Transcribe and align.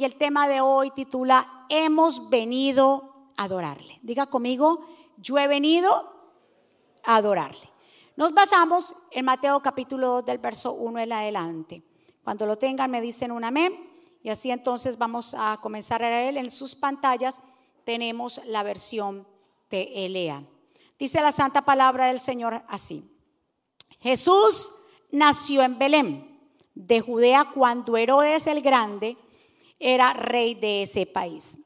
Y 0.00 0.04
el 0.04 0.14
tema 0.14 0.46
de 0.46 0.60
hoy 0.60 0.92
titula 0.92 1.66
Hemos 1.68 2.30
venido 2.30 3.32
a 3.36 3.44
adorarle. 3.44 3.98
Diga 4.02 4.26
conmigo, 4.26 4.86
yo 5.16 5.38
he 5.38 5.48
venido 5.48 5.90
a 7.02 7.16
adorarle. 7.16 7.68
Nos 8.14 8.32
basamos 8.32 8.94
en 9.10 9.24
Mateo 9.24 9.60
capítulo 9.60 10.06
2 10.08 10.24
del 10.26 10.38
verso 10.38 10.74
1 10.74 11.00
en 11.00 11.12
adelante. 11.12 11.82
Cuando 12.22 12.46
lo 12.46 12.56
tengan 12.56 12.92
me 12.92 13.00
dicen 13.00 13.32
un 13.32 13.42
amén 13.42 13.74
y 14.22 14.28
así 14.28 14.52
entonces 14.52 14.96
vamos 14.98 15.34
a 15.36 15.58
comenzar 15.60 16.00
a 16.04 16.10
leer. 16.10 16.36
En 16.36 16.48
sus 16.52 16.76
pantallas 16.76 17.40
tenemos 17.82 18.40
la 18.46 18.62
versión 18.62 19.26
de 19.68 20.06
Elea. 20.06 20.44
Dice 20.96 21.20
la 21.20 21.32
santa 21.32 21.62
palabra 21.62 22.06
del 22.06 22.20
Señor 22.20 22.62
así. 22.68 23.04
Jesús 23.98 24.70
nació 25.10 25.62
en 25.62 25.76
Belén, 25.76 26.40
de 26.76 27.00
Judea, 27.00 27.50
cuando 27.52 27.96
Herodes 27.96 28.46
el 28.46 28.62
Grande 28.62 29.16
era 29.78 30.12
rey 30.12 30.54
de 30.54 30.82
ese 30.82 31.06
país. 31.06 31.58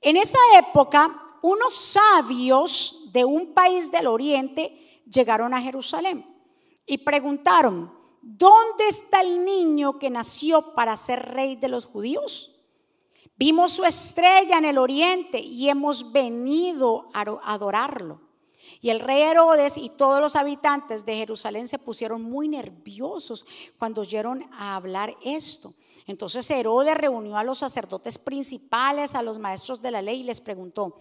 En 0.00 0.16
esa 0.16 0.38
época, 0.58 1.38
unos 1.42 1.74
sabios 1.74 3.08
de 3.12 3.24
un 3.24 3.52
país 3.52 3.90
del 3.90 4.06
oriente 4.06 5.02
llegaron 5.10 5.54
a 5.54 5.60
Jerusalén 5.60 6.26
y 6.86 6.98
preguntaron, 6.98 7.92
¿dónde 8.20 8.88
está 8.88 9.20
el 9.20 9.44
niño 9.44 9.98
que 9.98 10.10
nació 10.10 10.74
para 10.74 10.96
ser 10.96 11.34
rey 11.34 11.56
de 11.56 11.68
los 11.68 11.86
judíos? 11.86 12.52
Vimos 13.36 13.72
su 13.72 13.84
estrella 13.84 14.58
en 14.58 14.66
el 14.66 14.78
oriente 14.78 15.40
y 15.40 15.68
hemos 15.68 16.12
venido 16.12 17.08
a 17.12 17.22
adorarlo. 17.52 18.20
Y 18.80 18.90
el 18.90 19.00
rey 19.00 19.22
Herodes 19.22 19.76
y 19.76 19.90
todos 19.90 20.20
los 20.20 20.36
habitantes 20.36 21.04
de 21.04 21.16
Jerusalén 21.16 21.68
se 21.68 21.78
pusieron 21.78 22.22
muy 22.22 22.48
nerviosos 22.48 23.46
cuando 23.78 24.02
oyeron 24.02 24.48
a 24.52 24.76
hablar 24.76 25.16
esto. 25.22 25.74
Entonces 26.06 26.50
Herodes 26.50 26.96
reunió 26.96 27.36
a 27.36 27.44
los 27.44 27.58
sacerdotes 27.58 28.18
principales, 28.18 29.14
a 29.14 29.22
los 29.22 29.38
maestros 29.38 29.80
de 29.80 29.90
la 29.90 30.02
ley 30.02 30.20
y 30.20 30.24
les 30.24 30.40
preguntó, 30.40 30.98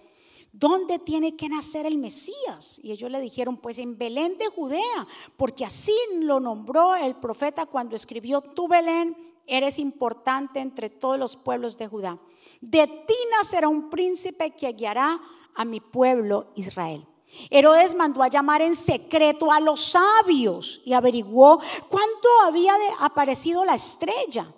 ¿dónde 0.52 1.00
tiene 1.00 1.36
que 1.36 1.50
nacer 1.50 1.86
el 1.86 1.98
Mesías? 1.98 2.80
Y 2.84 2.92
ellos 2.92 3.10
le 3.10 3.20
dijeron, 3.20 3.58
pues 3.58 3.78
en 3.78 3.98
Belén 3.98 4.38
de 4.38 4.48
Judea, 4.48 5.08
porque 5.38 5.66
así 5.66 5.96
lo 6.20 6.40
nombró 6.40 6.96
el 6.96 7.16
profeta 7.16 7.66
cuando 7.66 7.96
escribió, 7.96 8.42
tú 8.42 8.68
Belén 8.68 9.16
eres 9.48 9.80
importante 9.80 10.60
entre 10.60 10.90
todos 10.90 11.18
los 11.18 11.36
pueblos 11.36 11.78
de 11.78 11.88
Judá. 11.88 12.20
De 12.60 12.88
ti 12.88 13.16
nacerá 13.38 13.68
un 13.68 13.90
príncipe 13.90 14.52
que 14.52 14.72
guiará 14.74 15.20
a 15.56 15.66
mi 15.66 15.80
pueblo 15.80 16.52
Israel. 16.56 17.06
Herodes 17.50 17.96
mandó 17.96 18.24
a 18.24 18.28
llamar 18.28 18.62
en 18.62 18.76
secreto 18.76 19.52
a 19.52 19.60
los 19.60 19.82
sabios 19.92 20.82
y 20.86 20.94
averiguó 20.94 21.60
cuánto 21.90 22.28
había 22.46 22.74
aparecido 23.00 23.64
la 23.64 23.76
estrella. 23.76 24.54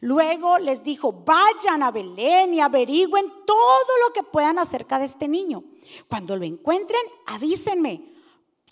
Luego 0.00 0.58
les 0.58 0.82
dijo, 0.82 1.12
vayan 1.12 1.82
a 1.82 1.90
Belén 1.90 2.54
y 2.54 2.60
averigüen 2.60 3.26
todo 3.44 3.92
lo 4.06 4.12
que 4.12 4.22
puedan 4.22 4.58
acerca 4.58 4.98
de 4.98 5.06
este 5.06 5.26
niño. 5.26 5.64
Cuando 6.08 6.36
lo 6.36 6.44
encuentren, 6.44 7.00
avísenme. 7.26 8.12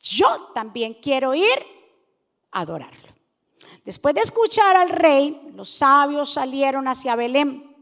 Yo 0.03 0.53
también 0.55 0.95
quiero 0.95 1.35
ir 1.35 1.59
a 2.53 2.61
adorarlo. 2.61 3.15
Después 3.85 4.15
de 4.15 4.21
escuchar 4.21 4.77
al 4.77 4.91
rey, 4.91 5.51
los 5.55 5.71
sabios 5.71 6.33
salieron 6.33 6.87
hacia 6.89 7.17
Belén. 7.17 7.75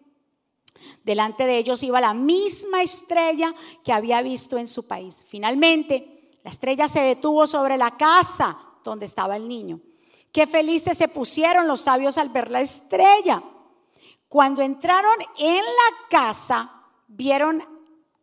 Delante 1.02 1.46
de 1.46 1.58
ellos 1.58 1.82
iba 1.82 2.00
la 2.00 2.14
misma 2.14 2.82
estrella 2.82 3.54
que 3.82 3.92
había 3.92 4.22
visto 4.22 4.56
en 4.56 4.66
su 4.66 4.88
país. 4.88 5.24
Finalmente, 5.28 6.38
la 6.42 6.50
estrella 6.50 6.88
se 6.88 7.00
detuvo 7.00 7.46
sobre 7.46 7.76
la 7.76 7.96
casa 7.96 8.58
donde 8.82 9.04
estaba 9.06 9.36
el 9.36 9.48
niño. 9.48 9.80
Qué 10.34 10.48
felices 10.48 10.98
se 10.98 11.06
pusieron 11.06 11.68
los 11.68 11.82
sabios 11.82 12.18
al 12.18 12.28
ver 12.28 12.50
la 12.50 12.60
estrella. 12.60 13.40
Cuando 14.28 14.62
entraron 14.62 15.14
en 15.38 15.62
la 15.62 16.08
casa, 16.10 16.72
vieron 17.06 17.62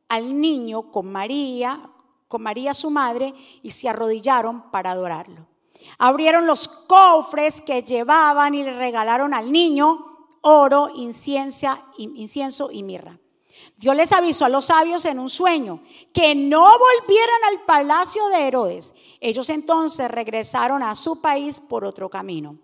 al 0.09 0.41
niño 0.41 0.91
con 0.91 1.09
María, 1.09 1.89
con 2.27 2.43
María 2.43 2.73
su 2.73 2.89
madre, 2.91 3.33
y 3.63 3.71
se 3.71 3.87
arrodillaron 3.87 4.71
para 4.71 4.91
adorarlo. 4.91 5.47
Abrieron 5.99 6.47
los 6.47 6.67
cofres 6.67 7.61
que 7.61 7.81
llevaban 7.81 8.55
y 8.55 8.63
le 8.63 8.73
regalaron 8.73 9.33
al 9.33 9.49
niño 9.49 10.27
oro, 10.41 10.91
incienso 10.93 12.71
y 12.73 12.83
mirra. 12.83 13.20
Dios 13.81 13.95
les 13.95 14.11
avisó 14.11 14.45
a 14.45 14.49
los 14.49 14.65
sabios 14.65 15.05
en 15.05 15.17
un 15.17 15.27
sueño 15.27 15.81
que 16.13 16.35
no 16.35 16.61
volvieran 16.61 17.43
al 17.49 17.65
palacio 17.65 18.29
de 18.29 18.47
Herodes. 18.47 18.93
Ellos 19.19 19.49
entonces 19.49 20.09
regresaron 20.11 20.83
a 20.83 20.93
su 20.93 21.19
país 21.19 21.59
por 21.59 21.83
otro 21.83 22.07
camino. 22.07 22.57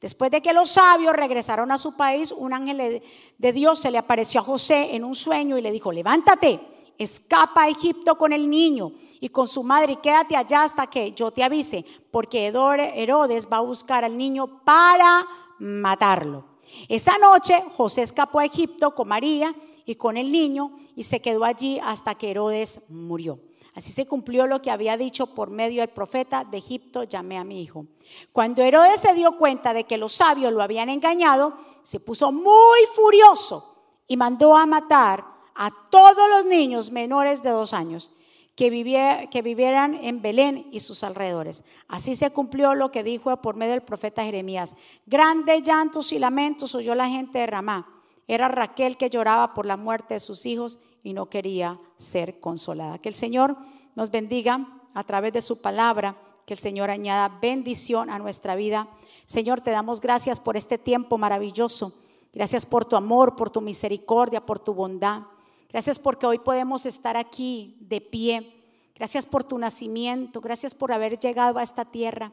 Después 0.00 0.30
de 0.30 0.40
que 0.40 0.54
los 0.54 0.70
sabios 0.70 1.14
regresaron 1.14 1.70
a 1.72 1.76
su 1.76 1.94
país, 1.94 2.32
un 2.32 2.54
ángel 2.54 3.02
de 3.36 3.52
Dios 3.52 3.80
se 3.80 3.90
le 3.90 3.98
apareció 3.98 4.40
a 4.40 4.44
José 4.44 4.96
en 4.96 5.04
un 5.04 5.14
sueño 5.14 5.58
y 5.58 5.60
le 5.60 5.72
dijo, 5.72 5.92
levántate, 5.92 6.58
escapa 6.96 7.64
a 7.64 7.68
Egipto 7.68 8.16
con 8.16 8.32
el 8.32 8.48
niño 8.48 8.92
y 9.20 9.28
con 9.28 9.48
su 9.48 9.62
madre 9.62 9.92
y 9.92 9.96
quédate 9.96 10.36
allá 10.36 10.62
hasta 10.62 10.86
que 10.86 11.12
yo 11.12 11.32
te 11.32 11.44
avise, 11.44 11.84
porque 12.10 12.46
Herodes 12.46 13.46
va 13.46 13.58
a 13.58 13.60
buscar 13.60 14.06
al 14.06 14.16
niño 14.16 14.64
para 14.64 15.26
matarlo. 15.58 16.46
Esa 16.88 17.18
noche 17.18 17.62
José 17.76 18.00
escapó 18.00 18.38
a 18.38 18.46
Egipto 18.46 18.94
con 18.94 19.08
María 19.08 19.54
y 19.84 19.96
con 19.96 20.16
el 20.16 20.30
niño 20.32 20.76
y 20.96 21.04
se 21.04 21.20
quedó 21.20 21.44
allí 21.44 21.80
hasta 21.82 22.14
que 22.14 22.30
Herodes 22.30 22.80
murió. 22.88 23.40
Así 23.74 23.90
se 23.90 24.06
cumplió 24.06 24.46
lo 24.46 24.60
que 24.60 24.70
había 24.70 24.98
dicho 24.98 25.34
por 25.34 25.50
medio 25.50 25.80
del 25.80 25.88
profeta 25.88 26.44
de 26.44 26.58
Egipto, 26.58 27.04
llamé 27.04 27.38
a 27.38 27.44
mi 27.44 27.62
hijo. 27.62 27.86
Cuando 28.30 28.62
Herodes 28.62 29.00
se 29.00 29.14
dio 29.14 29.38
cuenta 29.38 29.72
de 29.72 29.84
que 29.84 29.96
los 29.96 30.12
sabios 30.12 30.52
lo 30.52 30.62
habían 30.62 30.90
engañado, 30.90 31.54
se 31.82 31.98
puso 31.98 32.32
muy 32.32 32.80
furioso 32.94 33.76
y 34.06 34.16
mandó 34.18 34.56
a 34.56 34.66
matar 34.66 35.24
a 35.54 35.70
todos 35.90 36.28
los 36.28 36.44
niños 36.44 36.90
menores 36.90 37.42
de 37.42 37.50
dos 37.50 37.72
años 37.72 38.12
que, 38.54 39.28
que 39.30 39.42
vivieran 39.42 39.94
en 39.94 40.20
Belén 40.20 40.68
y 40.70 40.80
sus 40.80 41.02
alrededores. 41.02 41.64
Así 41.88 42.14
se 42.14 42.30
cumplió 42.30 42.74
lo 42.74 42.92
que 42.92 43.02
dijo 43.02 43.34
por 43.40 43.56
medio 43.56 43.72
del 43.72 43.82
profeta 43.82 44.22
Jeremías. 44.22 44.74
Grandes 45.06 45.62
llantos 45.62 46.12
y 46.12 46.18
lamentos 46.18 46.74
oyó 46.74 46.94
la 46.94 47.08
gente 47.08 47.38
de 47.38 47.46
Ramá 47.46 48.01
era 48.34 48.48
Raquel 48.48 48.96
que 48.96 49.10
lloraba 49.10 49.54
por 49.54 49.66
la 49.66 49.76
muerte 49.76 50.14
de 50.14 50.20
sus 50.20 50.46
hijos 50.46 50.78
y 51.02 51.12
no 51.12 51.28
quería 51.28 51.78
ser 51.96 52.40
consolada. 52.40 52.98
Que 52.98 53.08
el 53.08 53.14
Señor 53.14 53.56
nos 53.94 54.10
bendiga 54.10 54.80
a 54.94 55.04
través 55.04 55.32
de 55.32 55.42
su 55.42 55.60
palabra, 55.60 56.16
que 56.46 56.54
el 56.54 56.60
Señor 56.60 56.90
añada 56.90 57.38
bendición 57.40 58.10
a 58.10 58.18
nuestra 58.18 58.54
vida. 58.54 58.88
Señor, 59.26 59.60
te 59.60 59.70
damos 59.70 60.00
gracias 60.00 60.40
por 60.40 60.56
este 60.56 60.78
tiempo 60.78 61.18
maravilloso. 61.18 61.94
Gracias 62.32 62.64
por 62.64 62.84
tu 62.84 62.96
amor, 62.96 63.36
por 63.36 63.50
tu 63.50 63.60
misericordia, 63.60 64.44
por 64.44 64.58
tu 64.58 64.72
bondad. 64.72 65.22
Gracias 65.68 65.98
porque 65.98 66.26
hoy 66.26 66.38
podemos 66.38 66.86
estar 66.86 67.16
aquí 67.16 67.76
de 67.80 68.00
pie. 68.00 68.54
Gracias 68.94 69.26
por 69.26 69.44
tu 69.44 69.58
nacimiento. 69.58 70.40
Gracias 70.40 70.74
por 70.74 70.92
haber 70.92 71.18
llegado 71.18 71.58
a 71.58 71.62
esta 71.62 71.84
tierra. 71.84 72.32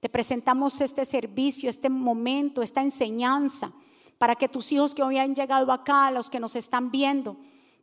Te 0.00 0.08
presentamos 0.08 0.80
este 0.80 1.04
servicio, 1.04 1.70
este 1.70 1.88
momento, 1.88 2.62
esta 2.62 2.82
enseñanza 2.82 3.72
para 4.18 4.34
que 4.34 4.48
tus 4.48 4.70
hijos 4.72 4.94
que 4.94 5.02
hoy 5.02 5.18
han 5.18 5.34
llegado 5.34 5.72
acá, 5.72 6.10
los 6.10 6.28
que 6.28 6.40
nos 6.40 6.56
están 6.56 6.90
viendo, 6.90 7.36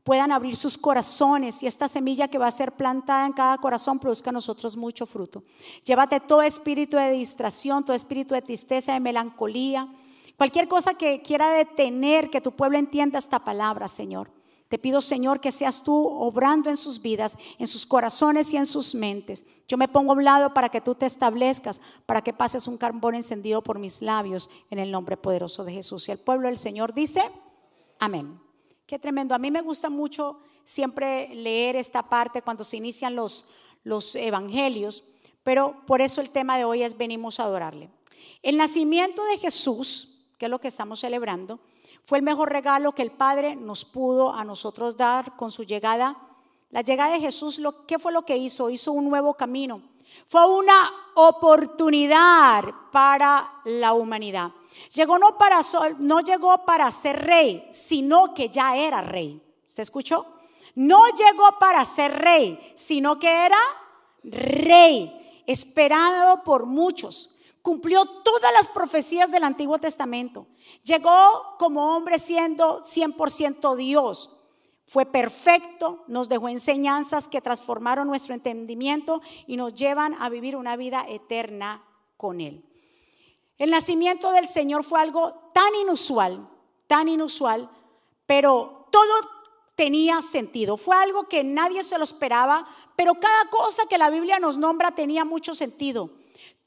puedan 0.03 0.31
abrir 0.31 0.55
sus 0.55 0.77
corazones 0.77 1.63
y 1.63 1.67
esta 1.67 1.87
semilla 1.87 2.27
que 2.27 2.37
va 2.37 2.45
a 2.47 2.51
ser 2.51 2.73
plantada 2.73 3.25
en 3.25 3.33
cada 3.33 3.57
corazón 3.57 3.97
produzca 3.97 4.29
a 4.29 4.33
nosotros 4.33 4.77
mucho 4.77 5.07
fruto. 5.07 5.43
Llévate 5.83 6.19
todo 6.19 6.43
espíritu 6.43 6.97
de 6.97 7.09
distracción, 7.09 7.83
todo 7.83 7.95
espíritu 7.95 8.35
de 8.35 8.43
tristeza, 8.43 8.93
de 8.93 8.99
melancolía, 8.99 9.87
cualquier 10.37 10.67
cosa 10.67 10.93
que 10.93 11.23
quiera 11.23 11.49
detener 11.49 12.29
que 12.29 12.39
tu 12.39 12.51
pueblo 12.51 12.77
entienda 12.77 13.17
esta 13.17 13.39
palabra, 13.39 13.87
Señor. 13.87 14.29
Te 14.67 14.79
pido, 14.79 15.01
Señor, 15.01 15.39
que 15.39 15.51
seas 15.51 15.83
tú 15.83 15.95
obrando 15.95 16.69
en 16.69 16.77
sus 16.77 17.01
vidas, 17.01 17.37
en 17.59 17.67
sus 17.67 17.85
corazones 17.85 18.51
y 18.51 18.57
en 18.57 18.65
sus 18.65 18.95
mentes. 18.95 19.45
Yo 19.67 19.77
me 19.77 19.87
pongo 19.87 20.11
a 20.11 20.15
un 20.15 20.23
lado 20.23 20.53
para 20.53 20.69
que 20.69 20.81
tú 20.81 20.95
te 20.95 21.05
establezcas, 21.05 21.79
para 22.05 22.23
que 22.23 22.33
pases 22.33 22.67
un 22.67 22.77
carbón 22.77 23.13
encendido 23.13 23.61
por 23.61 23.77
mis 23.77 24.01
labios 24.01 24.49
en 24.71 24.79
el 24.79 24.91
nombre 24.91 25.17
poderoso 25.17 25.63
de 25.63 25.73
Jesús. 25.73 26.07
Y 26.07 26.11
el 26.11 26.19
pueblo 26.19 26.47
del 26.47 26.57
Señor 26.57 26.93
dice, 26.93 27.21
amén. 27.99 28.39
Qué 28.87 28.99
tremendo. 28.99 29.33
A 29.35 29.39
mí 29.39 29.51
me 29.51 29.61
gusta 29.61 29.89
mucho 29.89 30.39
siempre 30.63 31.33
leer 31.33 31.75
esta 31.75 32.09
parte 32.09 32.41
cuando 32.41 32.63
se 32.63 32.77
inician 32.77 33.15
los, 33.15 33.47
los 33.83 34.15
evangelios, 34.15 35.03
pero 35.43 35.85
por 35.85 36.01
eso 36.01 36.21
el 36.21 36.31
tema 36.31 36.57
de 36.57 36.65
hoy 36.65 36.83
es 36.83 36.97
venimos 36.97 37.39
a 37.39 37.43
adorarle. 37.43 37.89
El 38.41 38.57
nacimiento 38.57 39.23
de 39.25 39.37
Jesús, 39.37 40.25
que 40.37 40.45
es 40.45 40.51
lo 40.51 40.59
que 40.59 40.67
estamos 40.67 40.99
celebrando, 40.99 41.59
fue 42.05 42.19
el 42.19 42.23
mejor 42.23 42.51
regalo 42.51 42.93
que 42.93 43.01
el 43.01 43.11
Padre 43.11 43.55
nos 43.55 43.83
pudo 43.83 44.31
a 44.31 44.43
nosotros 44.43 44.95
dar 44.95 45.35
con 45.35 45.49
su 45.49 45.63
llegada. 45.63 46.15
La 46.69 46.81
llegada 46.81 47.13
de 47.13 47.19
Jesús, 47.19 47.59
¿qué 47.87 47.97
fue 47.97 48.11
lo 48.11 48.23
que 48.23 48.37
hizo? 48.37 48.69
Hizo 48.69 48.91
un 48.91 49.09
nuevo 49.09 49.33
camino. 49.33 49.81
Fue 50.27 50.45
una 50.45 50.89
oportunidad 51.15 52.63
para 52.91 53.61
la 53.65 53.93
humanidad. 53.93 54.51
Llegó 54.93 55.17
no, 55.17 55.37
para, 55.37 55.61
no 55.97 56.19
llegó 56.21 56.63
para 56.63 56.91
ser 56.91 57.25
rey, 57.25 57.67
sino 57.71 58.35
que 58.35 58.49
ya 58.49 58.77
era 58.77 59.01
rey. 59.01 59.41
¿Usted 59.67 59.83
escuchó? 59.83 60.27
No 60.75 61.05
llegó 61.07 61.57
para 61.59 61.83
ser 61.85 62.11
rey, 62.11 62.73
sino 62.75 63.17
que 63.17 63.45
era 63.45 63.57
rey, 64.23 65.41
esperado 65.47 66.43
por 66.43 66.65
muchos. 66.65 67.33
Cumplió 67.63 68.05
todas 68.05 68.53
las 68.53 68.69
profecías 68.69 69.31
del 69.31 69.43
Antiguo 69.43 69.79
Testamento. 69.79 70.45
Llegó 70.83 71.55
como 71.57 71.95
hombre 71.95 72.19
siendo 72.19 72.83
100% 72.83 73.75
Dios. 73.75 74.29
Fue 74.87 75.05
perfecto, 75.05 76.03
nos 76.07 76.29
dejó 76.29 76.47
enseñanzas 76.47 77.27
que 77.27 77.41
transformaron 77.41 78.07
nuestro 78.07 78.35
entendimiento 78.35 79.21
y 79.47 79.57
nos 79.57 79.73
llevan 79.73 80.15
a 80.21 80.29
vivir 80.29 80.55
una 80.55 80.75
vida 80.75 81.05
eterna 81.09 81.83
con 82.17 82.39
Él. 82.39 82.63
El 83.57 83.71
nacimiento 83.71 84.31
del 84.31 84.47
Señor 84.47 84.83
fue 84.83 84.99
algo 84.99 85.49
tan 85.53 85.73
inusual, 85.75 86.47
tan 86.87 87.07
inusual, 87.07 87.69
pero 88.27 88.87
todo 88.91 89.13
tenía 89.75 90.21
sentido. 90.21 90.77
Fue 90.77 90.95
algo 90.95 91.27
que 91.27 91.43
nadie 91.43 91.83
se 91.83 91.97
lo 91.97 92.03
esperaba, 92.03 92.67
pero 92.95 93.15
cada 93.15 93.49
cosa 93.49 93.87
que 93.87 93.97
la 93.97 94.09
Biblia 94.09 94.39
nos 94.39 94.57
nombra 94.57 94.91
tenía 94.91 95.25
mucho 95.25 95.55
sentido. 95.55 96.11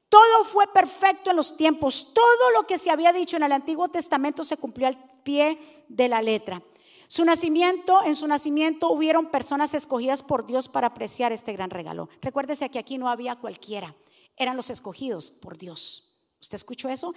Todo 0.09 0.45
fue 0.45 0.67
perfecto 0.73 1.31
en 1.31 1.37
los 1.37 1.57
tiempos. 1.57 2.13
Todo 2.15 2.51
lo 2.55 2.67
que 2.67 2.79
se 2.79 2.91
había 2.91 3.13
dicho 3.13 3.37
en 3.37 3.43
el 3.43 3.53
Antiguo 3.53 3.89
Testamento 3.89 4.45
se 4.45 4.57
cumplió 4.57 4.87
al 4.89 4.99
pie 5.23 5.59
de 5.89 6.09
la 6.09 6.23
letra. 6.23 6.63
Su 7.09 7.25
nacimiento, 7.25 8.03
en 8.05 8.15
su 8.15 8.27
nacimiento 8.27 8.91
hubieron 8.91 9.31
personas 9.31 9.73
escogidas 9.73 10.23
por 10.23 10.47
Dios 10.47 10.69
para 10.69 10.89
apreciar 10.89 11.33
este 11.33 11.55
gran 11.55 11.71
regalo. 11.71 12.11
Recuérdese 12.21 12.71
que 12.71 12.79
aquí 12.79 12.99
no 12.99 13.09
había 13.09 13.37
cualquiera, 13.37 13.95
eran 14.37 14.57
los 14.57 14.69
escogidos 14.69 15.31
por 15.31 15.57
Dios. 15.57 16.19
¿Usted 16.41 16.57
escuchó 16.57 16.89
eso? 16.89 17.15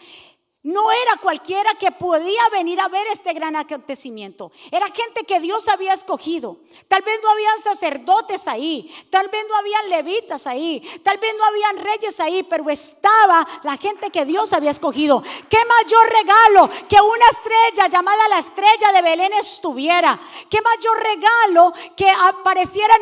No 0.63 0.91
era 0.91 1.17
cualquiera 1.19 1.73
que 1.73 1.89
podía 1.89 2.47
venir 2.51 2.79
a 2.79 2.87
ver 2.87 3.07
este 3.07 3.33
gran 3.33 3.55
acontecimiento. 3.55 4.51
Era 4.69 4.85
gente 4.91 5.23
que 5.23 5.39
Dios 5.39 5.67
había 5.67 5.91
escogido. 5.91 6.57
Tal 6.87 7.01
vez 7.01 7.19
no 7.23 7.29
habían 7.29 7.57
sacerdotes 7.57 8.47
ahí, 8.47 8.93
tal 9.09 9.27
vez 9.29 9.43
no 9.49 9.55
habían 9.55 9.89
levitas 9.89 10.45
ahí, 10.45 11.01
tal 11.03 11.17
vez 11.17 11.33
no 11.35 11.45
habían 11.45 11.77
reyes 11.77 12.19
ahí, 12.19 12.43
pero 12.43 12.69
estaba 12.69 13.47
la 13.63 13.75
gente 13.77 14.11
que 14.11 14.23
Dios 14.23 14.53
había 14.53 14.69
escogido. 14.69 15.23
¿Qué 15.49 15.57
mayor 15.65 16.09
regalo 16.09 16.69
que 16.87 17.01
una 17.01 17.25
estrella 17.31 17.87
llamada 17.89 18.29
la 18.29 18.37
estrella 18.37 18.91
de 18.93 19.01
Belén 19.01 19.33
estuviera? 19.33 20.19
¿Qué 20.47 20.59
mayor 20.61 20.99
regalo 20.99 21.73
que 21.97 22.07
aparecieran 22.07 23.01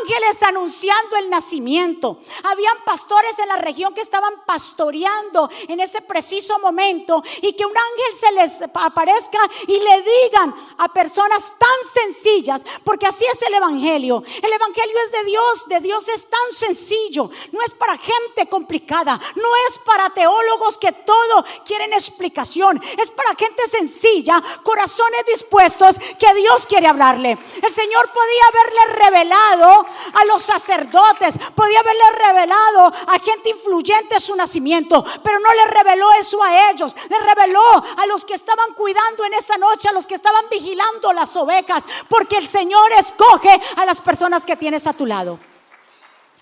ángeles 0.00 0.42
anunciando 0.42 1.14
el 1.18 1.30
nacimiento? 1.30 2.18
Habían 2.50 2.82
pastores 2.84 3.38
en 3.38 3.46
la 3.46 3.58
región 3.58 3.94
que 3.94 4.00
estaban 4.00 4.44
pastoreando 4.44 5.48
en 5.68 5.78
ese 5.78 6.00
preciso 6.02 6.58
momento 6.58 6.95
y 7.42 7.52
que 7.52 7.66
un 7.66 7.76
ángel 7.76 8.14
se 8.14 8.32
les 8.32 8.62
aparezca 8.74 9.38
y 9.66 9.78
le 9.78 10.02
digan 10.02 10.54
a 10.78 10.88
personas 10.88 11.52
tan 11.58 11.90
sencillas, 11.92 12.62
porque 12.84 13.06
así 13.06 13.24
es 13.24 13.40
el 13.42 13.54
Evangelio. 13.54 14.22
El 14.42 14.52
Evangelio 14.52 14.96
es 15.04 15.12
de 15.12 15.24
Dios, 15.24 15.68
de 15.68 15.80
Dios 15.80 16.08
es 16.08 16.28
tan 16.28 16.52
sencillo, 16.52 17.30
no 17.52 17.60
es 17.66 17.74
para 17.74 17.98
gente 17.98 18.48
complicada, 18.48 19.20
no 19.34 19.48
es 19.68 19.78
para 19.78 20.10
teólogos 20.10 20.78
que 20.78 20.92
todo 20.92 21.44
quieren 21.64 21.92
explicación, 21.92 22.80
es 22.98 23.10
para 23.10 23.34
gente 23.34 23.66
sencilla, 23.68 24.42
corazones 24.62 25.24
dispuestos 25.26 25.96
que 26.18 26.34
Dios 26.34 26.66
quiere 26.66 26.86
hablarle. 26.86 27.38
El 27.62 27.70
Señor 27.70 28.10
podía 28.12 28.42
haberle 28.48 29.04
revelado 29.04 29.86
a 30.14 30.24
los 30.26 30.42
sacerdotes, 30.42 31.36
podía 31.54 31.80
haberle 31.80 32.10
revelado 32.24 32.92
a 33.06 33.18
gente 33.18 33.50
influyente 33.50 34.20
su 34.20 34.34
nacimiento, 34.36 35.04
pero 35.22 35.38
no 35.40 35.52
le 35.54 35.66
reveló 35.66 36.12
eso 36.12 36.42
a 36.42 36.70
ellos 36.70 36.85
le 36.94 37.18
reveló 37.18 37.84
a 37.96 38.06
los 38.06 38.24
que 38.24 38.34
estaban 38.34 38.74
cuidando 38.74 39.24
en 39.24 39.34
esa 39.34 39.56
noche, 39.56 39.88
a 39.88 39.92
los 39.92 40.06
que 40.06 40.14
estaban 40.14 40.44
vigilando 40.50 41.12
las 41.12 41.34
ovejas, 41.36 41.84
porque 42.08 42.36
el 42.36 42.46
Señor 42.46 42.92
escoge 42.92 43.60
a 43.76 43.84
las 43.84 44.00
personas 44.00 44.44
que 44.44 44.56
tienes 44.56 44.86
a 44.86 44.92
tu 44.92 45.06
lado. 45.06 45.38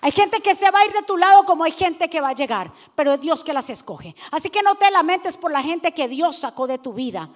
Hay 0.00 0.12
gente 0.12 0.40
que 0.40 0.54
se 0.54 0.70
va 0.70 0.80
a 0.80 0.84
ir 0.84 0.92
de 0.92 1.02
tu 1.02 1.16
lado 1.16 1.44
como 1.44 1.64
hay 1.64 1.72
gente 1.72 2.10
que 2.10 2.20
va 2.20 2.28
a 2.28 2.34
llegar, 2.34 2.70
pero 2.94 3.12
es 3.12 3.20
Dios 3.20 3.42
que 3.42 3.54
las 3.54 3.70
escoge. 3.70 4.14
Así 4.32 4.50
que 4.50 4.62
no 4.62 4.74
te 4.74 4.90
lamentes 4.90 5.38
por 5.38 5.50
la 5.50 5.62
gente 5.62 5.92
que 5.92 6.08
Dios 6.08 6.36
sacó 6.36 6.66
de 6.66 6.76
tu 6.76 6.92
vida. 6.92 7.30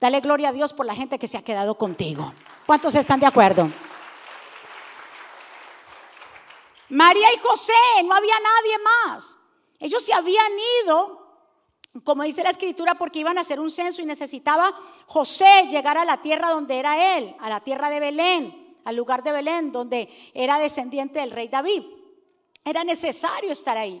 Dale 0.00 0.20
gloria 0.20 0.48
a 0.48 0.52
Dios 0.52 0.72
por 0.72 0.86
la 0.86 0.94
gente 0.94 1.20
que 1.20 1.28
se 1.28 1.38
ha 1.38 1.44
quedado 1.44 1.76
contigo. 1.76 2.32
¿Cuántos 2.66 2.96
están 2.96 3.20
de 3.20 3.26
acuerdo? 3.26 3.70
María 6.88 7.32
y 7.32 7.38
José, 7.38 7.72
no 8.04 8.14
había 8.14 8.34
nadie 8.40 8.78
más. 8.78 9.36
Ellos 9.78 10.04
se 10.04 10.12
habían 10.12 10.52
ido 10.84 11.19
como 12.04 12.22
dice 12.22 12.42
la 12.42 12.50
escritura, 12.50 12.94
porque 12.96 13.18
iban 13.18 13.36
a 13.38 13.40
hacer 13.40 13.58
un 13.58 13.70
censo 13.70 14.00
y 14.00 14.06
necesitaba 14.06 14.72
José 15.06 15.66
llegar 15.68 15.98
a 15.98 16.04
la 16.04 16.22
tierra 16.22 16.50
donde 16.50 16.78
era 16.78 17.16
él, 17.16 17.34
a 17.40 17.48
la 17.48 17.60
tierra 17.60 17.90
de 17.90 18.00
Belén, 18.00 18.78
al 18.84 18.96
lugar 18.96 19.22
de 19.22 19.32
Belén, 19.32 19.72
donde 19.72 20.08
era 20.32 20.58
descendiente 20.58 21.18
del 21.18 21.32
rey 21.32 21.48
David. 21.48 21.82
Era 22.64 22.84
necesario 22.84 23.50
estar 23.50 23.76
ahí. 23.76 24.00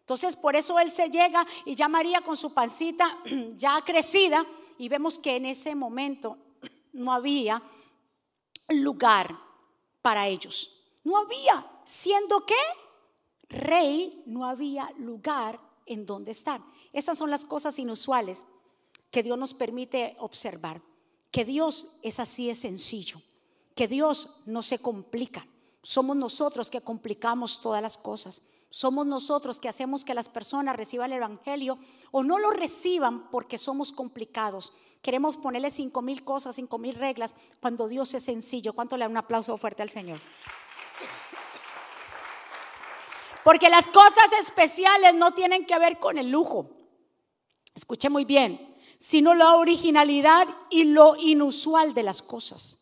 Entonces, 0.00 0.36
por 0.36 0.54
eso 0.54 0.78
él 0.78 0.90
se 0.90 1.08
llega 1.08 1.46
y 1.64 1.74
ya 1.74 1.88
María 1.88 2.20
con 2.20 2.36
su 2.36 2.52
pancita 2.52 3.18
ya 3.56 3.80
crecida, 3.84 4.44
y 4.76 4.88
vemos 4.88 5.18
que 5.18 5.36
en 5.36 5.46
ese 5.46 5.74
momento 5.74 6.36
no 6.92 7.12
había 7.12 7.62
lugar 8.68 9.34
para 10.02 10.26
ellos. 10.26 10.76
No 11.04 11.16
había, 11.16 11.66
siendo 11.84 12.44
que 12.44 12.54
rey, 13.48 14.22
no 14.26 14.44
había 14.44 14.90
lugar 14.98 15.58
en 15.86 16.04
donde 16.06 16.32
estar. 16.32 16.60
Esas 16.92 17.18
son 17.18 17.30
las 17.30 17.44
cosas 17.44 17.78
inusuales 17.78 18.46
que 19.10 19.22
Dios 19.22 19.38
nos 19.38 19.54
permite 19.54 20.16
observar. 20.18 20.82
Que 21.30 21.44
Dios 21.44 21.88
es 22.02 22.18
así, 22.18 22.50
es 22.50 22.60
sencillo. 22.60 23.20
Que 23.74 23.88
Dios 23.88 24.40
no 24.46 24.62
se 24.62 24.78
complica. 24.78 25.46
Somos 25.82 26.16
nosotros 26.16 26.70
que 26.70 26.80
complicamos 26.80 27.60
todas 27.60 27.80
las 27.80 27.96
cosas. 27.96 28.42
Somos 28.68 29.06
nosotros 29.06 29.60
que 29.60 29.68
hacemos 29.68 30.04
que 30.04 30.14
las 30.14 30.28
personas 30.28 30.76
reciban 30.76 31.10
el 31.10 31.18
Evangelio 31.18 31.78
o 32.10 32.22
no 32.22 32.38
lo 32.38 32.50
reciban 32.50 33.30
porque 33.30 33.58
somos 33.58 33.92
complicados. 33.92 34.72
Queremos 35.02 35.38
ponerle 35.38 35.70
cinco 35.70 36.02
mil 36.02 36.24
cosas, 36.24 36.56
cinco 36.56 36.78
mil 36.78 36.94
reglas, 36.94 37.34
cuando 37.60 37.88
Dios 37.88 38.12
es 38.14 38.24
sencillo. 38.24 38.74
¿Cuánto 38.74 38.96
le 38.96 39.04
da 39.04 39.10
un 39.10 39.16
aplauso 39.16 39.56
fuerte 39.56 39.82
al 39.82 39.90
Señor? 39.90 40.20
Porque 43.42 43.70
las 43.70 43.88
cosas 43.88 44.30
especiales 44.38 45.14
no 45.14 45.32
tienen 45.32 45.64
que 45.64 45.78
ver 45.78 45.98
con 45.98 46.18
el 46.18 46.30
lujo 46.30 46.79
escuche 47.74 48.10
muy 48.10 48.24
bien, 48.24 48.76
sino 48.98 49.34
la 49.34 49.56
originalidad 49.56 50.46
y 50.70 50.84
lo 50.84 51.16
inusual 51.16 51.94
de 51.94 52.02
las 52.02 52.22
cosas. 52.22 52.78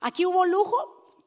Aquí 0.00 0.24
hubo 0.24 0.46
lujo, 0.46 1.24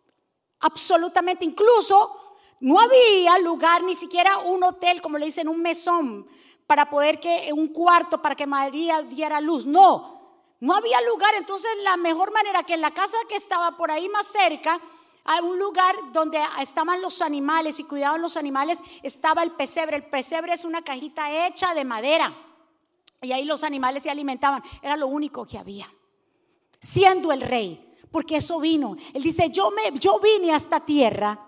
absolutamente, 0.60 1.46
incluso 1.46 2.20
no 2.60 2.80
había 2.80 3.38
lugar, 3.40 3.84
ni 3.84 3.94
siquiera 3.94 4.40
un 4.40 4.64
hotel, 4.64 5.02
como 5.02 5.18
le 5.18 5.26
dicen, 5.26 5.48
un 5.48 5.62
mesón, 5.62 6.28
para 6.66 6.90
poder 6.90 7.20
que, 7.20 7.52
un 7.54 7.68
cuarto 7.68 8.22
para 8.22 8.36
que 8.36 8.48
María 8.48 9.02
diera 9.02 9.42
luz. 9.42 9.66
No, 9.66 10.46
no 10.60 10.74
había 10.74 11.02
lugar. 11.02 11.36
Entonces, 11.36 11.70
la 11.84 11.98
mejor 11.98 12.32
manera 12.32 12.64
que 12.64 12.74
en 12.74 12.82
la 12.82 12.92
casa 12.92 13.18
que 13.28 13.36
estaba 13.36 13.76
por 13.76 13.92
ahí 13.92 14.08
más 14.08 14.28
cerca, 14.28 14.80
a 15.26 15.42
un 15.42 15.60
lugar 15.60 15.96
donde 16.12 16.42
estaban 16.62 17.02
los 17.02 17.22
animales 17.22 17.80
y 17.80 17.84
cuidaban 17.84 18.22
los 18.22 18.38
animales, 18.38 18.80
estaba 19.04 19.44
el 19.44 19.52
pesebre. 19.52 19.98
El 19.98 20.06
pesebre 20.06 20.54
es 20.54 20.66
una 20.66 20.82
cajita 20.82 21.48
hecha 21.48 21.74
de 21.74 21.86
madera. 21.86 22.34
Y 23.24 23.32
ahí 23.32 23.46
los 23.46 23.64
animales 23.64 24.04
se 24.04 24.12
alimentaban. 24.12 24.62
Era 24.82 24.98
lo 24.98 25.08
único 25.08 25.46
que 25.46 25.58
había. 25.58 25.90
Siendo 26.80 27.32
el 27.32 27.42
rey, 27.42 27.96
porque 28.12 28.36
eso 28.36 28.60
vino. 28.60 28.96
Él 29.14 29.24
dice, 29.24 29.50
yo, 29.50 29.72
me, 29.72 29.98
yo 29.98 30.20
vine 30.20 30.54
a 30.54 30.58
esta 30.58 30.82
tierra 30.82 31.40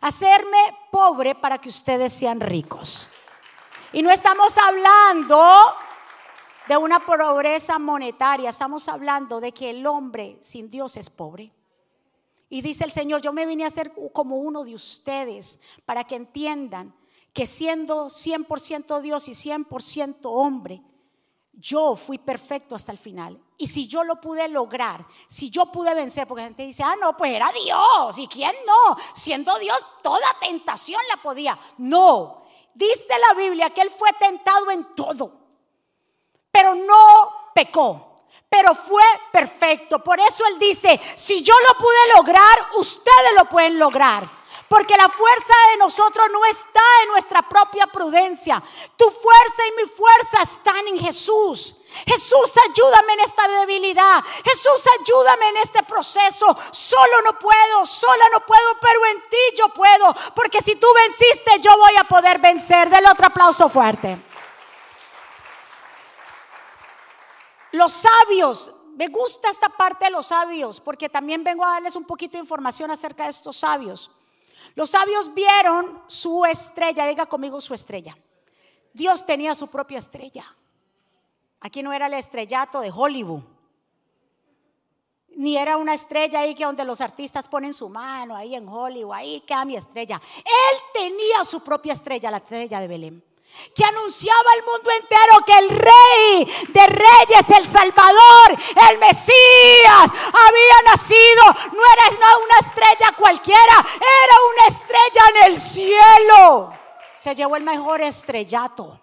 a 0.00 0.06
hacerme 0.06 0.58
pobre 0.90 1.34
para 1.34 1.58
que 1.58 1.68
ustedes 1.68 2.12
sean 2.12 2.40
ricos. 2.40 3.10
Y 3.92 4.02
no 4.02 4.10
estamos 4.10 4.56
hablando 4.56 5.44
de 6.68 6.76
una 6.76 7.04
pobreza 7.04 7.78
monetaria, 7.78 8.50
estamos 8.50 8.88
hablando 8.88 9.40
de 9.40 9.52
que 9.52 9.70
el 9.70 9.86
hombre 9.86 10.38
sin 10.40 10.70
Dios 10.70 10.96
es 10.96 11.10
pobre. 11.10 11.52
Y 12.48 12.60
dice 12.60 12.84
el 12.84 12.92
Señor, 12.92 13.20
yo 13.20 13.32
me 13.32 13.46
vine 13.46 13.64
a 13.64 13.70
ser 13.70 13.92
como 14.12 14.36
uno 14.36 14.64
de 14.64 14.74
ustedes 14.74 15.58
para 15.84 16.04
que 16.04 16.14
entiendan 16.14 16.94
que 17.32 17.46
siendo 17.46 18.06
100% 18.06 19.00
Dios 19.00 19.28
y 19.28 19.32
100% 19.32 20.18
hombre, 20.24 20.82
yo 21.56 21.96
fui 21.96 22.18
perfecto 22.18 22.74
hasta 22.74 22.92
el 22.92 22.98
final. 22.98 23.40
Y 23.58 23.66
si 23.66 23.86
yo 23.86 24.04
lo 24.04 24.20
pude 24.20 24.46
lograr, 24.48 25.06
si 25.28 25.50
yo 25.50 25.66
pude 25.72 25.94
vencer, 25.94 26.26
porque 26.26 26.42
la 26.42 26.48
gente 26.48 26.64
dice, 26.64 26.82
ah, 26.82 26.94
no, 27.00 27.16
pues 27.16 27.32
era 27.32 27.50
Dios. 27.52 28.18
¿Y 28.18 28.28
quién 28.28 28.52
no? 28.66 28.96
Siendo 29.14 29.58
Dios, 29.58 29.78
toda 30.02 30.36
tentación 30.40 31.00
la 31.08 31.22
podía. 31.22 31.58
No, 31.78 32.44
dice 32.74 33.14
la 33.26 33.34
Biblia 33.34 33.70
que 33.70 33.80
Él 33.80 33.90
fue 33.90 34.12
tentado 34.14 34.70
en 34.70 34.94
todo, 34.94 35.32
pero 36.50 36.74
no 36.74 37.50
pecó, 37.54 38.26
pero 38.48 38.74
fue 38.74 39.04
perfecto. 39.32 40.04
Por 40.04 40.20
eso 40.20 40.44
Él 40.46 40.58
dice, 40.58 41.00
si 41.16 41.42
yo 41.42 41.54
lo 41.66 41.78
pude 41.78 42.16
lograr, 42.16 42.68
ustedes 42.78 43.32
lo 43.34 43.46
pueden 43.46 43.78
lograr. 43.78 44.30
Porque 44.68 44.96
la 44.96 45.08
fuerza 45.08 45.54
de 45.70 45.76
nosotros 45.76 46.26
no 46.32 46.44
está 46.44 46.82
en 47.02 47.08
nuestra 47.10 47.42
propia 47.42 47.86
prudencia. 47.86 48.62
Tu 48.96 49.10
fuerza 49.10 49.66
y 49.68 49.82
mi 49.82 49.88
fuerza 49.88 50.42
están 50.42 50.88
en 50.88 50.98
Jesús. 50.98 51.76
Jesús, 52.04 52.52
ayúdame 52.68 53.12
en 53.14 53.20
esta 53.20 53.46
debilidad. 53.46 54.24
Jesús, 54.44 54.82
ayúdame 55.00 55.48
en 55.50 55.56
este 55.58 55.82
proceso. 55.84 56.46
Solo 56.72 57.22
no 57.24 57.38
puedo, 57.38 57.86
sola 57.86 58.24
no 58.32 58.40
puedo, 58.44 58.78
pero 58.80 59.06
en 59.06 59.28
ti 59.28 59.56
yo 59.56 59.68
puedo. 59.68 60.14
Porque 60.34 60.60
si 60.60 60.74
tú 60.74 60.86
venciste, 60.94 61.60
yo 61.60 61.76
voy 61.78 61.96
a 61.96 62.04
poder 62.04 62.38
vencer. 62.38 62.90
Del 62.90 63.06
otro 63.06 63.26
aplauso 63.26 63.68
fuerte. 63.68 64.20
Los 67.72 67.92
sabios, 67.92 68.72
me 68.96 69.08
gusta 69.08 69.50
esta 69.50 69.68
parte 69.68 70.06
de 70.06 70.10
los 70.10 70.26
sabios, 70.26 70.80
porque 70.80 71.08
también 71.08 71.44
vengo 71.44 71.64
a 71.64 71.72
darles 71.72 71.94
un 71.94 72.04
poquito 72.04 72.32
de 72.32 72.40
información 72.40 72.90
acerca 72.90 73.24
de 73.24 73.30
estos 73.30 73.58
sabios. 73.58 74.10
Los 74.76 74.90
sabios 74.90 75.32
vieron 75.34 76.02
su 76.06 76.44
estrella, 76.44 77.06
diga 77.06 77.26
conmigo 77.26 77.60
su 77.60 77.74
estrella. 77.74 78.16
Dios 78.92 79.26
tenía 79.26 79.54
su 79.54 79.66
propia 79.68 79.98
estrella. 79.98 80.44
Aquí 81.60 81.82
no 81.82 81.92
era 81.92 82.06
el 82.06 82.14
estrellato 82.14 82.80
de 82.80 82.92
Hollywood, 82.94 83.42
ni 85.30 85.56
era 85.56 85.76
una 85.78 85.94
estrella 85.94 86.40
ahí 86.40 86.54
que 86.54 86.64
donde 86.64 86.84
los 86.84 87.00
artistas 87.00 87.48
ponen 87.48 87.74
su 87.74 87.88
mano 87.88 88.36
ahí 88.36 88.54
en 88.54 88.68
Hollywood, 88.68 89.14
ahí 89.14 89.40
queda 89.40 89.64
mi 89.64 89.76
estrella. 89.76 90.20
Él 90.36 90.78
tenía 90.94 91.42
su 91.44 91.60
propia 91.60 91.94
estrella, 91.94 92.30
la 92.30 92.36
estrella 92.36 92.78
de 92.78 92.88
Belén 92.88 93.35
que 93.74 93.84
anunciaba 93.84 94.50
al 94.52 94.64
mundo 94.64 94.90
entero 94.90 95.44
que 95.46 95.58
el 95.58 95.68
rey 95.68 96.66
de 96.68 96.86
reyes, 96.86 97.58
el 97.58 97.68
Salvador, 97.68 98.56
el 98.90 98.98
Mesías, 98.98 100.10
había 100.32 100.92
nacido. 100.92 101.44
No 101.72 101.82
era 101.92 102.36
una 102.44 102.58
estrella 102.60 103.14
cualquiera, 103.16 103.60
era 103.60 104.36
una 104.52 104.66
estrella 104.66 105.22
en 105.34 105.52
el 105.52 105.60
cielo. 105.60 106.72
Se 107.16 107.34
llevó 107.34 107.56
el 107.56 107.64
mejor 107.64 108.00
estrellato. 108.00 109.00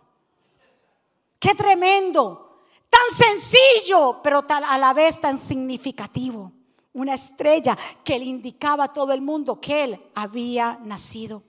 Qué 1.40 1.56
tremendo, 1.56 2.62
tan 2.90 3.16
sencillo, 3.16 4.22
pero 4.24 4.46
a 4.48 4.78
la 4.78 4.94
vez 4.94 5.20
tan 5.20 5.38
significativo. 5.38 6.52
Una 6.94 7.16
estrella 7.16 7.78
que 8.04 8.20
le 8.20 8.26
indicaba 8.26 8.86
a 8.86 8.94
todo 8.94 9.14
el 9.14 9.22
mundo 9.22 9.60
que 9.60 9.84
él 9.84 10.12
había 10.16 10.80
nacido. 10.84 11.44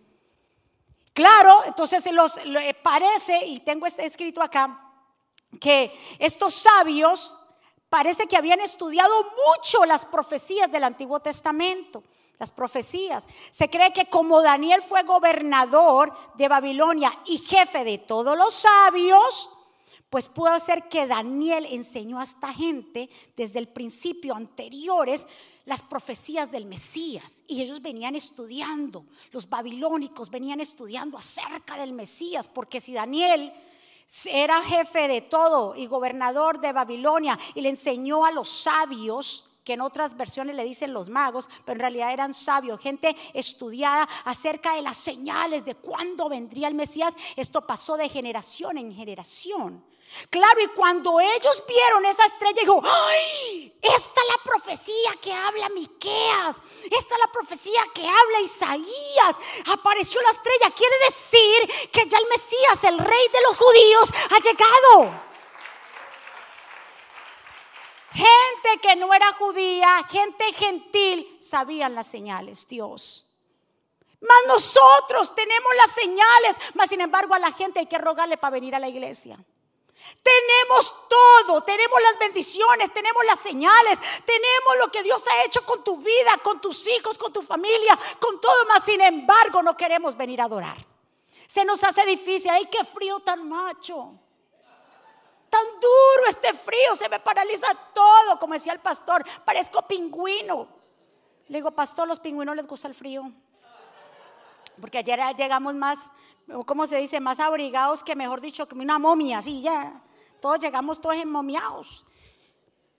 Claro, 1.14 1.62
entonces 1.64 2.10
los, 2.12 2.38
parece, 2.82 3.46
y 3.46 3.60
tengo 3.60 3.86
este 3.86 4.04
escrito 4.04 4.42
acá, 4.42 4.92
que 5.60 5.96
estos 6.18 6.54
sabios 6.54 7.38
parece 7.88 8.26
que 8.26 8.36
habían 8.36 8.60
estudiado 8.60 9.14
mucho 9.22 9.84
las 9.84 10.04
profecías 10.04 10.70
del 10.70 10.84
Antiguo 10.84 11.20
Testamento. 11.20 12.02
Las 12.36 12.50
profecías. 12.50 13.28
Se 13.50 13.70
cree 13.70 13.92
que 13.92 14.06
como 14.06 14.42
Daniel 14.42 14.82
fue 14.82 15.04
gobernador 15.04 16.12
de 16.34 16.48
Babilonia 16.48 17.16
y 17.26 17.38
jefe 17.38 17.84
de 17.84 17.98
todos 17.98 18.36
los 18.36 18.52
sabios, 18.52 19.48
pues 20.10 20.28
puede 20.28 20.58
ser 20.58 20.88
que 20.88 21.06
Daniel 21.06 21.64
enseñó 21.70 22.18
a 22.18 22.24
esta 22.24 22.52
gente 22.52 23.08
desde 23.36 23.60
el 23.60 23.68
principio 23.68 24.34
anteriores 24.34 25.24
las 25.64 25.82
profecías 25.82 26.50
del 26.50 26.66
Mesías 26.66 27.42
y 27.46 27.62
ellos 27.62 27.80
venían 27.80 28.14
estudiando, 28.16 29.06
los 29.32 29.48
babilónicos 29.48 30.30
venían 30.30 30.60
estudiando 30.60 31.16
acerca 31.16 31.76
del 31.76 31.92
Mesías, 31.92 32.48
porque 32.48 32.80
si 32.80 32.92
Daniel 32.92 33.52
era 34.26 34.62
jefe 34.62 35.08
de 35.08 35.22
todo 35.22 35.74
y 35.74 35.86
gobernador 35.86 36.60
de 36.60 36.72
Babilonia 36.72 37.38
y 37.54 37.62
le 37.62 37.70
enseñó 37.70 38.24
a 38.24 38.30
los 38.30 38.48
sabios, 38.48 39.48
que 39.64 39.72
en 39.72 39.80
otras 39.80 40.14
versiones 40.14 40.54
le 40.54 40.64
dicen 40.64 40.92
los 40.92 41.08
magos, 41.08 41.48
pero 41.64 41.76
en 41.76 41.80
realidad 41.80 42.12
eran 42.12 42.34
sabios, 42.34 42.78
gente 42.78 43.16
estudiada 43.32 44.06
acerca 44.24 44.74
de 44.74 44.82
las 44.82 44.98
señales 44.98 45.64
de 45.64 45.74
cuándo 45.74 46.28
vendría 46.28 46.68
el 46.68 46.74
Mesías. 46.74 47.14
Esto 47.34 47.66
pasó 47.66 47.96
de 47.96 48.10
generación 48.10 48.76
en 48.76 48.94
generación. 48.94 49.82
Claro, 50.30 50.60
y 50.60 50.68
cuando 50.68 51.20
ellos 51.20 51.62
vieron 51.66 52.06
esa 52.06 52.24
estrella, 52.24 52.60
dijo, 52.60 52.80
¡ay! 52.84 53.76
Esta 53.82 54.20
es 54.20 54.28
la 54.28 54.42
profecía 54.42 55.16
que 55.20 55.32
habla 55.32 55.68
Miqueas. 55.68 56.60
Esta 56.84 57.14
es 57.14 57.20
la 57.20 57.32
profecía 57.32 57.82
que 57.92 58.06
habla 58.06 58.40
Isaías. 58.40 59.36
Apareció 59.72 60.20
la 60.22 60.30
estrella. 60.30 60.70
Quiere 60.70 60.96
decir 61.06 61.90
que 61.90 62.08
ya 62.08 62.18
el 62.18 62.26
Mesías, 62.28 62.84
el 62.84 62.98
rey 62.98 63.28
de 63.32 63.42
los 63.42 63.56
judíos, 63.56 64.10
ha 64.30 64.38
llegado. 64.40 65.24
Gente 68.12 68.80
que 68.80 68.96
no 68.96 69.12
era 69.12 69.32
judía, 69.34 70.06
gente 70.08 70.52
gentil, 70.52 71.36
sabían 71.40 71.94
las 71.94 72.06
señales, 72.06 72.66
Dios. 72.68 73.26
Mas 74.20 74.38
nosotros 74.46 75.34
tenemos 75.34 75.74
las 75.76 75.90
señales, 75.90 76.56
mas 76.74 76.88
sin 76.88 77.00
embargo 77.00 77.34
a 77.34 77.38
la 77.38 77.52
gente 77.52 77.80
hay 77.80 77.86
que 77.86 77.98
rogarle 77.98 78.38
para 78.38 78.52
venir 78.52 78.74
a 78.74 78.78
la 78.78 78.88
iglesia. 78.88 79.44
Tenemos 80.22 80.94
todo, 81.08 81.62
tenemos 81.62 82.00
las 82.00 82.18
bendiciones, 82.18 82.92
tenemos 82.92 83.24
las 83.24 83.38
señales, 83.40 83.98
tenemos 84.24 84.76
lo 84.78 84.90
que 84.90 85.02
Dios 85.02 85.22
ha 85.28 85.44
hecho 85.44 85.64
con 85.64 85.84
tu 85.84 85.98
vida, 85.98 86.38
con 86.42 86.60
tus 86.60 86.86
hijos, 86.88 87.18
con 87.18 87.32
tu 87.32 87.42
familia, 87.42 87.98
con 88.20 88.40
todo, 88.40 88.64
más 88.66 88.84
sin 88.84 89.00
embargo 89.00 89.62
no 89.62 89.76
queremos 89.76 90.16
venir 90.16 90.40
a 90.40 90.44
adorar. 90.44 90.76
Se 91.46 91.64
nos 91.64 91.84
hace 91.84 92.04
difícil, 92.06 92.50
ay, 92.50 92.66
qué 92.70 92.84
frío 92.84 93.20
tan 93.20 93.48
macho. 93.48 94.12
Tan 95.50 95.66
duro 95.80 96.28
este 96.28 96.52
frío, 96.52 96.96
se 96.96 97.08
me 97.08 97.20
paraliza 97.20 97.68
todo, 97.94 98.38
como 98.40 98.54
decía 98.54 98.72
el 98.72 98.80
pastor, 98.80 99.24
parezco 99.44 99.86
pingüino. 99.86 100.68
Le 101.48 101.58
digo, 101.58 101.70
pastor, 101.70 102.08
los 102.08 102.18
pingüinos 102.18 102.56
les 102.56 102.66
gusta 102.66 102.88
el 102.88 102.94
frío. 102.94 103.30
Porque 104.80 104.98
ayer 104.98 105.20
llegamos 105.36 105.74
más 105.74 106.10
¿cómo 106.66 106.86
se 106.86 106.96
dice? 106.98 107.20
Más 107.20 107.40
abrigados 107.40 108.02
que, 108.02 108.14
mejor 108.14 108.40
dicho, 108.40 108.66
que 108.68 108.74
una 108.74 108.98
momia, 108.98 109.38
así 109.38 109.62
ya. 109.62 110.02
Todos 110.40 110.58
llegamos 110.60 111.00
todos 111.00 111.16
enmomiados. 111.16 112.04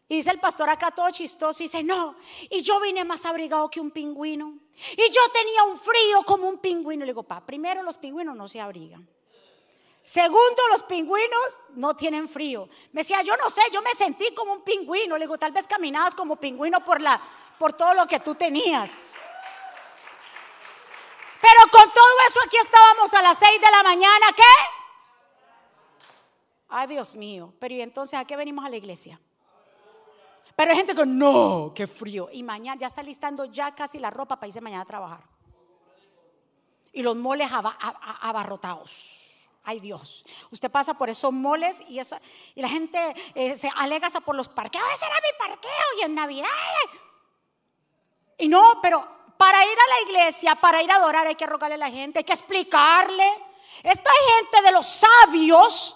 Y 0.08 0.18
dice 0.18 0.30
el 0.30 0.40
pastor 0.40 0.70
acá 0.70 0.92
todo 0.92 1.10
chistoso, 1.10 1.64
y 1.64 1.66
dice, 1.66 1.84
no, 1.84 2.16
y 2.50 2.62
yo 2.62 2.80
vine 2.80 3.04
más 3.04 3.26
abrigado 3.26 3.70
que 3.70 3.80
un 3.80 3.90
pingüino. 3.90 4.60
Y 4.94 5.12
yo 5.12 5.22
tenía 5.34 5.64
un 5.64 5.78
frío 5.78 6.24
como 6.26 6.48
un 6.48 6.60
pingüino. 6.60 7.06
Le 7.06 7.12
digo, 7.12 7.24
pa, 7.24 7.44
primero 7.44 7.82
los 7.82 7.98
pingüinos 7.98 8.36
no 8.36 8.48
se 8.48 8.60
abrigan. 8.60 9.08
Segundo, 10.04 10.62
los 10.70 10.84
pingüinos 10.84 11.62
no 11.74 11.96
tienen 11.96 12.30
frío. 12.30 12.70
Me 12.92 13.02
decía, 13.02 13.24
yo 13.24 13.36
no 13.38 13.50
sé, 13.50 13.62
yo 13.74 13.82
me 13.82 13.92
sentí 13.96 14.32
como 14.36 14.54
un 14.54 14.62
pingüino. 14.62 15.18
Le 15.18 15.26
digo, 15.26 15.40
tal 15.40 15.52
vez 15.52 15.66
caminabas 15.66 16.14
como 16.14 16.36
pingüino 16.36 16.86
por, 16.86 17.02
la, 17.02 17.20
por 17.58 17.74
todo 17.74 17.96
lo 17.96 18.06
que 18.06 18.20
tú 18.20 18.36
tenías. 18.36 18.92
Pero 21.46 21.72
con 21.72 21.94
todo 21.94 22.16
eso 22.28 22.40
aquí 22.44 22.58
estábamos 22.58 23.14
a 23.14 23.22
las 23.22 23.38
6 23.38 23.62
de 23.62 23.70
la 23.70 23.84
mañana, 23.84 24.26
¿qué? 24.36 24.44
Ay, 26.70 26.88
Dios 26.88 27.14
mío. 27.14 27.54
Pero 27.60 27.76
¿y 27.76 27.82
entonces 27.82 28.20
a 28.20 28.26
qué 28.26 28.36
venimos 28.36 28.66
a 28.66 28.70
la 28.70 28.78
iglesia? 28.78 29.20
Pero 30.56 30.72
hay 30.72 30.78
gente 30.78 30.96
que 30.96 31.06
no, 31.06 31.72
qué 31.76 31.86
frío. 31.86 32.30
Y 32.32 32.42
mañana 32.42 32.80
ya 32.80 32.88
está 32.88 33.04
listando 33.04 33.46
ya 33.46 33.76
casi 33.76 34.00
la 34.00 34.10
ropa 34.10 34.38
para 34.38 34.48
irse 34.48 34.60
mañana 34.60 34.82
a 34.82 34.86
trabajar. 34.86 35.22
Y 36.92 37.04
los 37.04 37.16
moles 37.16 37.48
abarrotados. 37.52 39.22
Ay 39.64 39.80
Dios, 39.80 40.26
usted 40.50 40.72
pasa 40.72 40.96
por 40.96 41.10
esos 41.10 41.32
moles 41.32 41.80
y, 41.88 42.00
y 42.00 42.62
la 42.62 42.70
gente 42.70 43.16
eh, 43.36 43.56
se 43.56 43.70
alega 43.76 44.08
hasta 44.08 44.22
por 44.22 44.36
los 44.36 44.48
parqueos. 44.48 44.86
Ese 44.96 45.06
era 45.06 45.16
mi 45.16 45.38
parqueo 45.38 46.00
y 46.00 46.02
en 46.06 46.16
Navidad. 46.16 46.50
Y 48.40 48.48
no, 48.48 48.80
pero 48.82 49.25
para 49.38 49.64
ir 49.66 49.78
a 49.78 49.88
la 49.88 50.02
iglesia, 50.02 50.56
para 50.56 50.82
ir 50.82 50.92
a 50.92 50.96
adorar, 50.96 51.28
hay 51.28 51.36
que 51.36 51.46
rogarle 51.46 51.76
a 51.76 51.80
la 51.80 51.90
gente, 51.90 52.20
hay 52.20 52.26
que 52.26 52.34
explicarle. 52.34 53.44
Esta 53.84 54.12
gente 54.38 54.62
de 54.62 54.72
los 54.72 54.88
sabios 54.88 55.96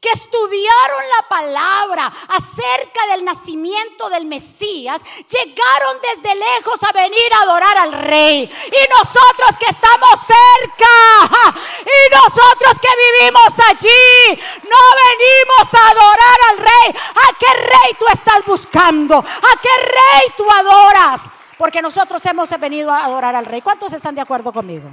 que 0.00 0.10
estudiaron 0.10 1.02
la 1.16 1.28
palabra 1.28 2.12
acerca 2.28 3.06
del 3.12 3.24
nacimiento 3.24 4.10
del 4.10 4.26
Mesías, 4.26 5.00
llegaron 5.28 6.00
desde 6.02 6.34
lejos 6.34 6.82
a 6.82 6.92
venir 6.92 7.32
a 7.32 7.42
adorar 7.42 7.78
al 7.78 7.92
rey. 7.92 8.42
Y 8.42 8.90
nosotros 8.90 9.56
que 9.58 9.66
estamos 9.66 10.10
cerca, 10.26 11.54
y 11.80 12.14
nosotros 12.14 12.76
que 12.80 13.20
vivimos 13.20 13.52
allí, 13.68 14.42
no 14.64 14.82
venimos 15.06 15.74
a 15.74 15.88
adorar 15.90 16.38
al 16.50 16.58
rey. 16.58 17.02
¿A 17.14 17.38
qué 17.38 17.54
rey 17.54 17.94
tú 17.98 18.06
estás 18.12 18.44
buscando? 18.44 19.18
¿A 19.18 19.60
qué 19.60 19.82
rey 19.82 20.34
tú 20.36 20.50
adoras? 20.50 21.22
Porque 21.58 21.80
nosotros 21.80 22.24
hemos 22.26 22.50
venido 22.60 22.90
a 22.90 23.04
adorar 23.04 23.34
al 23.34 23.46
rey. 23.46 23.62
¿Cuántos 23.62 23.92
están 23.92 24.14
de 24.14 24.20
acuerdo 24.20 24.52
conmigo? 24.52 24.90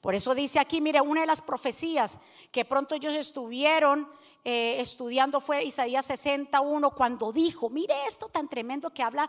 Por 0.00 0.14
eso 0.14 0.34
dice 0.34 0.58
aquí, 0.58 0.80
mire, 0.80 1.00
una 1.00 1.22
de 1.22 1.26
las 1.26 1.42
profecías 1.42 2.16
que 2.50 2.64
pronto 2.64 2.94
ellos 2.94 3.12
estuvieron 3.14 4.08
eh, 4.44 4.80
estudiando 4.80 5.40
fue 5.40 5.64
Isaías 5.64 6.06
61, 6.06 6.90
cuando 6.92 7.32
dijo, 7.32 7.68
mire 7.68 7.94
esto 8.06 8.28
tan 8.28 8.48
tremendo 8.48 8.90
que 8.90 9.02
habla 9.02 9.28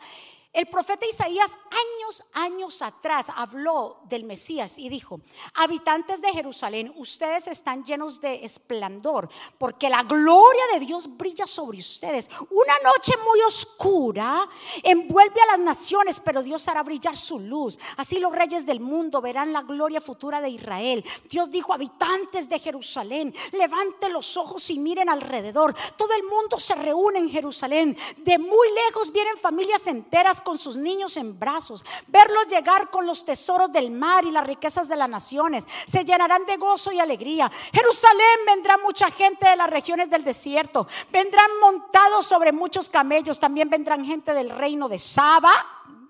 el 0.53 0.67
profeta 0.67 1.05
Isaías 1.05 1.55
años, 1.69 2.23
años 2.33 2.81
atrás 2.81 3.27
habló 3.33 4.01
del 4.09 4.25
Mesías 4.25 4.77
y 4.77 4.89
dijo, 4.89 5.21
habitantes 5.53 6.21
de 6.21 6.29
Jerusalén, 6.29 6.91
ustedes 6.97 7.47
están 7.47 7.85
llenos 7.85 8.19
de 8.19 8.43
esplendor 8.43 9.29
porque 9.57 9.89
la 9.89 10.03
gloria 10.03 10.63
de 10.73 10.81
Dios 10.81 11.17
brilla 11.17 11.47
sobre 11.47 11.79
ustedes. 11.79 12.29
Una 12.49 12.73
noche 12.83 13.13
muy 13.25 13.39
oscura 13.41 14.49
envuelve 14.83 15.41
a 15.41 15.57
las 15.57 15.59
naciones, 15.59 16.19
pero 16.19 16.43
Dios 16.43 16.67
hará 16.67 16.83
brillar 16.83 17.15
su 17.15 17.39
luz. 17.39 17.79
Así 17.95 18.19
los 18.19 18.33
reyes 18.33 18.65
del 18.65 18.81
mundo 18.81 19.21
verán 19.21 19.53
la 19.53 19.61
gloria 19.61 20.01
futura 20.01 20.41
de 20.41 20.49
Israel. 20.49 21.05
Dios 21.29 21.49
dijo, 21.49 21.73
habitantes 21.73 22.49
de 22.49 22.59
Jerusalén, 22.59 23.33
levanten 23.53 24.11
los 24.11 24.35
ojos 24.35 24.69
y 24.69 24.79
miren 24.79 25.07
alrededor. 25.07 25.73
Todo 25.95 26.13
el 26.13 26.23
mundo 26.23 26.59
se 26.59 26.75
reúne 26.75 27.19
en 27.19 27.29
Jerusalén. 27.29 27.97
De 28.17 28.37
muy 28.37 28.67
lejos 28.87 29.13
vienen 29.13 29.37
familias 29.37 29.87
enteras 29.87 30.40
con 30.43 30.57
sus 30.57 30.75
niños 30.77 31.17
en 31.17 31.37
brazos. 31.37 31.83
Verlos 32.07 32.47
llegar 32.47 32.89
con 32.89 33.05
los 33.05 33.25
tesoros 33.25 33.71
del 33.71 33.91
mar 33.91 34.25
y 34.25 34.31
las 34.31 34.45
riquezas 34.45 34.87
de 34.87 34.95
las 34.95 35.09
naciones. 35.09 35.65
Se 35.85 36.05
llenarán 36.05 36.45
de 36.45 36.57
gozo 36.57 36.91
y 36.91 36.99
alegría. 36.99 37.51
Jerusalén 37.73 38.39
vendrá 38.45 38.77
mucha 38.77 39.11
gente 39.11 39.47
de 39.47 39.55
las 39.55 39.69
regiones 39.69 40.09
del 40.09 40.23
desierto. 40.23 40.87
Vendrán 41.11 41.49
montados 41.61 42.25
sobre 42.25 42.51
muchos 42.51 42.89
camellos. 42.89 43.39
También 43.39 43.69
vendrán 43.69 44.05
gente 44.05 44.33
del 44.33 44.49
reino 44.49 44.87
de 44.89 44.99
Saba. 44.99 45.51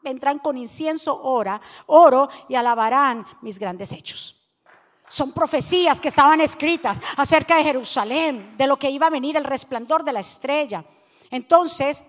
Vendrán 0.03 0.39
con 0.39 0.57
incienso, 0.57 1.21
ora, 1.21 1.61
oro 1.85 2.29
y 2.49 2.55
alabarán 2.55 3.25
mis 3.41 3.59
grandes 3.59 3.91
hechos. 3.91 4.37
Son 5.11 5.33
profecías 5.33 5.99
que 5.99 6.07
estaban 6.07 6.39
escritas 6.39 6.97
acerca 7.17 7.57
de 7.57 7.63
Jerusalén, 7.63 8.55
de 8.57 8.65
lo 8.65 8.79
que 8.79 8.89
iba 8.89 9.07
a 9.07 9.09
venir 9.09 9.35
el 9.35 9.43
resplandor 9.43 10.05
de 10.05 10.13
la 10.13 10.21
estrella. 10.21 10.85
Entonces, 11.29 12.05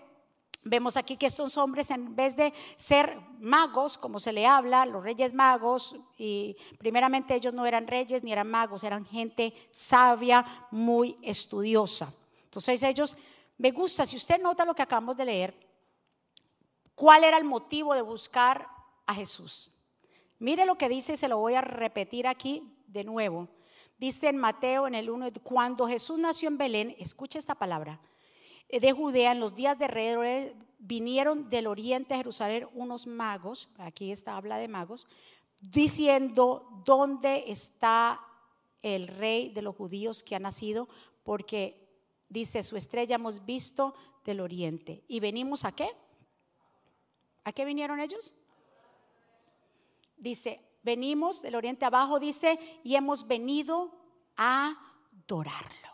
vemos 0.64 0.96
aquí 0.96 1.16
que 1.16 1.26
estos 1.26 1.56
hombres, 1.56 1.90
en 1.90 2.14
vez 2.14 2.36
de 2.36 2.52
ser 2.76 3.18
magos, 3.40 3.98
como 3.98 4.20
se 4.20 4.32
le 4.32 4.46
habla, 4.46 4.86
los 4.86 5.02
reyes 5.02 5.34
magos, 5.34 5.96
y 6.16 6.56
primeramente 6.78 7.34
ellos 7.34 7.52
no 7.52 7.66
eran 7.66 7.86
reyes 7.86 8.22
ni 8.22 8.32
eran 8.32 8.48
magos, 8.48 8.84
eran 8.84 9.04
gente 9.04 9.52
sabia, 9.72 10.66
muy 10.70 11.16
estudiosa. 11.22 12.12
Entonces 12.44 12.82
ellos, 12.82 13.16
me 13.58 13.70
gusta, 13.70 14.06
si 14.06 14.16
usted 14.16 14.40
nota 14.40 14.64
lo 14.64 14.74
que 14.74 14.82
acabamos 14.82 15.16
de 15.16 15.24
leer, 15.24 15.68
¿cuál 16.94 17.24
era 17.24 17.38
el 17.38 17.44
motivo 17.44 17.94
de 17.94 18.02
buscar 18.02 18.68
a 19.06 19.14
Jesús? 19.14 19.72
Mire 20.38 20.66
lo 20.66 20.76
que 20.76 20.88
dice, 20.88 21.16
se 21.16 21.28
lo 21.28 21.38
voy 21.38 21.54
a 21.54 21.60
repetir 21.60 22.26
aquí 22.26 22.62
de 22.86 23.04
nuevo. 23.04 23.48
Dice 23.98 24.28
en 24.28 24.36
Mateo 24.36 24.86
en 24.86 24.94
el 24.94 25.08
1, 25.10 25.28
cuando 25.44 25.86
Jesús 25.86 26.18
nació 26.18 26.48
en 26.48 26.58
Belén, 26.58 26.96
escucha 26.98 27.38
esta 27.38 27.54
palabra, 27.54 28.00
de 28.80 28.92
Judea, 28.92 29.32
en 29.32 29.40
los 29.40 29.54
días 29.54 29.78
de 29.78 29.84
Herodes, 29.84 30.54
vinieron 30.78 31.48
del 31.48 31.66
oriente 31.66 32.14
a 32.14 32.16
Jerusalén 32.16 32.68
unos 32.74 33.06
magos, 33.06 33.68
aquí 33.78 34.10
está, 34.10 34.36
habla 34.36 34.58
de 34.58 34.68
magos, 34.68 35.06
diciendo, 35.60 36.82
¿dónde 36.84 37.44
está 37.46 38.20
el 38.82 39.06
rey 39.06 39.50
de 39.50 39.62
los 39.62 39.76
judíos 39.76 40.22
que 40.22 40.34
ha 40.34 40.40
nacido? 40.40 40.88
Porque 41.22 41.88
dice, 42.28 42.62
su 42.62 42.76
estrella 42.76 43.14
hemos 43.14 43.44
visto 43.44 43.94
del 44.24 44.40
oriente. 44.40 45.04
¿Y 45.06 45.20
venimos 45.20 45.64
a 45.64 45.72
qué? 45.72 45.88
¿A 47.44 47.52
qué 47.52 47.64
vinieron 47.64 48.00
ellos? 48.00 48.34
Dice, 50.16 50.60
venimos 50.82 51.42
del 51.42 51.54
oriente 51.54 51.84
abajo, 51.84 52.18
dice, 52.18 52.58
y 52.82 52.96
hemos 52.96 53.26
venido 53.26 53.92
a 54.36 54.76
adorarlo. 55.24 55.91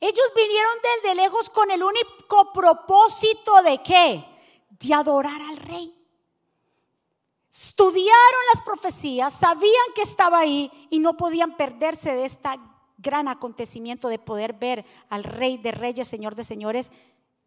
Ellos 0.00 0.32
vinieron 0.34 0.72
desde 1.02 1.14
lejos 1.14 1.48
con 1.48 1.70
el 1.70 1.82
único 1.82 2.52
propósito 2.52 3.62
de 3.62 3.82
qué? 3.82 4.24
De 4.70 4.94
adorar 4.94 5.40
al 5.40 5.56
rey. 5.56 5.92
Estudiaron 7.50 8.40
las 8.52 8.62
profecías, 8.62 9.32
sabían 9.32 9.86
que 9.94 10.02
estaba 10.02 10.40
ahí 10.40 10.70
y 10.90 10.98
no 10.98 11.16
podían 11.16 11.56
perderse 11.56 12.14
de 12.14 12.26
este 12.26 12.50
gran 12.98 13.28
acontecimiento 13.28 14.08
de 14.08 14.18
poder 14.18 14.52
ver 14.52 14.84
al 15.08 15.24
rey 15.24 15.56
de 15.56 15.72
reyes, 15.72 16.06
señor 16.06 16.34
de 16.34 16.44
señores, 16.44 16.90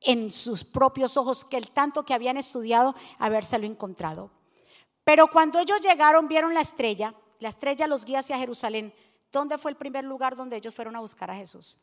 en 0.02 0.32
sus 0.32 0.64
propios 0.64 1.18
ojos, 1.18 1.46
que 1.46 1.58
el 1.58 1.70
tanto 1.72 2.06
que 2.06 2.14
habían 2.14 2.38
estudiado, 2.38 2.96
habérselo 3.20 3.68
encontrado. 3.68 4.32
Pero 5.04 5.28
cuando 5.28 5.60
ellos 5.60 5.82
llegaron, 5.82 6.28
vieron 6.28 6.54
la 6.54 6.62
estrella, 6.62 7.14
la 7.40 7.50
estrella 7.50 7.88
los 7.88 8.06
guía 8.06 8.20
hacia 8.20 8.38
Jerusalén. 8.38 8.94
¿Dónde 9.32 9.58
fue 9.58 9.72
el 9.72 9.78
primer 9.78 10.06
lugar 10.06 10.36
donde 10.36 10.58
ellos 10.58 10.74
fueron 10.74 10.96
a 10.96 11.02
buscar 11.02 11.30
a 11.30 11.36
Jesús? 11.36 11.78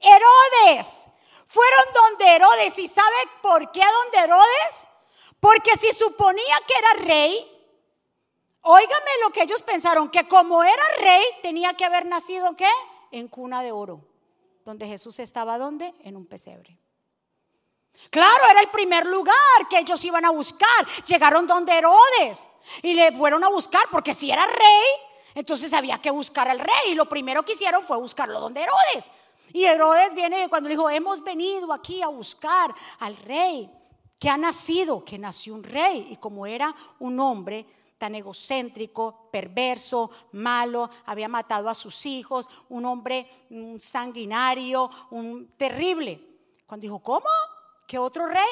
Herodes. 0.00 1.06
Fueron 1.46 1.84
donde 1.94 2.36
Herodes. 2.36 2.78
¿Y 2.78 2.88
sabe 2.88 3.16
por 3.42 3.70
qué 3.72 3.82
donde 4.02 4.18
Herodes? 4.18 4.88
Porque 5.40 5.76
si 5.76 5.92
suponía 5.92 6.56
que 6.66 6.74
era 6.78 7.06
rey, 7.06 7.68
óigame 8.62 9.10
lo 9.22 9.30
que 9.30 9.42
ellos 9.42 9.62
pensaron, 9.62 10.10
que 10.10 10.26
como 10.26 10.62
era 10.64 10.82
rey 10.98 11.24
tenía 11.42 11.74
que 11.74 11.84
haber 11.84 12.06
nacido 12.06 12.56
¿qué? 12.56 12.70
En 13.12 13.28
cuna 13.28 13.62
de 13.62 13.72
oro. 13.72 14.00
Donde 14.64 14.86
Jesús 14.86 15.20
estaba, 15.20 15.58
¿dónde? 15.58 15.94
En 16.02 16.16
un 16.16 16.26
pesebre. 16.26 16.76
Claro, 18.10 18.44
era 18.50 18.60
el 18.60 18.68
primer 18.68 19.06
lugar 19.06 19.36
que 19.70 19.78
ellos 19.78 20.04
iban 20.04 20.24
a 20.24 20.30
buscar. 20.30 20.86
Llegaron 21.06 21.46
donde 21.46 21.72
Herodes 21.72 22.46
y 22.82 22.94
le 22.94 23.12
fueron 23.12 23.44
a 23.44 23.48
buscar 23.48 23.84
porque 23.90 24.14
si 24.14 24.30
era 24.30 24.46
rey, 24.46 24.84
entonces 25.34 25.72
había 25.72 25.98
que 26.00 26.10
buscar 26.10 26.48
al 26.48 26.58
rey. 26.58 26.90
Y 26.90 26.94
lo 26.94 27.08
primero 27.08 27.44
que 27.44 27.52
hicieron 27.52 27.82
fue 27.82 27.96
buscarlo 27.96 28.40
donde 28.40 28.62
Herodes. 28.62 29.10
Y 29.52 29.64
Herodes 29.64 30.14
viene 30.14 30.48
cuando 30.48 30.68
le 30.68 30.74
dijo, 30.74 30.90
hemos 30.90 31.22
venido 31.22 31.72
aquí 31.72 32.02
a 32.02 32.08
buscar 32.08 32.74
al 32.98 33.16
rey 33.16 33.70
que 34.18 34.28
ha 34.28 34.36
nacido, 34.36 35.04
que 35.04 35.18
nació 35.18 35.54
un 35.54 35.62
rey. 35.62 36.08
Y 36.10 36.16
como 36.16 36.46
era 36.46 36.74
un 36.98 37.18
hombre 37.20 37.66
tan 37.98 38.14
egocéntrico, 38.14 39.28
perverso, 39.30 40.10
malo, 40.32 40.90
había 41.06 41.28
matado 41.28 41.68
a 41.68 41.74
sus 41.74 42.04
hijos, 42.06 42.48
un 42.68 42.84
hombre 42.84 43.28
sanguinario, 43.78 44.90
un 45.10 45.52
terrible. 45.56 46.22
Cuando 46.66 46.82
dijo, 46.82 46.98
¿cómo? 47.00 47.26
¿Que 47.86 47.98
otro 47.98 48.26
rey? 48.26 48.48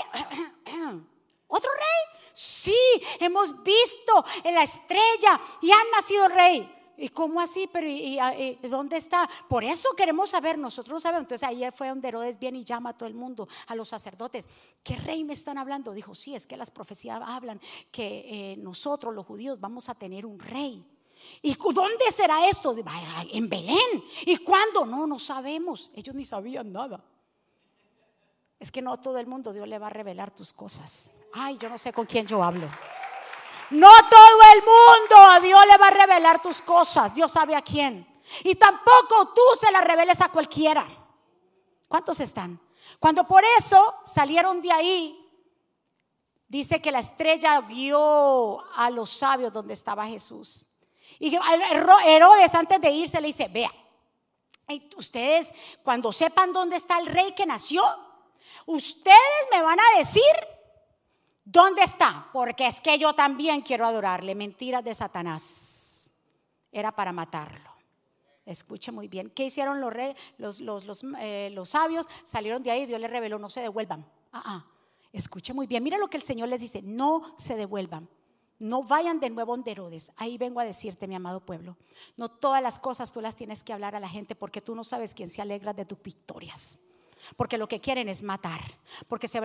¿Otro 1.48 1.70
rey? 1.72 2.30
Sí, 2.32 2.76
hemos 3.20 3.62
visto 3.62 4.24
en 4.42 4.54
la 4.54 4.62
estrella 4.62 5.40
y 5.60 5.70
han 5.70 5.90
nacido 5.94 6.28
rey. 6.28 6.73
¿Y 6.96 7.08
cómo 7.08 7.40
así? 7.40 7.68
Pero 7.72 7.86
¿y, 7.88 8.18
dónde 8.62 8.96
está? 8.96 9.28
Por 9.48 9.64
eso 9.64 9.90
queremos 9.96 10.30
saber, 10.30 10.58
nosotros 10.58 10.94
no 10.94 11.00
sabemos. 11.00 11.22
Entonces 11.22 11.48
ahí 11.48 11.64
fue 11.74 11.88
donde 11.88 12.08
Herodes 12.08 12.38
viene 12.38 12.58
y 12.58 12.64
llama 12.64 12.90
a 12.90 12.92
todo 12.96 13.08
el 13.08 13.14
mundo, 13.14 13.48
a 13.66 13.74
los 13.74 13.88
sacerdotes. 13.88 14.48
¿Qué 14.82 14.96
rey 14.96 15.24
me 15.24 15.32
están 15.32 15.58
hablando? 15.58 15.92
Dijo, 15.92 16.14
sí, 16.14 16.34
es 16.34 16.46
que 16.46 16.56
las 16.56 16.70
profecías 16.70 17.20
hablan 17.24 17.60
que 17.90 18.52
eh, 18.52 18.56
nosotros 18.58 19.14
los 19.14 19.26
judíos 19.26 19.60
vamos 19.60 19.88
a 19.88 19.94
tener 19.94 20.26
un 20.26 20.38
rey. 20.38 20.84
¿Y 21.42 21.54
dónde 21.54 22.10
será 22.10 22.48
esto? 22.48 22.74
En 23.30 23.48
Belén. 23.48 24.04
¿Y 24.26 24.36
cuándo? 24.38 24.84
No, 24.84 25.06
no 25.06 25.18
sabemos. 25.18 25.90
Ellos 25.94 26.14
ni 26.14 26.24
sabían 26.24 26.72
nada. 26.72 27.02
Es 28.58 28.70
que 28.70 28.82
no 28.82 28.98
todo 28.98 29.18
el 29.18 29.26
mundo 29.26 29.52
Dios 29.52 29.68
le 29.68 29.78
va 29.78 29.88
a 29.88 29.90
revelar 29.90 30.30
tus 30.30 30.52
cosas. 30.52 31.10
Ay, 31.32 31.58
yo 31.58 31.68
no 31.68 31.76
sé 31.76 31.92
con 31.92 32.06
quién 32.06 32.26
yo 32.26 32.42
hablo. 32.42 32.68
No 33.74 33.90
todo 34.08 34.40
el 34.54 34.60
mundo 34.60 35.16
a 35.16 35.40
Dios 35.40 35.60
le 35.66 35.76
va 35.76 35.88
a 35.88 35.90
revelar 35.90 36.40
tus 36.40 36.60
cosas. 36.60 37.12
Dios 37.14 37.32
sabe 37.32 37.54
a 37.56 37.62
quién. 37.62 38.06
Y 38.42 38.54
tampoco 38.54 39.32
tú 39.34 39.42
se 39.58 39.70
las 39.70 39.84
reveles 39.84 40.20
a 40.20 40.28
cualquiera. 40.28 40.86
¿Cuántos 41.88 42.20
están? 42.20 42.60
Cuando 42.98 43.26
por 43.26 43.44
eso 43.58 43.94
salieron 44.04 44.62
de 44.62 44.72
ahí, 44.72 45.28
dice 46.48 46.80
que 46.80 46.92
la 46.92 47.00
estrella 47.00 47.60
guió 47.62 48.64
a 48.74 48.90
los 48.90 49.10
sabios 49.10 49.52
donde 49.52 49.74
estaba 49.74 50.06
Jesús. 50.06 50.66
Y 51.18 51.34
Herodes 51.34 52.54
antes 52.54 52.80
de 52.80 52.90
irse 52.90 53.20
le 53.20 53.28
dice, 53.28 53.48
vea, 53.48 53.72
ustedes 54.96 55.52
cuando 55.82 56.12
sepan 56.12 56.52
dónde 56.52 56.76
está 56.76 56.98
el 56.98 57.06
rey 57.06 57.32
que 57.32 57.46
nació, 57.46 57.84
Ustedes 58.66 59.18
me 59.50 59.62
van 59.62 59.78
a 59.78 59.98
decir 59.98 60.22
dónde 61.44 61.82
está, 61.82 62.28
porque 62.32 62.66
es 62.66 62.80
que 62.80 62.98
yo 62.98 63.14
también 63.14 63.60
quiero 63.60 63.86
adorarle. 63.86 64.34
Mentiras 64.34 64.84
de 64.84 64.94
Satanás. 64.94 66.12
Era 66.72 66.92
para 66.92 67.12
matarlo. 67.12 67.70
Escuche 68.46 68.92
muy 68.92 69.08
bien. 69.08 69.30
¿Qué 69.30 69.46
hicieron 69.46 69.80
los, 69.80 69.94
los, 70.38 71.04
eh, 71.18 71.50
los, 71.52 71.68
sabios? 71.68 72.06
Salieron 72.24 72.62
de 72.62 72.70
ahí, 72.70 72.84
Dios 72.84 73.00
les 73.00 73.10
reveló, 73.10 73.38
no 73.38 73.48
se 73.48 73.60
devuelvan. 73.60 74.04
Ah, 74.32 74.42
ah. 74.44 74.64
Escuche 75.12 75.54
muy 75.54 75.66
bien. 75.66 75.82
Mira 75.82 75.96
lo 75.96 76.08
que 76.08 76.16
el 76.16 76.24
Señor 76.24 76.48
les 76.48 76.60
dice, 76.60 76.82
no 76.82 77.34
se 77.38 77.56
devuelvan. 77.56 78.08
No 78.58 78.82
vayan 78.82 79.20
de 79.20 79.30
nuevo 79.30 79.54
a 79.54 79.62
Herodes. 79.64 80.12
Ahí 80.16 80.36
vengo 80.38 80.60
a 80.60 80.64
decirte, 80.64 81.06
mi 81.06 81.14
amado 81.14 81.40
pueblo. 81.40 81.76
No 82.16 82.28
todas 82.28 82.62
las 82.62 82.78
cosas 82.78 83.12
tú 83.12 83.20
las 83.20 83.36
tienes 83.36 83.64
que 83.64 83.72
hablar 83.72 83.94
a 83.94 84.00
la 84.00 84.08
gente 84.08 84.34
porque 84.34 84.60
tú 84.60 84.74
no 84.74 84.84
sabes 84.84 85.14
quién 85.14 85.30
se 85.30 85.40
alegra 85.40 85.72
de 85.72 85.84
tus 85.84 86.02
victorias. 86.02 86.78
Porque 87.36 87.58
lo 87.58 87.68
que 87.68 87.80
quieren 87.80 88.08
es 88.08 88.22
matar. 88.22 88.60
Porque 89.08 89.28
se, 89.28 89.40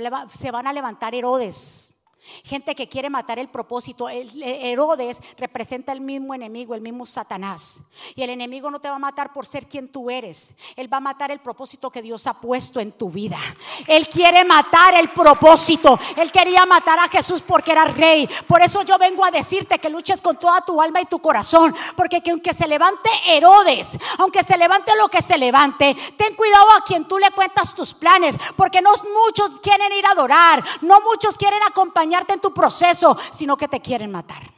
van 0.52 0.68
a 0.68 0.74
levantar 0.74 1.16
Herodes 1.16 1.94
Gente 2.44 2.76
que 2.76 2.88
quiere 2.88 3.10
matar 3.10 3.40
el 3.40 3.48
propósito. 3.48 4.08
Herodes 4.10 5.20
representa 5.38 5.92
el 5.92 6.02
mismo 6.02 6.34
enemigo, 6.34 6.76
el 6.76 6.82
mismo 6.82 7.06
Satanás. 7.06 7.82
Y 8.16 8.24
el 8.24 8.30
enemigo 8.30 8.70
no 8.70 8.80
te 8.80 8.90
va 8.90 8.96
a 8.96 9.00
matar 9.00 9.34
por 9.34 9.46
ser 9.46 9.68
quien 9.68 9.88
tú 9.88 10.10
eres. 10.10 10.54
Él 10.76 10.92
va 10.92 10.98
a 10.98 11.02
matar 11.02 11.32
el 11.32 11.40
propósito 11.40 11.90
que 11.90 12.02
Dios 12.02 12.28
ha 12.28 12.40
puesto 12.40 12.80
en 12.80 12.92
tu 12.92 13.10
vida. 13.10 13.40
Él 13.88 14.08
quiere 14.08 14.44
matar 14.46 14.94
el 14.96 15.10
propósito. 15.12 16.00
Él 16.16 16.32
quería 16.32 16.66
matar 16.66 17.00
a 17.00 17.08
Jesús 17.08 17.42
porque 17.42 17.72
era 17.72 17.86
rey. 17.86 18.30
Por 18.48 18.62
eso 18.62 18.84
yo 18.84 18.98
vengo 18.98 19.26
a 19.26 19.32
decirte 19.32 19.80
que 19.80 19.90
luches 19.90 20.22
con 20.22 20.38
toda 20.38 20.62
tu 20.62 20.82
alma 20.82 21.02
y 21.02 21.06
tu 21.06 21.20
corazón. 21.20 21.76
Porque 21.96 22.22
que 22.22 22.32
aunque 22.32 22.54
se 22.54 22.68
levante 22.68 23.10
Herodes, 23.28 23.98
aunque 24.18 24.44
se 24.44 24.58
levante 24.58 24.96
lo 24.98 25.10
que 25.10 25.22
se 25.22 25.38
levante, 25.38 25.96
ten 26.18 26.36
cuidado 26.36 26.72
a 26.78 26.84
quien 26.84 27.06
tú 27.06 27.18
le 27.18 27.32
cuentas 27.32 27.74
tus 27.74 27.94
planes. 27.94 28.36
Porque 28.56 28.82
no 28.82 28.92
muchos 29.26 29.60
quieren 29.62 29.92
ir 29.94 30.06
a 30.06 30.12
adorar. 30.12 30.64
No 30.82 31.02
muchos 31.02 31.38
quieren 31.38 31.62
acompañar 31.64 32.09
en 32.14 32.42
tu 32.42 32.54
proceso, 32.54 33.18
sino 33.32 33.58
que 33.58 33.68
te 33.68 33.80
quieren 33.80 34.12
matar. 34.12 34.54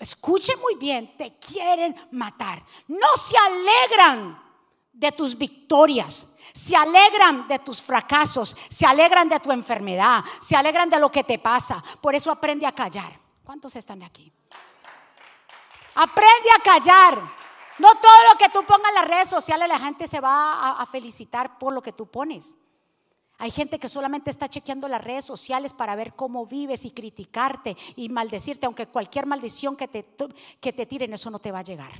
escuche 0.00 0.56
muy 0.56 0.74
bien, 0.74 1.16
te 1.16 1.38
quieren 1.38 1.94
matar. 2.10 2.64
No 2.88 3.16
se 3.16 3.36
alegran 3.36 4.42
de 4.92 5.12
tus 5.12 5.36
victorias, 5.38 6.26
se 6.52 6.76
alegran 6.76 7.46
de 7.46 7.58
tus 7.60 7.80
fracasos, 7.80 8.56
se 8.68 8.84
alegran 8.84 9.28
de 9.28 9.38
tu 9.38 9.52
enfermedad, 9.52 10.24
se 10.40 10.56
alegran 10.56 10.90
de 10.90 10.98
lo 10.98 11.10
que 11.10 11.24
te 11.24 11.38
pasa. 11.38 11.82
Por 12.00 12.14
eso 12.14 12.30
aprende 12.30 12.66
a 12.66 12.72
callar. 12.72 13.18
¿Cuántos 13.44 13.76
están 13.76 14.02
aquí? 14.02 14.32
Aprende 15.94 16.48
a 16.56 16.62
callar. 16.62 17.42
No 17.78 17.94
todo 17.96 18.24
lo 18.30 18.38
que 18.38 18.48
tú 18.48 18.64
pongas 18.64 18.88
en 18.90 18.94
las 18.94 19.08
redes 19.08 19.28
sociales 19.28 19.68
la 19.68 19.78
gente 19.78 20.06
se 20.06 20.20
va 20.20 20.72
a, 20.80 20.86
felicitar 20.86 21.58
por 21.58 21.72
lo 21.72 21.82
que 21.82 21.92
tú 21.92 22.06
pones. 22.06 22.56
Hay 23.42 23.50
gente 23.50 23.80
que 23.80 23.88
solamente 23.88 24.30
está 24.30 24.48
chequeando 24.48 24.86
las 24.86 25.02
redes 25.02 25.24
sociales 25.24 25.72
para 25.72 25.96
ver 25.96 26.14
cómo 26.14 26.46
vives 26.46 26.84
y 26.84 26.92
criticarte 26.92 27.76
y 27.96 28.08
maldecirte, 28.08 28.66
aunque 28.66 28.86
cualquier 28.86 29.26
maldición 29.26 29.74
que 29.74 29.88
te, 29.88 30.06
que 30.60 30.72
te 30.72 30.86
tiren, 30.86 31.12
eso 31.12 31.28
no 31.28 31.40
te 31.40 31.50
va 31.50 31.58
a 31.58 31.64
llegar. 31.64 31.90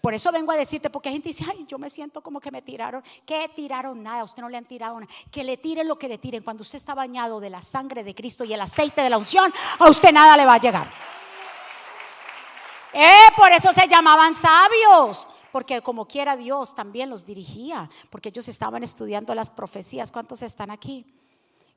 Por 0.00 0.14
eso 0.14 0.32
vengo 0.32 0.50
a 0.50 0.56
decirte, 0.56 0.88
porque 0.88 1.10
hay 1.10 1.16
gente 1.16 1.28
dice, 1.28 1.44
ay, 1.46 1.66
yo 1.68 1.78
me 1.78 1.90
siento 1.90 2.22
como 2.22 2.40
que 2.40 2.50
me 2.50 2.62
tiraron. 2.62 3.02
¿Qué 3.26 3.50
tiraron? 3.54 4.02
Nada, 4.02 4.22
a 4.22 4.24
usted 4.24 4.40
no 4.40 4.48
le 4.48 4.56
han 4.56 4.64
tirado 4.64 4.98
nada. 4.98 5.12
Que 5.30 5.44
le 5.44 5.58
tiren 5.58 5.86
lo 5.86 5.98
que 5.98 6.08
le 6.08 6.16
tiren. 6.16 6.42
Cuando 6.42 6.62
usted 6.62 6.78
está 6.78 6.94
bañado 6.94 7.38
de 7.38 7.50
la 7.50 7.60
sangre 7.60 8.02
de 8.02 8.14
Cristo 8.14 8.44
y 8.44 8.54
el 8.54 8.60
aceite 8.62 9.02
de 9.02 9.10
la 9.10 9.18
unción, 9.18 9.52
a 9.78 9.90
usted 9.90 10.10
nada 10.10 10.38
le 10.38 10.46
va 10.46 10.54
a 10.54 10.58
llegar. 10.58 10.90
Eh, 12.94 13.28
por 13.36 13.52
eso 13.52 13.74
se 13.74 13.86
llamaban 13.86 14.34
sabios. 14.34 15.26
Porque 15.52 15.80
como 15.82 16.06
quiera 16.06 16.36
Dios 16.36 16.74
también 16.74 17.10
los 17.10 17.24
dirigía. 17.24 17.90
Porque 18.10 18.28
ellos 18.28 18.48
estaban 18.48 18.82
estudiando 18.82 19.34
las 19.34 19.50
profecías. 19.50 20.12
¿Cuántos 20.12 20.42
están 20.42 20.70
aquí? 20.70 21.06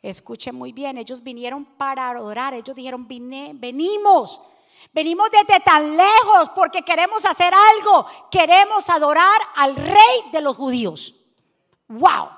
Escuchen 0.01 0.55
muy 0.55 0.71
bien. 0.71 0.97
Ellos 0.97 1.21
vinieron 1.23 1.65
para 1.65 2.09
adorar. 2.09 2.53
Ellos 2.53 2.75
dijeron, 2.75 3.07
venimos 3.07 4.41
Venimos 4.93 5.29
desde 5.31 5.59
tan 5.61 5.95
lejos 5.95 6.49
porque 6.55 6.81
queremos 6.81 7.23
hacer 7.25 7.53
algo. 7.53 8.05
Queremos 8.29 8.89
adorar 8.89 9.39
al 9.55 9.75
rey 9.75 10.31
de 10.31 10.41
los 10.41 10.55
judíos. 10.55 11.13
¡Wow! 11.87 12.29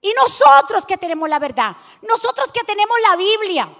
Y 0.00 0.12
nosotros 0.14 0.84
que 0.84 0.96
tenemos 0.96 1.28
la 1.28 1.38
verdad, 1.38 1.76
nosotros 2.02 2.50
que 2.50 2.64
tenemos 2.64 2.96
la 3.08 3.16
Biblia, 3.16 3.72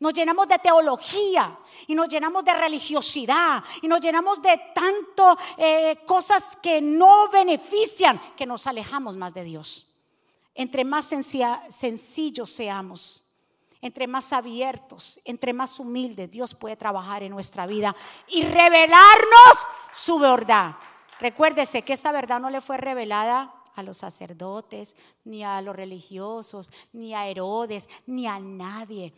nos 0.00 0.12
llenamos 0.12 0.48
de 0.48 0.58
teología 0.58 1.56
y 1.86 1.94
nos 1.94 2.08
llenamos 2.08 2.44
de 2.44 2.52
religiosidad 2.52 3.62
y 3.80 3.88
nos 3.88 4.00
llenamos 4.00 4.42
de 4.42 4.60
tanto 4.74 5.36
eh, 5.56 6.00
cosas 6.06 6.56
que 6.60 6.80
no 6.80 7.28
benefician, 7.28 8.20
que 8.36 8.46
nos 8.46 8.66
alejamos 8.66 9.16
más 9.16 9.34
de 9.34 9.44
Dios. 9.44 9.94
Entre 10.54 10.84
más 10.84 11.06
sencillos 11.06 12.50
seamos, 12.50 13.24
entre 13.80 14.06
más 14.06 14.32
abiertos, 14.32 15.20
entre 15.24 15.52
más 15.52 15.78
humildes, 15.78 16.30
Dios 16.30 16.54
puede 16.54 16.76
trabajar 16.76 17.22
en 17.22 17.32
nuestra 17.32 17.66
vida 17.66 17.94
y 18.28 18.42
revelarnos 18.42 19.66
su 19.92 20.18
verdad. 20.18 20.76
Recuérdese 21.20 21.82
que 21.82 21.92
esta 21.92 22.12
verdad 22.12 22.40
no 22.40 22.50
le 22.50 22.60
fue 22.60 22.76
revelada 22.76 23.54
a 23.74 23.82
los 23.82 23.98
sacerdotes, 23.98 24.94
ni 25.24 25.44
a 25.44 25.60
los 25.60 25.74
religiosos, 25.74 26.70
ni 26.92 27.14
a 27.14 27.26
Herodes, 27.26 27.88
ni 28.06 28.26
a 28.26 28.38
nadie, 28.38 29.12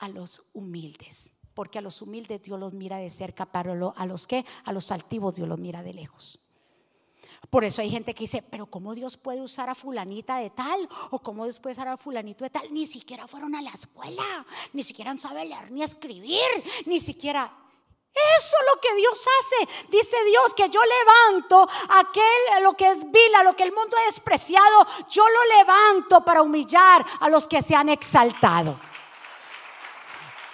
a 0.00 0.08
los 0.08 0.42
humildes. 0.52 1.32
Porque 1.54 1.78
a 1.78 1.82
los 1.82 2.02
humildes 2.02 2.42
Dios 2.42 2.58
los 2.58 2.72
mira 2.72 2.98
de 2.98 3.10
cerca, 3.10 3.46
pero 3.46 3.94
a 3.96 4.06
los 4.06 4.26
que, 4.26 4.44
a 4.64 4.72
los 4.72 4.90
altivos 4.90 5.36
Dios 5.36 5.48
los 5.48 5.58
mira 5.58 5.82
de 5.82 5.94
lejos. 5.94 6.44
Por 7.48 7.64
eso 7.64 7.80
hay 7.80 7.90
gente 7.90 8.14
que 8.14 8.24
dice, 8.24 8.42
pero 8.42 8.66
¿cómo 8.66 8.94
Dios 8.94 9.16
puede 9.16 9.40
usar 9.40 9.70
a 9.70 9.74
fulanita 9.74 10.36
de 10.36 10.50
tal? 10.50 10.88
¿O 11.10 11.20
cómo 11.20 11.44
Dios 11.44 11.58
puede 11.58 11.72
usar 11.72 11.88
a 11.88 11.96
fulanito 11.96 12.44
de 12.44 12.50
tal? 12.50 12.72
Ni 12.72 12.86
siquiera 12.86 13.26
fueron 13.26 13.54
a 13.54 13.62
la 13.62 13.70
escuela, 13.70 14.46
ni 14.72 14.82
siquiera 14.82 15.16
saben 15.16 15.48
leer 15.48 15.70
ni 15.70 15.82
escribir, 15.82 16.48
ni 16.86 17.00
siquiera... 17.00 17.56
Eso 18.12 18.56
es 18.60 18.74
lo 18.74 18.80
que 18.80 18.94
Dios 18.96 19.24
hace. 19.38 19.88
Dice 19.88 20.16
Dios 20.24 20.52
que 20.54 20.68
yo 20.68 20.80
levanto 20.84 21.68
aquel, 21.90 22.64
lo 22.64 22.76
que 22.76 22.90
es 22.90 23.08
vil, 23.08 23.34
a 23.38 23.44
lo 23.44 23.54
que 23.54 23.62
el 23.62 23.72
mundo 23.72 23.96
ha 23.96 24.06
despreciado, 24.06 24.86
yo 25.08 25.24
lo 25.28 25.56
levanto 25.58 26.24
para 26.24 26.42
humillar 26.42 27.06
a 27.20 27.28
los 27.28 27.46
que 27.46 27.62
se 27.62 27.76
han 27.76 27.88
exaltado. 27.88 28.78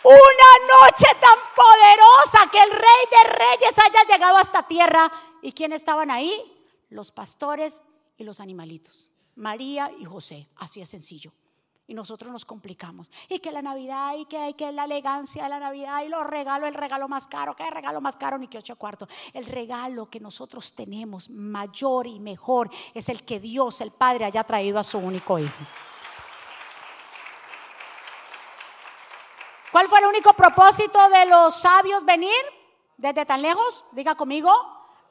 Una 0.09 0.85
noche 0.85 1.07
tan 1.21 1.39
poderosa 1.55 2.51
que 2.51 2.63
el 2.63 2.71
rey 2.71 3.03
de 3.11 3.31
reyes 3.31 3.79
haya 3.79 4.05
llegado 4.05 4.37
a 4.37 4.43
esta 4.43 4.63
tierra. 4.63 5.11
¿Y 5.43 5.53
quién 5.53 5.73
estaban 5.73 6.11
ahí? 6.11 6.57
los 6.91 7.11
pastores 7.11 7.83
y 8.17 8.25
los 8.25 8.41
animalitos. 8.41 9.11
María 9.35 9.91
y 9.99 10.05
José, 10.05 10.49
así 10.57 10.81
es 10.81 10.89
sencillo. 10.89 11.33
Y 11.89 11.95
nosotros 11.95 12.33
nos 12.33 12.45
complicamos. 12.45 13.13
Y 13.29 13.39
que 13.39 13.53
la 13.53 13.63
Navidad, 13.63 14.15
y 14.19 14.25
que 14.25 14.39
hay 14.39 14.55
que 14.55 14.73
la 14.73 14.87
elegancia 14.87 15.45
de 15.45 15.49
la 15.49 15.61
Navidad, 15.61 16.03
y 16.05 16.09
los 16.09 16.27
regalos, 16.27 16.69
el 16.69 16.75
regalo 16.75 17.07
más 17.07 17.29
caro, 17.29 17.55
que 17.55 17.63
el 17.63 17.71
regalo 17.71 18.01
más 18.01 18.17
caro, 18.17 18.39
ni 18.39 18.49
que 18.49 18.59
ocho 18.59 18.75
cuartos. 18.75 19.09
El 19.33 19.47
regalo 19.47 20.11
que 20.11 20.19
nosotros 20.19 20.75
tenemos, 20.75 21.31
mayor 21.31 22.09
y 22.09 22.19
mejor, 22.19 22.71
es 22.93 23.09
el 23.09 23.25
que 23.25 23.39
Dios, 23.39 23.81
el 23.81 23.93
Padre, 23.93 24.25
haya 24.25 24.43
traído 24.43 24.81
a 24.81 24.85
su 24.85 24.99
único 24.99 25.39
hijo. 25.39 25.55
¿Cuál 29.77 29.89
fue 29.89 29.99
el 29.99 30.07
único 30.07 30.33
propósito 30.33 30.99
de 31.11 31.27
los 31.27 31.55
sabios 31.55 32.03
venir 32.07 32.33
desde 32.97 33.27
tan 33.27 33.43
lejos? 33.43 33.85
Diga 33.93 34.15
conmigo, 34.15 34.51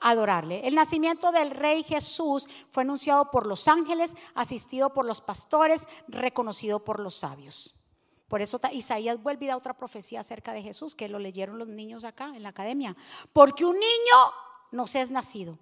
adorarle. 0.01 0.67
El 0.67 0.73
nacimiento 0.73 1.31
del 1.31 1.51
rey 1.51 1.83
Jesús 1.83 2.47
fue 2.71 2.81
anunciado 2.81 3.29
por 3.29 3.45
los 3.45 3.67
ángeles, 3.67 4.15
asistido 4.33 4.91
por 4.91 5.05
los 5.05 5.21
pastores, 5.21 5.87
reconocido 6.07 6.83
por 6.83 6.99
los 6.99 7.13
sabios. 7.13 7.85
Por 8.27 8.41
eso 8.41 8.59
Isaías 8.71 9.21
vuelve 9.21 9.51
a 9.51 9.57
otra 9.57 9.77
profecía 9.77 10.21
acerca 10.21 10.51
de 10.51 10.63
Jesús, 10.63 10.95
que 10.95 11.09
lo 11.09 11.19
leyeron 11.19 11.59
los 11.59 11.67
niños 11.67 12.03
acá 12.03 12.33
en 12.35 12.41
la 12.41 12.49
academia. 12.49 12.97
Porque 13.33 13.65
un 13.65 13.77
niño 13.79 14.33
nos 14.71 14.95
es 14.95 15.11
nacido, 15.11 15.59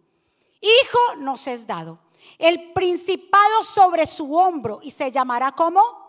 hijo 0.61 1.15
nos 1.17 1.45
es 1.47 1.67
dado, 1.67 1.99
el 2.37 2.71
principado 2.71 3.65
sobre 3.65 4.07
su 4.07 4.33
hombro 4.33 4.79
y 4.81 4.91
se 4.91 5.11
llamará 5.11 5.51
como 5.51 6.02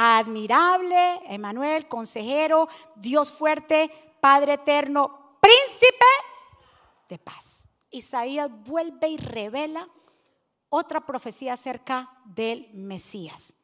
admirable, 0.00 1.20
Emanuel, 1.26 1.88
consejero, 1.88 2.68
Dios 2.96 3.30
fuerte, 3.30 3.90
Padre 4.20 4.54
eterno, 4.54 5.36
príncipe 5.40 6.06
de 7.08 7.18
paz. 7.18 7.68
Isaías 7.90 8.50
vuelve 8.64 9.08
y 9.08 9.16
revela 9.16 9.88
otra 10.68 11.04
profecía 11.04 11.54
acerca 11.54 12.10
del 12.24 12.70
Mesías. 12.72 13.56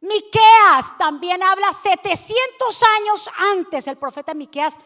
Miqueas 0.00 0.98
también 0.98 1.42
habla 1.42 1.72
700 1.72 2.82
años 2.98 3.30
antes, 3.52 3.86
el 3.86 3.96
profeta 3.96 4.34
Miqueas 4.34 4.76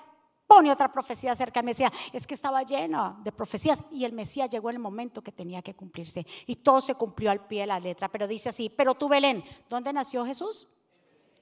pone 0.46 0.70
otra 0.70 0.92
profecía 0.92 1.32
acerca 1.32 1.60
del 1.60 1.66
Mesías. 1.66 1.92
Es 2.12 2.26
que 2.26 2.34
estaba 2.34 2.62
lleno 2.62 3.18
de 3.22 3.32
profecías 3.32 3.82
y 3.90 4.04
el 4.04 4.12
Mesías 4.12 4.50
llegó 4.50 4.70
en 4.70 4.76
el 4.76 4.82
momento 4.82 5.22
que 5.22 5.32
tenía 5.32 5.62
que 5.62 5.74
cumplirse 5.74 6.26
y 6.46 6.56
todo 6.56 6.80
se 6.80 6.94
cumplió 6.94 7.30
al 7.30 7.46
pie 7.46 7.62
de 7.62 7.66
la 7.66 7.80
letra. 7.80 8.08
Pero 8.08 8.28
dice 8.28 8.50
así, 8.50 8.70
pero 8.70 8.94
tú 8.94 9.08
Belén, 9.08 9.44
¿dónde 9.68 9.92
nació 9.92 10.24
Jesús? 10.24 10.68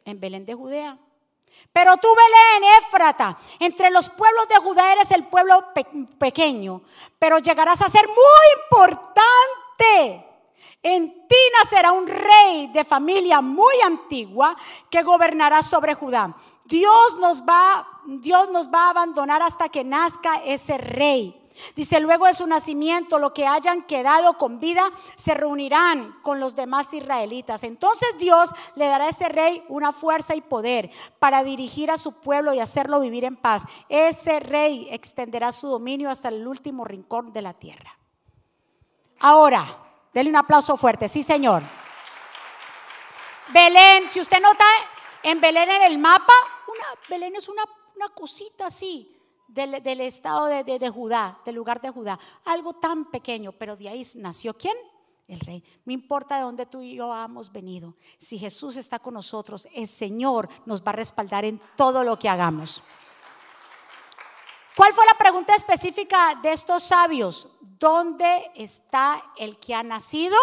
En 0.04 0.20
Belén 0.20 0.44
de 0.44 0.54
Judea. 0.54 0.98
Pero 1.72 1.96
tú, 1.96 2.08
Belén, 2.08 2.70
Éfrata, 2.80 3.38
entre 3.58 3.90
los 3.90 4.08
pueblos 4.08 4.48
de 4.48 4.56
Judá 4.56 4.92
eres 4.92 5.10
el 5.10 5.24
pueblo 5.24 5.72
pequeño, 6.18 6.82
pero 7.18 7.38
llegarás 7.38 7.82
a 7.82 7.88
ser 7.88 8.06
muy 8.06 8.16
importante. 8.62 10.30
En 10.82 11.26
ti 11.26 11.36
nacerá 11.58 11.92
un 11.92 12.06
rey 12.06 12.68
de 12.68 12.84
familia 12.84 13.40
muy 13.40 13.80
antigua 13.80 14.56
que 14.90 15.02
gobernará 15.02 15.62
sobre 15.62 15.94
Judá. 15.94 16.36
Dios 16.64 17.16
nos 17.18 17.42
va, 17.42 17.86
Dios 18.04 18.50
nos 18.50 18.68
va 18.68 18.86
a 18.86 18.90
abandonar 18.90 19.42
hasta 19.42 19.68
que 19.68 19.82
nazca 19.82 20.42
ese 20.44 20.78
rey. 20.78 21.43
Dice, 21.76 22.00
luego 22.00 22.26
de 22.26 22.34
su 22.34 22.46
nacimiento, 22.46 23.18
lo 23.18 23.32
que 23.32 23.46
hayan 23.46 23.82
quedado 23.82 24.38
con 24.38 24.58
vida 24.58 24.90
se 25.16 25.34
reunirán 25.34 26.18
con 26.22 26.40
los 26.40 26.56
demás 26.56 26.92
israelitas. 26.92 27.62
Entonces 27.62 28.08
Dios 28.18 28.50
le 28.74 28.86
dará 28.86 29.06
a 29.06 29.08
ese 29.10 29.28
rey 29.28 29.64
una 29.68 29.92
fuerza 29.92 30.34
y 30.34 30.40
poder 30.40 30.90
para 31.18 31.44
dirigir 31.44 31.90
a 31.90 31.98
su 31.98 32.12
pueblo 32.20 32.54
y 32.54 32.60
hacerlo 32.60 33.00
vivir 33.00 33.24
en 33.24 33.36
paz. 33.36 33.62
Ese 33.88 34.40
rey 34.40 34.88
extenderá 34.90 35.52
su 35.52 35.68
dominio 35.68 36.10
hasta 36.10 36.28
el 36.28 36.46
último 36.46 36.84
rincón 36.84 37.32
de 37.32 37.42
la 37.42 37.54
tierra. 37.54 37.98
Ahora, 39.20 39.64
denle 40.12 40.30
un 40.30 40.36
aplauso 40.36 40.76
fuerte. 40.76 41.08
Sí, 41.08 41.22
Señor. 41.22 41.62
Belén, 43.52 44.10
si 44.10 44.20
usted 44.20 44.40
nota 44.40 44.64
en 45.22 45.40
Belén 45.40 45.70
en 45.70 45.82
el 45.82 45.98
mapa, 45.98 46.32
Belén 47.08 47.36
es 47.36 47.48
una, 47.48 47.62
una 47.94 48.08
cosita 48.08 48.66
así 48.66 49.13
del, 49.54 50.00
estado 50.00 50.46
de, 50.46 50.90
Judá, 50.90 51.38
del 51.44 51.54
lugar 51.54 51.80
de 51.80 51.90
Judá. 51.90 52.18
Algo 52.44 52.74
tan 52.74 53.10
pequeño, 53.10 53.52
pero 53.52 53.76
de 53.76 53.88
ahí 53.88 54.02
nació 54.16 54.54
quién? 54.54 54.76
El 55.28 55.40
rey. 55.40 55.64
No 55.84 55.92
importa 55.92 56.36
de 56.36 56.42
dónde 56.42 56.66
tú 56.66 56.82
y 56.82 56.96
yo 56.96 57.14
hemos 57.14 57.50
venido. 57.50 57.94
Si 58.18 58.38
Jesús 58.38 58.76
está 58.76 58.98
con 58.98 59.14
nosotros, 59.14 59.68
el 59.72 59.88
Señor 59.88 60.48
nos 60.66 60.82
va 60.82 60.90
a 60.90 60.96
respaldar 60.96 61.44
en 61.44 61.60
todo 61.76 62.02
lo 62.02 62.18
que 62.18 62.28
hagamos. 62.28 62.82
¿Cuál 64.76 64.92
fue 64.92 65.06
la 65.06 65.16
pregunta 65.16 65.54
específica 65.54 66.38
de 66.42 66.52
estos 66.52 66.82
sabios? 66.82 67.48
¿Dónde 67.60 68.50
está 68.56 69.22
el 69.36 69.58
que 69.58 69.72
ha 69.72 69.84
nacido? 69.84 70.36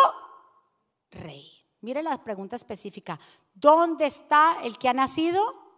Rey. 1.12 1.52
Mire 1.82 2.02
la 2.02 2.24
pregunta 2.24 2.56
específica. 2.56 3.20
¿Dónde 3.54 4.06
está 4.06 4.60
el 4.64 4.78
que 4.78 4.88
ha 4.88 4.94
nacido? 4.94 5.71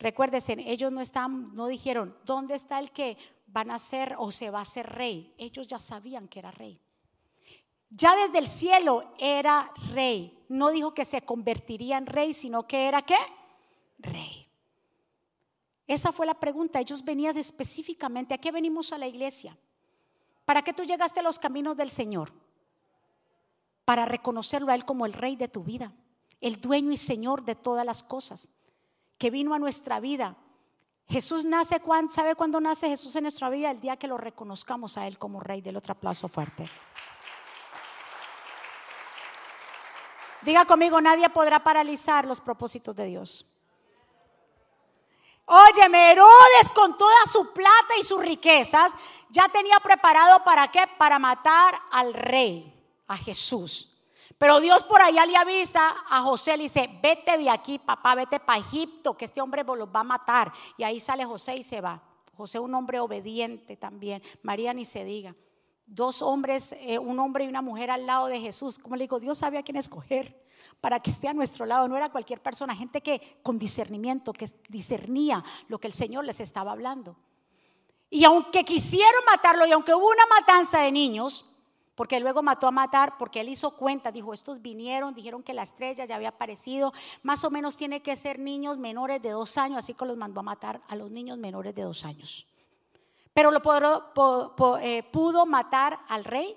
Recuérdense, 0.00 0.56
ellos 0.66 0.90
no 0.90 1.02
no 1.52 1.66
dijeron, 1.66 2.16
¿dónde 2.24 2.54
está 2.54 2.78
el 2.78 2.90
que 2.90 3.18
van 3.46 3.70
a 3.70 3.78
ser 3.78 4.16
o 4.18 4.32
se 4.32 4.48
va 4.48 4.62
a 4.62 4.64
ser 4.64 4.86
rey? 4.86 5.34
Ellos 5.36 5.68
ya 5.68 5.78
sabían 5.78 6.26
que 6.26 6.38
era 6.38 6.50
rey. 6.50 6.80
Ya 7.90 8.16
desde 8.16 8.38
el 8.38 8.48
cielo 8.48 9.12
era 9.18 9.70
rey. 9.92 10.42
No 10.48 10.70
dijo 10.70 10.94
que 10.94 11.04
se 11.04 11.20
convertiría 11.20 11.98
en 11.98 12.06
rey, 12.06 12.32
sino 12.32 12.66
que 12.66 12.86
era 12.88 13.02
qué? 13.02 13.18
Rey. 13.98 14.48
Esa 15.86 16.12
fue 16.12 16.24
la 16.24 16.40
pregunta. 16.40 16.80
Ellos 16.80 17.04
venían 17.04 17.36
específicamente, 17.36 18.32
¿a 18.32 18.38
qué 18.38 18.50
venimos 18.50 18.94
a 18.94 18.98
la 18.98 19.06
iglesia? 19.06 19.58
¿Para 20.46 20.62
qué 20.62 20.72
tú 20.72 20.82
llegaste 20.84 21.20
a 21.20 21.24
los 21.24 21.38
caminos 21.38 21.76
del 21.76 21.90
Señor? 21.90 22.32
Para 23.84 24.06
reconocerlo 24.06 24.72
a 24.72 24.76
Él 24.76 24.86
como 24.86 25.04
el 25.04 25.12
rey 25.12 25.36
de 25.36 25.48
tu 25.48 25.62
vida, 25.62 25.92
el 26.40 26.58
dueño 26.58 26.90
y 26.90 26.96
Señor 26.96 27.44
de 27.44 27.54
todas 27.54 27.84
las 27.84 28.02
cosas 28.02 28.48
que 29.20 29.30
vino 29.30 29.52
a 29.52 29.58
nuestra 29.58 30.00
vida. 30.00 30.34
Jesús 31.06 31.44
nace, 31.44 31.80
¿sabe 32.08 32.34
cuándo 32.34 32.58
nace 32.58 32.88
Jesús 32.88 33.14
en 33.16 33.24
nuestra 33.24 33.50
vida? 33.50 33.70
El 33.70 33.80
día 33.80 33.98
que 33.98 34.08
lo 34.08 34.16
reconozcamos 34.16 34.96
a 34.96 35.06
Él 35.06 35.18
como 35.18 35.40
Rey. 35.40 35.60
Del 35.60 35.76
otro 35.76 35.92
aplauso 35.92 36.26
fuerte. 36.26 36.68
Diga 40.40 40.64
conmigo, 40.64 41.02
nadie 41.02 41.28
podrá 41.28 41.62
paralizar 41.62 42.24
los 42.24 42.40
propósitos 42.40 42.96
de 42.96 43.04
Dios. 43.04 43.46
Óyeme, 45.44 46.12
Herodes 46.12 46.70
con 46.74 46.96
toda 46.96 47.26
su 47.30 47.52
plata 47.52 47.98
y 48.00 48.04
sus 48.04 48.22
riquezas 48.22 48.94
ya 49.28 49.48
tenía 49.50 49.78
preparado 49.80 50.42
para 50.44 50.68
qué? 50.68 50.86
Para 50.96 51.18
matar 51.18 51.74
al 51.90 52.14
rey, 52.14 52.72
a 53.06 53.18
Jesús. 53.18 53.89
Pero 54.40 54.58
Dios 54.58 54.84
por 54.84 55.02
allá 55.02 55.26
le 55.26 55.36
avisa 55.36 55.96
a 56.08 56.22
José, 56.22 56.56
le 56.56 56.62
dice, 56.62 56.88
vete 57.02 57.36
de 57.36 57.50
aquí, 57.50 57.78
papá, 57.78 58.14
vete 58.14 58.40
para 58.40 58.58
Egipto, 58.58 59.14
que 59.14 59.26
este 59.26 59.42
hombre 59.42 59.62
los 59.62 59.86
va 59.94 60.00
a 60.00 60.04
matar. 60.04 60.50
Y 60.78 60.82
ahí 60.82 60.98
sale 60.98 61.26
José 61.26 61.56
y 61.56 61.62
se 61.62 61.82
va. 61.82 62.00
José 62.38 62.58
un 62.58 62.74
hombre 62.74 63.00
obediente 63.00 63.76
también. 63.76 64.22
María 64.40 64.72
ni 64.72 64.86
se 64.86 65.04
diga. 65.04 65.36
Dos 65.84 66.22
hombres, 66.22 66.74
eh, 66.78 66.98
un 66.98 67.18
hombre 67.18 67.44
y 67.44 67.48
una 67.48 67.60
mujer 67.60 67.90
al 67.90 68.06
lado 68.06 68.28
de 68.28 68.40
Jesús. 68.40 68.78
Como 68.78 68.96
le 68.96 69.04
digo, 69.04 69.20
Dios 69.20 69.36
sabía 69.36 69.60
a 69.60 69.62
quién 69.62 69.76
escoger 69.76 70.42
para 70.80 71.00
que 71.00 71.10
esté 71.10 71.28
a 71.28 71.34
nuestro 71.34 71.66
lado. 71.66 71.86
No 71.86 71.98
era 71.98 72.08
cualquier 72.08 72.40
persona, 72.40 72.74
gente 72.74 73.02
que 73.02 73.40
con 73.42 73.58
discernimiento, 73.58 74.32
que 74.32 74.48
discernía 74.70 75.44
lo 75.68 75.78
que 75.78 75.86
el 75.88 75.92
Señor 75.92 76.24
les 76.24 76.40
estaba 76.40 76.72
hablando. 76.72 77.14
Y 78.08 78.24
aunque 78.24 78.64
quisieron 78.64 79.22
matarlo 79.26 79.66
y 79.66 79.72
aunque 79.72 79.94
hubo 79.94 80.08
una 80.08 80.24
matanza 80.34 80.80
de 80.80 80.92
niños, 80.92 81.49
porque 82.00 82.18
luego 82.18 82.42
mató 82.42 82.66
a 82.66 82.70
matar, 82.70 83.18
porque 83.18 83.42
él 83.42 83.50
hizo 83.50 83.72
cuenta, 83.72 84.10
dijo, 84.10 84.32
estos 84.32 84.62
vinieron, 84.62 85.12
dijeron 85.12 85.42
que 85.42 85.52
la 85.52 85.64
estrella 85.64 86.06
ya 86.06 86.16
había 86.16 86.30
aparecido, 86.30 86.94
más 87.22 87.44
o 87.44 87.50
menos 87.50 87.76
tiene 87.76 88.00
que 88.00 88.16
ser 88.16 88.38
niños 88.38 88.78
menores 88.78 89.20
de 89.20 89.28
dos 89.28 89.58
años, 89.58 89.80
así 89.80 89.92
que 89.92 90.06
los 90.06 90.16
mandó 90.16 90.40
a 90.40 90.42
matar 90.42 90.80
a 90.88 90.96
los 90.96 91.10
niños 91.10 91.36
menores 91.36 91.74
de 91.74 91.82
dos 91.82 92.06
años. 92.06 92.46
Pero 93.34 93.50
lo 93.50 93.60
eh, 94.80 95.02
pudo 95.12 95.44
matar 95.44 96.00
al 96.08 96.24
rey, 96.24 96.56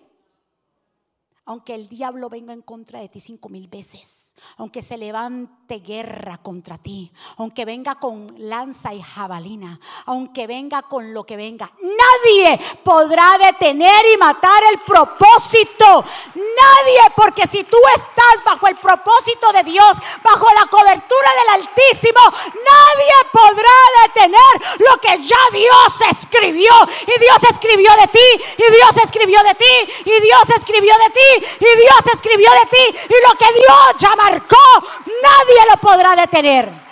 aunque 1.43 1.75
el 1.75 1.89
diablo 1.89 2.29
venga 2.29 2.53
en 2.53 2.61
contra 2.61 3.01
de 3.01 3.09
ti 3.09 3.19
cinco 3.19 3.49
mil 3.49 3.67
veces 3.67 4.22
aunque 4.57 4.81
se 4.81 4.97
levante 4.97 5.79
guerra 5.79 6.37
contra 6.37 6.77
ti, 6.77 7.11
aunque 7.37 7.65
venga 7.65 7.95
con 7.95 8.33
lanza 8.37 8.93
y 8.93 9.01
jabalina, 9.01 9.79
aunque 10.05 10.45
venga 10.45 10.83
con 10.83 11.13
lo 11.13 11.25
que 11.25 11.35
venga, 11.35 11.71
nadie 11.81 12.59
podrá 12.83 13.37
detener 13.39 14.05
y 14.13 14.17
matar 14.17 14.63
el 14.71 14.79
propósito. 14.81 16.05
Nadie, 16.35 16.99
porque 17.15 17.47
si 17.47 17.63
tú 17.63 17.77
estás 17.95 18.43
bajo 18.45 18.67
el 18.67 18.75
propósito 18.75 19.51
de 19.51 19.63
Dios, 19.63 19.97
bajo 20.23 20.45
la 20.53 20.67
cobertura 20.67 21.29
del 21.39 21.61
Altísimo, 21.61 22.21
nadie 22.31 23.29
podrá 23.31 23.71
detener 24.05 24.79
lo 24.79 24.97
que 25.01 25.23
ya 25.23 25.39
Dios 25.51 26.01
escribió. 26.11 26.73
Y 27.07 27.19
Dios 27.19 27.43
escribió 27.49 27.91
de 27.99 28.07
ti, 28.07 28.43
y 28.57 28.71
Dios 28.71 28.97
escribió 29.03 29.43
de 29.43 29.55
ti, 29.55 29.95
y 30.05 30.21
Dios 30.21 30.49
escribió 30.55 30.93
de 30.97 31.09
ti, 31.09 31.45
y 31.59 31.81
Dios 31.81 32.13
escribió 32.13 32.51
de 32.51 32.65
ti, 32.69 32.99
y 33.09 33.27
lo 33.27 33.37
que 33.37 33.53
Dios 33.53 33.95
llama 33.97 34.22
nadie 34.31 35.59
lo 35.69 35.77
podrá 35.81 36.15
detener. 36.15 36.83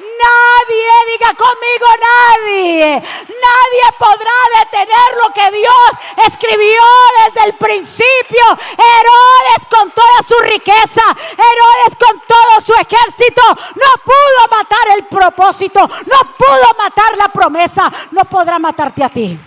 Nadie, 0.00 0.92
diga 1.12 1.34
conmigo 1.34 1.86
nadie. 2.00 3.02
Nadie 3.28 3.86
podrá 3.98 4.32
detener 4.60 5.08
lo 5.22 5.30
que 5.32 5.56
Dios 5.56 6.26
escribió 6.26 6.82
desde 7.24 7.48
el 7.48 7.56
principio. 7.56 8.44
Herodes 8.50 9.66
con 9.70 9.90
toda 9.90 10.22
su 10.26 10.38
riqueza, 10.40 11.02
Herodes 11.32 11.96
con 11.98 12.22
todo 12.26 12.60
su 12.64 12.72
ejército, 12.74 13.42
no 13.74 14.02
pudo 14.04 14.58
matar 14.58 14.96
el 14.96 15.04
propósito, 15.06 15.80
no 15.80 16.36
pudo 16.36 16.74
matar 16.78 17.16
la 17.16 17.28
promesa, 17.28 17.90
no 18.12 18.24
podrá 18.24 18.58
matarte 18.58 19.04
a 19.04 19.10
ti. 19.10 19.38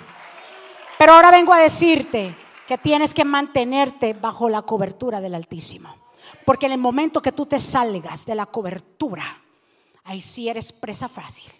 Pero 0.98 1.13
ahora 1.13 1.32
vengo 1.32 1.54
a 1.54 1.60
decirte 1.60 2.36
que 2.67 2.78
tienes 2.78 3.13
que 3.13 3.26
mantenerte 3.26 4.13
bajo 4.13 4.50
la 4.50 4.62
cobertura 4.62 5.19
del 5.19 5.36
Altísimo. 5.36 6.03
Porque 6.45 6.65
en 6.65 6.73
el 6.73 6.79
momento 6.79 7.21
que 7.21 7.32
tú 7.32 7.45
te 7.45 7.60
salgas 7.60 8.25
de 8.25 8.36
la 8.36 8.45
cobertura, 8.45 9.41
ahí 10.03 10.21
sí 10.21 10.49
eres 10.49 10.71
presa 10.71 11.08
fácil. 11.08 11.51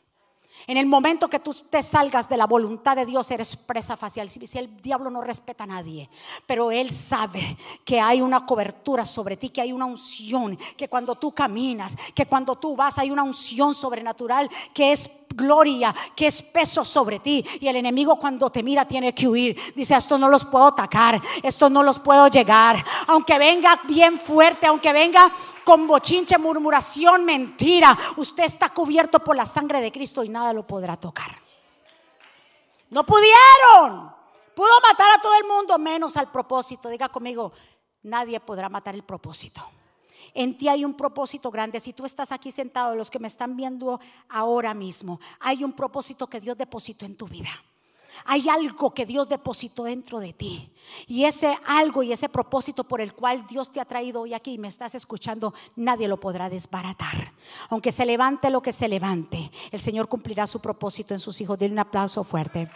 En 0.66 0.78
el 0.78 0.86
momento 0.86 1.30
que 1.30 1.40
tú 1.40 1.54
te 1.70 1.84
salgas 1.84 2.30
de 2.30 2.38
la 2.38 2.48
voluntad 2.48 2.96
de 2.96 3.06
Dios, 3.06 3.30
eres 3.32 3.56
presa 3.56 3.98
fácil. 3.98 4.30
Si 4.30 4.58
el 4.58 4.82
diablo 4.82 5.10
no 5.10 5.22
respeta 5.22 5.66
a 5.66 5.68
nadie, 5.68 6.10
pero 6.48 6.72
él 6.72 6.94
sabe 6.94 7.58
que 7.84 8.00
hay 8.00 8.22
una 8.22 8.46
cobertura 8.46 9.04
sobre 9.04 9.36
ti, 9.36 9.50
que 9.50 9.62
hay 9.62 9.74
una 9.74 9.86
unción, 9.86 10.58
que 10.78 10.88
cuando 10.88 11.16
tú 11.16 11.34
caminas, 11.34 11.96
que 12.16 12.26
cuando 12.26 12.56
tú 12.56 12.76
vas, 12.76 12.98
hay 12.98 13.12
una 13.12 13.24
unción 13.24 13.76
sobrenatural 13.76 14.50
que 14.74 14.94
es 14.94 15.10
gloria, 15.36 15.94
que 16.16 16.28
es 16.28 16.42
peso 16.42 16.86
sobre 16.86 17.20
ti. 17.20 17.46
Y 17.60 17.68
el 17.68 17.76
enemigo 17.76 18.18
cuando 18.18 18.50
te 18.50 18.64
mira 18.64 18.86
tiene 18.86 19.14
que 19.14 19.28
huir. 19.28 19.58
Dice, 19.76 19.96
esto 19.96 20.18
no 20.18 20.30
los 20.30 20.46
puedo 20.46 20.68
atacar, 20.68 21.22
esto 21.42 21.70
no 21.70 21.84
los 21.84 22.00
puedo 22.00 22.28
llegar. 22.28 22.84
Aunque 23.08 23.38
venga 23.38 23.80
bien 23.88 24.18
fuerte, 24.18 24.68
aunque 24.68 24.94
venga 24.94 25.32
con 25.64 25.88
bochinche, 25.88 26.38
murmuración, 26.38 27.26
mentira, 27.26 27.98
usted 28.18 28.44
está 28.44 28.70
cubierto 28.70 29.20
por 29.20 29.36
la 29.36 29.46
sangre 29.46 29.82
de 29.82 29.92
Cristo 29.92 30.24
y 30.24 30.30
nada 30.30 30.54
lo 30.54 30.66
podrá 30.66 30.98
tocar. 30.98 31.32
No 32.90 33.06
pudieron. 33.06 34.14
Pudo 34.56 34.70
matar 34.82 35.08
a 35.18 35.22
todo 35.22 35.34
el 35.36 35.48
mundo 35.48 35.78
menos 35.80 36.16
al 36.16 36.30
propósito. 36.30 36.90
Diga 36.90 37.10
conmigo, 37.10 37.52
nadie 38.04 38.40
podrá 38.40 38.70
matar 38.70 38.94
el 38.94 39.04
propósito. 39.04 39.68
En 40.34 40.58
ti 40.58 40.68
hay 40.68 40.84
un 40.84 40.96
propósito 40.96 41.52
grande. 41.52 41.80
Si 41.80 41.94
tú 41.94 42.06
estás 42.06 42.32
aquí 42.32 42.52
sentado, 42.52 42.96
los 42.96 43.12
que 43.12 43.20
me 43.20 43.28
están 43.28 43.56
viendo 43.56 44.00
ahora 44.30 44.74
mismo, 44.74 45.20
hay 45.40 45.64
un 45.64 45.74
propósito 45.74 46.28
que 46.28 46.40
Dios 46.40 46.58
depositó 46.58 47.06
en 47.06 47.16
tu 47.16 47.28
vida. 47.28 47.50
Hay 48.26 48.48
algo 48.48 48.94
que 48.94 49.06
Dios 49.06 49.28
depositó 49.28 49.84
dentro 49.86 50.20
de 50.20 50.34
ti. 50.34 50.72
Y 51.08 51.26
ese 51.26 51.58
algo 51.66 52.04
y 52.04 52.12
ese 52.12 52.30
propósito 52.30 52.84
por 52.84 53.02
el 53.02 53.14
cual 53.14 53.48
Dios 53.48 53.72
te 53.72 53.80
ha 53.80 53.86
traído 53.86 54.22
hoy 54.22 54.34
aquí 54.34 54.54
y 54.54 54.58
me 54.58 54.68
estás 54.68 54.96
escuchando, 54.96 55.54
nadie 55.76 56.08
lo 56.08 56.20
podrá 56.20 56.50
desbaratar. 56.50 57.34
Aunque 57.70 57.92
se 57.92 58.06
levante 58.06 58.50
lo 58.50 58.62
que 58.62 58.74
se 58.74 58.88
levante, 58.88 59.52
el 59.72 59.82
Señor 59.82 60.08
cumplirá 60.08 60.46
su 60.46 60.60
propósito 60.60 61.14
en 61.14 61.20
sus 61.20 61.40
hijos. 61.42 61.58
Denle 61.58 61.74
un 61.74 61.80
aplauso 61.80 62.24
fuerte. 62.24 62.70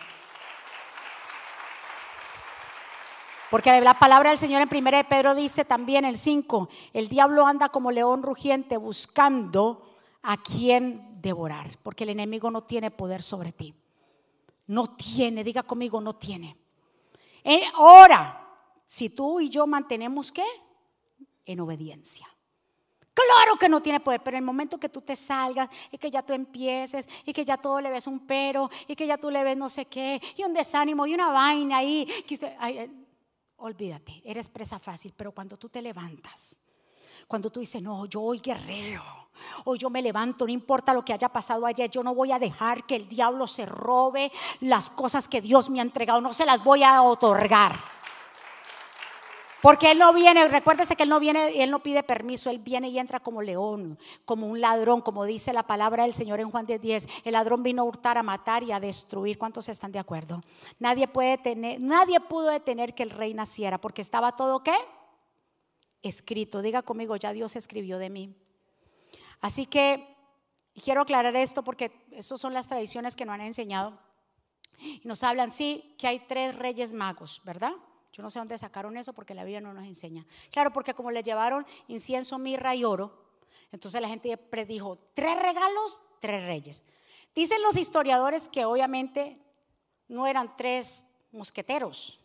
Porque 3.50 3.80
la 3.80 3.98
palabra 3.98 4.32
del 4.32 4.40
Señor 4.40 4.62
en 4.62 4.70
1 4.70 4.98
de 4.98 5.04
Pedro 5.06 5.34
dice 5.34 5.64
también 5.64 6.04
el 6.04 6.18
5, 6.18 6.70
el 6.94 7.08
diablo 7.08 7.46
anda 7.46 7.70
como 7.70 7.92
león 7.92 8.22
rugiente 8.22 8.76
buscando 8.76 9.88
a 10.22 10.38
quien 10.38 11.22
devorar, 11.22 11.78
porque 11.82 12.04
el 12.04 12.10
enemigo 12.10 12.52
no 12.52 12.64
tiene 12.64 12.92
poder 12.92 13.22
sobre 13.22 13.54
ti. 13.54 13.74
No 14.68 14.96
tiene, 14.96 15.46
diga 15.46 15.64
conmigo, 15.64 16.02
no 16.02 16.16
tiene. 16.16 16.58
Eh, 17.42 17.62
ahora, 17.76 18.46
si 18.86 19.10
tú 19.10 19.40
y 19.40 19.50
yo 19.50 19.66
mantenemos 19.66 20.32
qué? 20.32 20.44
En 21.46 21.62
obediencia. 21.62 22.28
Claro 23.14 23.58
que 23.58 23.70
no 23.70 23.82
tiene 23.82 24.02
poder, 24.02 24.22
pero 24.22 24.38
en 24.38 24.44
el 24.44 24.46
momento 24.46 24.78
que 24.78 24.90
tú 24.90 25.02
te 25.02 25.16
salgas 25.16 25.70
y 25.92 25.98
que 25.98 26.12
ya 26.12 26.22
tú 26.22 26.34
empieces 26.34 27.08
y 27.26 27.34
que 27.34 27.46
ya 27.46 27.58
todo 27.58 27.82
le 27.82 27.90
ves 27.90 28.06
un 28.06 28.28
pero 28.28 28.70
y 28.88 28.96
que 28.96 29.08
ya 29.08 29.18
tú 29.18 29.32
le 29.32 29.44
ves 29.44 29.58
no 29.58 29.70
sé 29.70 29.86
qué 29.86 30.22
y 30.36 30.44
un 30.44 30.54
desánimo 30.54 31.08
y 31.08 31.16
una 31.16 31.32
vaina 31.32 31.78
ahí, 31.78 32.08
olvídate, 33.58 34.22
eres 34.24 34.50
presa 34.50 34.80
fácil, 34.80 35.14
pero 35.16 35.32
cuando 35.32 35.58
tú 35.58 35.70
te 35.70 35.82
levantas, 35.82 36.60
cuando 37.28 37.50
tú 37.50 37.60
dices, 37.60 37.82
no, 37.82 38.06
yo 38.06 38.22
hoy 38.22 38.40
guerrero, 38.40 39.04
hoy 39.66 39.78
yo 39.78 39.90
me 39.90 40.02
levanto, 40.02 40.46
no 40.46 40.52
importa 40.52 40.94
lo 40.94 41.04
que 41.04 41.14
haya 41.14 41.30
pasado 41.30 41.66
ayer, 41.66 41.90
yo 41.90 42.04
no 42.04 42.16
voy 42.16 42.32
a 42.32 42.40
dejar 42.40 42.86
que 42.86 42.96
el 42.96 43.10
diablo 43.10 43.48
se 43.48 43.66
robe 43.66 44.32
las 44.62 44.90
cosas 44.90 45.28
que 45.28 45.42
Dios 45.42 45.70
me 45.70 45.80
ha 45.80 45.84
entregado, 45.84 46.22
no 46.22 46.34
se 46.34 46.46
las 46.46 46.64
voy 46.64 46.84
a 46.84 47.02
otorgar. 47.02 47.97
Porque 49.62 49.92
Él 49.92 49.98
no 49.98 50.14
viene, 50.14 50.48
recuérdese 50.48 50.96
que 50.96 51.04
Él 51.04 51.10
no 51.10 51.20
viene, 51.20 51.64
Él 51.64 51.72
no 51.72 51.82
pide 51.82 52.04
permiso, 52.04 52.50
Él 52.50 52.60
viene 52.60 52.90
y 52.90 53.00
entra 53.00 53.20
como 53.20 53.42
león, 53.42 53.98
como 54.24 54.48
un 54.48 54.62
ladrón, 54.62 55.02
como 55.02 55.26
dice 55.26 55.52
la 55.52 55.64
palabra 55.64 56.04
del 56.04 56.14
Señor 56.14 56.40
en 56.40 56.52
Juan 56.52 56.68
10. 56.68 57.08
El 57.24 57.34
ladrón 57.34 57.64
vino 57.64 57.82
a 57.82 57.86
hurtar, 57.86 58.18
a 58.18 58.24
matar 58.24 58.64
y 58.64 58.72
a 58.72 58.80
destruir. 58.80 59.38
¿Cuántos 59.38 59.68
están 59.70 59.92
de 59.92 60.00
acuerdo? 60.00 60.44
Nadie 60.80 61.08
puede 61.08 61.38
tener, 61.40 61.82
nadie 61.82 62.20
pudo 62.20 62.50
detener 62.50 62.94
que 62.94 63.04
el 63.04 63.10
rey 63.10 63.34
naciera, 63.34 63.80
porque 63.80 64.02
estaba 64.02 64.36
todo 64.36 64.64
qué? 64.64 64.76
Escrito. 66.04 66.62
Diga 66.62 66.84
conmigo, 66.84 67.16
ya 67.16 67.34
Dios 67.34 67.56
escribió 67.56 67.98
de 67.98 68.12
mí. 68.12 68.36
Así 69.42 69.66
que 69.66 70.16
quiero 70.84 71.02
aclarar 71.02 71.36
esto 71.36 71.64
porque 71.64 71.92
estas 72.12 72.40
son 72.40 72.54
las 72.54 72.68
tradiciones 72.68 73.16
que 73.16 73.26
nos 73.26 73.34
han 73.34 73.42
enseñado. 73.42 73.98
Nos 75.04 75.24
hablan, 75.24 75.52
sí, 75.52 75.96
que 75.98 76.08
hay 76.08 76.20
tres 76.20 76.56
reyes 76.56 76.94
magos, 76.94 77.42
¿verdad? 77.44 77.74
Yo 78.14 78.24
no 78.24 78.30
sé 78.30 78.40
dónde 78.40 78.58
sacaron 78.58 78.98
eso 78.98 79.14
porque 79.14 79.34
la 79.34 79.44
Biblia 79.44 79.62
no 79.62 79.74
nos 79.74 79.86
enseña. 79.86 80.26
Claro, 80.52 80.74
porque 80.74 80.94
como 80.94 81.12
le 81.12 81.24
llevaron 81.24 81.66
incienso, 81.88 82.38
mirra 82.40 82.76
y 82.76 82.84
oro, 82.84 83.26
entonces 83.72 84.02
la 84.02 84.08
gente 84.08 84.36
predijo, 84.38 84.98
tres 85.14 85.40
regalos, 85.42 86.02
tres 86.20 86.44
reyes. 86.46 86.84
Dicen 87.36 87.62
los 87.62 87.78
historiadores 87.78 88.50
que 88.50 88.66
obviamente 88.66 89.38
no 90.08 90.26
eran 90.26 90.56
tres 90.56 91.04
mosqueteros 91.32 92.20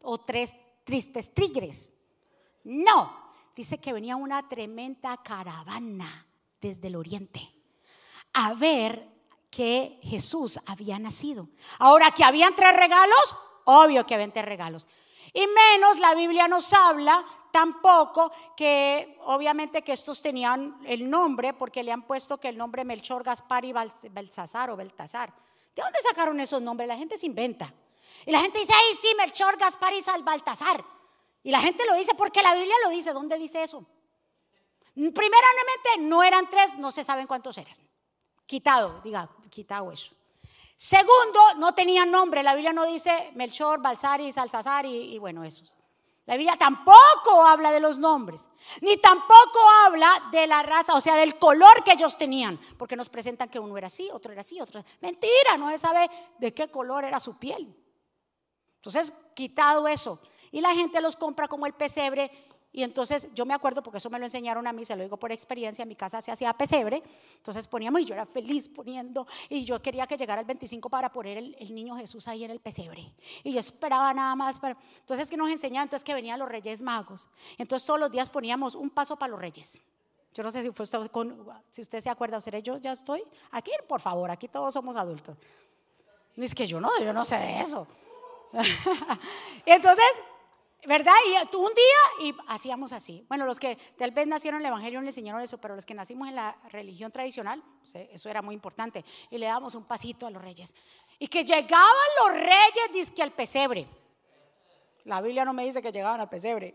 o 0.00 0.18
tres 0.18 0.54
tristes 0.84 1.32
tigres. 1.34 1.92
No, 2.62 3.32
dice 3.54 3.78
que 3.78 3.92
venía 3.92 4.16
una 4.16 4.48
tremenda 4.48 5.16
caravana 5.22 6.26
desde 6.60 6.86
el 6.88 6.96
oriente 6.96 7.54
a 8.34 8.52
ver 8.54 9.08
que 9.50 9.98
Jesús 10.02 10.58
había 10.66 10.98
nacido. 10.98 11.48
Ahora 11.78 12.10
que 12.10 12.24
habían 12.24 12.54
tres 12.54 12.76
regalos, 12.76 13.36
obvio 13.64 14.04
que 14.04 14.14
habían 14.14 14.32
tres 14.32 14.44
regalos. 14.44 14.86
Y 15.34 15.46
menos 15.46 15.98
la 15.98 16.14
Biblia 16.14 16.48
nos 16.48 16.72
habla 16.72 17.24
tampoco 17.50 18.32
que 18.56 19.18
obviamente 19.24 19.82
que 19.82 19.92
estos 19.92 20.22
tenían 20.22 20.80
el 20.86 21.10
nombre 21.10 21.52
porque 21.52 21.82
le 21.82 21.92
han 21.92 22.02
puesto 22.02 22.38
que 22.38 22.48
el 22.48 22.56
nombre 22.56 22.84
Melchor, 22.84 23.22
Gaspar 23.22 23.64
y 23.64 23.72
Baltasar 23.72 24.70
o 24.70 24.76
Baltasar. 24.76 25.32
¿De 25.74 25.82
dónde 25.82 25.98
sacaron 26.08 26.40
esos 26.40 26.62
nombres? 26.62 26.88
La 26.88 26.96
gente 26.96 27.18
se 27.18 27.26
inventa. 27.26 27.72
Y 28.26 28.30
la 28.30 28.40
gente 28.40 28.60
dice, 28.60 28.72
ay, 28.72 28.96
sí, 29.00 29.08
Melchor, 29.18 29.56
Gaspar 29.56 29.92
y 29.92 30.02
Baltasar. 30.22 30.84
Y 31.42 31.50
la 31.50 31.60
gente 31.60 31.84
lo 31.84 31.94
dice 31.94 32.14
porque 32.14 32.42
la 32.42 32.54
Biblia 32.54 32.74
lo 32.84 32.90
dice. 32.90 33.12
¿Dónde 33.12 33.36
dice 33.38 33.62
eso? 33.62 33.84
Primeramente, 34.94 35.98
no 36.00 36.22
eran 36.22 36.48
tres, 36.48 36.74
no 36.78 36.92
se 36.92 37.04
saben 37.04 37.26
cuántos 37.26 37.58
eran. 37.58 37.76
Quitado, 38.46 39.00
diga, 39.02 39.28
quitado 39.50 39.90
eso. 39.90 40.14
Segundo, 40.76 41.40
no 41.58 41.74
tenían 41.74 42.10
nombre. 42.10 42.42
La 42.42 42.54
Biblia 42.54 42.72
no 42.72 42.84
dice 42.86 43.30
Melchor, 43.34 43.80
Balsar 43.80 44.20
y 44.20 44.32
Salsazar 44.32 44.86
y, 44.86 45.14
y 45.14 45.18
bueno, 45.18 45.44
esos. 45.44 45.76
La 46.26 46.36
Biblia 46.36 46.56
tampoco 46.56 47.44
habla 47.46 47.70
de 47.70 47.80
los 47.80 47.98
nombres, 47.98 48.48
ni 48.80 48.96
tampoco 48.96 49.60
habla 49.84 50.30
de 50.32 50.46
la 50.46 50.62
raza, 50.62 50.94
o 50.94 51.00
sea, 51.00 51.16
del 51.16 51.38
color 51.38 51.84
que 51.84 51.92
ellos 51.92 52.16
tenían, 52.16 52.58
porque 52.78 52.96
nos 52.96 53.10
presentan 53.10 53.50
que 53.50 53.58
uno 53.58 53.76
era 53.76 53.88
así, 53.88 54.08
otro 54.10 54.32
era 54.32 54.40
así, 54.40 54.58
otro. 54.58 54.82
Mentira, 55.00 55.58
no 55.58 55.68
se 55.68 55.78
sabe 55.78 56.10
de 56.38 56.54
qué 56.54 56.68
color 56.68 57.04
era 57.04 57.20
su 57.20 57.38
piel. 57.38 57.76
Entonces, 58.76 59.12
quitado 59.34 59.86
eso. 59.86 60.20
Y 60.50 60.62
la 60.62 60.74
gente 60.74 61.00
los 61.02 61.16
compra 61.16 61.46
como 61.46 61.66
el 61.66 61.74
pesebre 61.74 62.30
y 62.76 62.82
entonces 62.82 63.28
yo 63.32 63.46
me 63.46 63.54
acuerdo, 63.54 63.84
porque 63.84 63.98
eso 63.98 64.10
me 64.10 64.18
lo 64.18 64.24
enseñaron 64.24 64.66
a 64.66 64.72
mí, 64.72 64.84
se 64.84 64.96
lo 64.96 65.04
digo 65.04 65.16
por 65.16 65.30
experiencia, 65.30 65.84
en 65.84 65.88
mi 65.88 65.94
casa 65.94 66.20
se 66.20 66.32
hacía 66.32 66.52
pesebre, 66.54 67.04
entonces 67.36 67.68
poníamos 67.68 68.00
y 68.00 68.04
yo 68.04 68.14
era 68.14 68.26
feliz 68.26 68.68
poniendo, 68.68 69.28
y 69.48 69.64
yo 69.64 69.80
quería 69.80 70.08
que 70.08 70.16
llegara 70.16 70.40
el 70.40 70.46
25 70.46 70.90
para 70.90 71.12
poner 71.12 71.38
el, 71.38 71.72
niño 71.72 71.94
Jesús 71.94 72.26
ahí 72.26 72.42
en 72.42 72.50
el 72.50 72.58
pesebre. 72.58 73.14
Y 73.44 73.52
yo 73.52 73.60
esperaba 73.60 74.12
nada 74.12 74.34
más. 74.34 74.58
Para... 74.58 74.76
Entonces, 74.98 75.30
que 75.30 75.36
nos 75.36 75.50
enseñaban? 75.50 75.86
Entonces, 75.86 76.04
que 76.04 76.14
venían 76.14 76.36
los 76.36 76.48
reyes 76.48 76.82
magos. 76.82 77.28
Entonces, 77.58 77.86
todos 77.86 78.00
los 78.00 78.10
días 78.10 78.28
poníamos 78.28 78.74
un 78.74 78.90
paso 78.90 79.16
para 79.16 79.30
los 79.30 79.40
reyes. 79.40 79.80
Yo 80.34 80.42
no 80.42 80.50
sé 80.50 80.62
si, 80.62 80.68
usted, 80.68 80.98
si 81.70 81.82
usted 81.82 82.00
se 82.00 82.10
acuerda, 82.10 82.40
¿seré 82.40 82.60
yo 82.60 82.78
ya 82.78 82.90
estoy? 82.90 83.22
Aquí, 83.52 83.70
por 83.86 84.00
favor, 84.00 84.32
aquí 84.32 84.48
todos 84.48 84.74
somos 84.74 84.96
adultos. 84.96 85.36
Es 86.36 86.52
que 86.56 86.66
yo 86.66 86.80
no, 86.80 86.90
yo 87.00 87.12
no 87.12 87.24
sé 87.24 87.36
de 87.36 87.60
eso. 87.60 87.86
y 89.64 89.70
entonces 89.70 90.04
¿Verdad? 90.86 91.14
Y 91.26 91.56
un 91.56 91.72
día 91.74 92.28
y 92.28 92.34
hacíamos 92.48 92.92
así. 92.92 93.24
Bueno, 93.28 93.46
los 93.46 93.58
que 93.58 93.76
tal 93.96 94.10
vez 94.10 94.26
nacieron 94.26 94.60
en 94.60 94.66
el 94.66 94.70
Evangelio 94.70 94.98
no 94.98 95.04
le 95.04 95.10
enseñaron 95.10 95.40
eso, 95.40 95.58
pero 95.58 95.74
los 95.74 95.86
que 95.86 95.94
nacimos 95.94 96.28
en 96.28 96.34
la 96.34 96.56
religión 96.70 97.10
tradicional, 97.10 97.62
pues, 97.78 97.94
eh, 97.94 98.10
eso 98.12 98.28
era 98.28 98.42
muy 98.42 98.54
importante. 98.54 99.04
Y 99.30 99.38
le 99.38 99.46
dábamos 99.46 99.74
un 99.74 99.84
pasito 99.84 100.26
a 100.26 100.30
los 100.30 100.42
reyes. 100.42 100.74
Y 101.18 101.28
que 101.28 101.44
llegaban 101.44 102.08
los 102.22 102.34
reyes, 102.34 102.92
dice 102.92 103.14
que 103.14 103.22
al 103.22 103.32
pesebre. 103.32 103.88
La 105.04 105.20
Biblia 105.20 105.44
no 105.44 105.52
me 105.52 105.64
dice 105.64 105.80
que 105.80 105.92
llegaban 105.92 106.20
al 106.20 106.28
pesebre. 106.28 106.74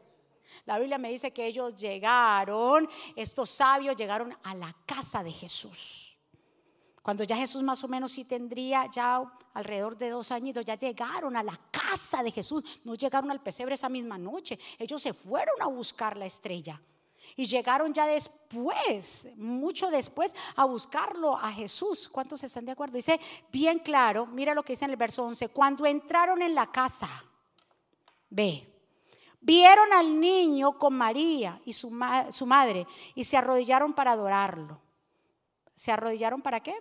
La 0.66 0.80
Biblia 0.80 0.98
me 0.98 1.10
dice 1.10 1.32
que 1.32 1.46
ellos 1.46 1.76
llegaron, 1.76 2.90
estos 3.16 3.50
sabios 3.50 3.96
llegaron 3.96 4.36
a 4.44 4.56
la 4.56 4.76
casa 4.86 5.24
de 5.24 5.32
Jesús. 5.32 6.09
Cuando 7.10 7.24
ya 7.24 7.38
Jesús 7.38 7.64
más 7.64 7.84
o 7.84 7.88
menos 7.88 8.12
sí 8.12 8.24
tendría 8.24 8.86
ya 8.86 9.24
alrededor 9.56 9.98
de 9.98 10.12
dos 10.12 10.32
añitos, 10.32 10.64
ya 10.64 10.76
llegaron 10.76 11.36
a 11.36 11.42
la 11.42 11.60
casa 11.72 12.22
de 12.22 12.30
Jesús, 12.30 12.64
no 12.84 12.94
llegaron 12.94 13.32
al 13.32 13.42
pesebre 13.42 13.74
esa 13.74 13.90
misma 13.90 14.20
noche, 14.20 14.60
ellos 14.78 15.02
se 15.02 15.12
fueron 15.12 15.60
a 15.60 15.66
buscar 15.66 16.16
la 16.16 16.28
estrella. 16.28 16.80
Y 17.36 17.48
llegaron 17.48 17.96
ya 17.96 18.06
después, 18.06 19.28
mucho 19.38 19.90
después, 19.90 20.36
a 20.56 20.66
buscarlo 20.66 21.36
a 21.36 21.52
Jesús. 21.52 22.08
¿Cuántos 22.08 22.44
están 22.44 22.66
de 22.66 22.74
acuerdo? 22.74 22.98
Dice 22.98 23.20
bien 23.52 23.80
claro, 23.80 24.28
mira 24.28 24.54
lo 24.54 24.62
que 24.62 24.74
dice 24.74 24.86
en 24.86 24.92
el 24.92 24.98
verso 24.98 25.24
11, 25.24 25.48
cuando 25.48 25.88
entraron 25.88 26.44
en 26.44 26.54
la 26.54 26.72
casa, 26.72 27.10
ve, 28.30 28.72
vieron 29.42 29.92
al 29.94 30.20
niño 30.20 30.78
con 30.78 30.94
María 30.94 31.60
y 31.66 31.74
su, 31.74 31.90
su 32.30 32.46
madre 32.46 32.86
y 33.16 33.24
se 33.24 33.36
arrodillaron 33.36 33.94
para 33.94 34.12
adorarlo. 34.12 34.80
¿Se 35.74 35.92
arrodillaron 35.92 36.44
para 36.44 36.60
qué? 36.60 36.76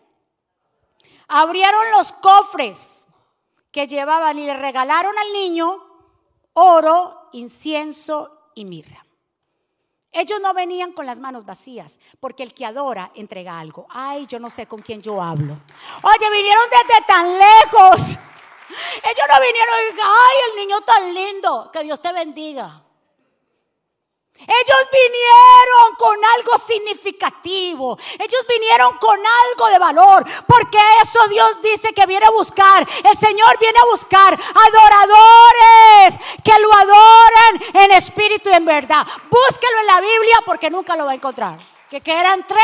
Abrieron 1.29 1.91
los 1.93 2.13
cofres 2.13 3.07
que 3.71 3.87
llevaban 3.87 4.39
y 4.39 4.47
le 4.47 4.55
regalaron 4.55 5.17
al 5.19 5.33
niño 5.33 5.85
oro, 6.55 7.29
incienso 7.33 8.51
y 8.55 8.65
mirra. 8.65 9.05
Ellos 10.11 10.41
no 10.41 10.55
venían 10.55 10.93
con 10.93 11.07
las 11.07 11.21
manos 11.21 11.45
vacías, 11.45 12.01
porque 12.19 12.43
el 12.43 12.55
que 12.55 12.67
adora 12.67 13.13
entrega 13.15 13.59
algo. 13.59 13.87
Ay, 13.91 14.27
yo 14.27 14.41
no 14.41 14.51
sé 14.51 14.67
con 14.67 14.81
quién 14.81 15.01
yo 15.01 15.23
hablo. 15.23 15.59
Oye, 16.03 16.31
vinieron 16.31 16.65
desde 16.71 17.05
tan 17.07 17.27
lejos. 17.39 18.19
Ellos 19.03 19.27
no 19.33 19.41
vinieron 19.41 19.75
y 19.95 20.01
ay, 20.01 20.37
el 20.51 20.57
niño 20.61 20.81
tan 20.81 21.15
lindo, 21.15 21.71
que 21.73 21.85
Dios 21.85 22.01
te 22.01 22.13
bendiga. 22.13 22.83
Ellos 24.41 24.89
vinieron 24.93 25.97
con 25.99 26.17
algo 26.37 26.59
significativo. 26.67 27.99
Ellos 28.19 28.47
vinieron 28.49 28.97
con 28.99 29.19
algo 29.19 29.69
de 29.69 29.79
valor. 29.79 30.25
Porque 30.47 30.79
eso 31.03 31.27
Dios 31.29 31.61
dice 31.63 31.93
que 31.93 32.07
viene 32.07 32.27
a 32.27 32.31
buscar. 32.31 32.87
El 33.05 33.17
Señor 33.17 33.59
viene 33.59 33.79
a 33.79 33.91
buscar 33.91 34.33
adoradores 34.35 36.25
que 36.45 36.59
lo 36.61 36.73
adoren 36.73 37.85
en 37.85 37.93
espíritu 37.93 38.49
y 38.51 38.55
en 38.55 38.65
verdad. 38.65 39.07
Búsquelo 39.31 39.81
en 39.81 39.87
la 39.87 40.01
Biblia 40.01 40.37
porque 40.47 40.71
nunca 40.71 40.97
lo 40.97 41.05
va 41.05 41.13
a 41.13 41.17
encontrar. 41.17 41.59
Que, 41.91 42.01
que 42.01 42.13
eran 42.13 42.47
tres 42.47 42.63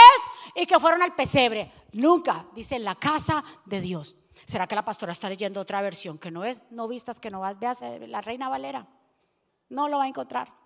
y 0.55 0.67
que 0.67 0.79
fueron 0.79 1.03
al 1.03 1.15
pesebre. 1.15 1.73
Nunca, 1.93 2.47
dice 2.53 2.77
en 2.77 2.85
la 2.85 2.95
casa 2.95 3.43
de 3.65 3.81
Dios. 3.81 4.15
¿Será 4.47 4.67
que 4.67 4.75
la 4.75 4.85
pastora 4.85 5.13
está 5.13 5.29
leyendo 5.29 5.61
otra 5.61 5.83
versión 5.83 6.19
que 6.19 6.31
no 6.31 6.45
es? 6.45 6.61
No 6.71 6.87
vistas 6.87 7.19
que 7.19 7.31
no 7.31 7.41
vas, 7.41 7.59
veas 7.59 7.81
la 7.83 8.21
Reina 8.21 8.49
Valera. 8.49 8.87
No 9.71 9.89
lo 9.89 9.99
va 9.99 10.05
a 10.05 10.09
encontrar. 10.09 10.64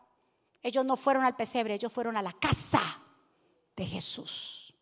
Ellos 0.63 0.85
no 0.85 0.97
fueron 0.97 1.25
al 1.25 1.37
pesebre, 1.37 1.75
ellos 1.75 1.93
fueron 1.93 2.17
a 2.17 2.23
la 2.23 2.33
casa 2.33 2.99
de 3.77 3.87
Jesús. 3.87 4.75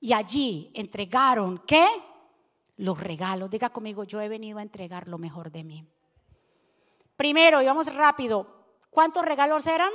Y 0.00 0.12
allí 0.12 0.70
entregaron, 0.74 1.62
¿qué? 1.66 1.86
Los 2.76 3.00
regalos. 3.00 3.50
Diga 3.50 3.70
conmigo, 3.70 4.04
yo 4.04 4.20
he 4.20 4.28
venido 4.28 4.58
a 4.58 4.62
entregar 4.62 5.08
lo 5.08 5.18
mejor 5.18 5.50
de 5.50 5.64
mí. 5.64 5.86
Primero, 7.16 7.62
y 7.62 7.66
vamos 7.66 7.92
rápido, 7.94 8.46
¿cuántos 8.90 9.24
regalos 9.24 9.66
eran? 9.66 9.90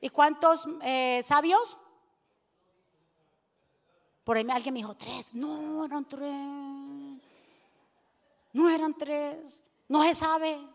¿Y 0.00 0.08
cuántos 0.08 0.66
eh, 0.82 1.22
sabios? 1.22 1.78
Por 4.24 4.36
ahí 4.36 4.46
alguien 4.50 4.74
me 4.74 4.80
dijo, 4.80 4.96
tres. 4.96 5.34
No, 5.34 5.84
eran 5.84 6.06
tres. 6.06 6.34
No 8.52 8.68
eran 8.68 8.94
tres. 8.94 9.62
No 9.88 10.02
se 10.02 10.14
sabe. 10.14 10.73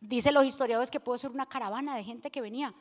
Dicen 0.00 0.34
los 0.34 0.44
historiadores 0.44 0.90
que 0.90 1.00
pudo 1.00 1.18
ser 1.18 1.30
una 1.30 1.46
caravana 1.46 1.96
de 1.96 2.04
gente 2.04 2.30
que 2.30 2.40
venía. 2.40 2.74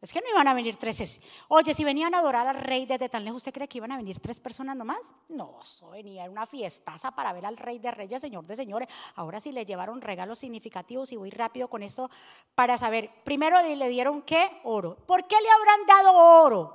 Es 0.00 0.12
que 0.12 0.20
no 0.20 0.28
iban 0.30 0.46
a 0.46 0.54
venir 0.54 0.76
tres. 0.76 1.20
Oye, 1.48 1.74
si 1.74 1.82
venían 1.82 2.14
a 2.14 2.18
adorar 2.18 2.46
al 2.46 2.54
rey 2.54 2.86
desde 2.86 3.08
tan 3.08 3.24
lejos, 3.24 3.38
¿usted 3.38 3.52
cree 3.52 3.66
que 3.66 3.78
iban 3.78 3.90
a 3.90 3.96
venir 3.96 4.20
tres 4.20 4.38
personas 4.38 4.76
nomás? 4.76 5.12
No, 5.28 5.58
eso 5.60 5.90
venía 5.90 6.22
era 6.22 6.30
una 6.30 6.46
fiestaza 6.46 7.10
para 7.10 7.32
ver 7.32 7.44
al 7.44 7.56
rey 7.56 7.80
de 7.80 7.90
reyes, 7.90 8.20
señor 8.20 8.46
de 8.46 8.54
señores. 8.54 8.88
Ahora 9.16 9.40
sí 9.40 9.50
le 9.50 9.64
llevaron 9.64 10.00
regalos 10.00 10.38
significativos 10.38 11.10
y 11.10 11.16
voy 11.16 11.30
rápido 11.30 11.66
con 11.68 11.82
esto 11.82 12.10
para 12.54 12.78
saber. 12.78 13.10
Primero 13.24 13.60
le 13.60 13.88
dieron 13.88 14.22
qué? 14.22 14.60
Oro. 14.62 14.96
¿Por 15.04 15.26
qué 15.26 15.36
le 15.40 15.50
habrán 15.50 15.86
dado 15.86 16.44
oro? 16.44 16.72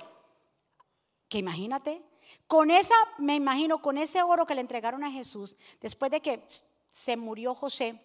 Que 1.26 1.38
imagínate, 1.38 2.02
con 2.46 2.70
esa, 2.70 2.94
me 3.16 3.36
imagino, 3.36 3.80
con 3.80 3.96
ese 3.96 4.22
oro 4.22 4.44
que 4.44 4.54
le 4.54 4.60
entregaron 4.60 5.02
a 5.02 5.10
Jesús, 5.10 5.56
después 5.80 6.10
de 6.10 6.20
que 6.20 6.46
se 6.90 7.16
murió 7.16 7.54
José, 7.54 7.98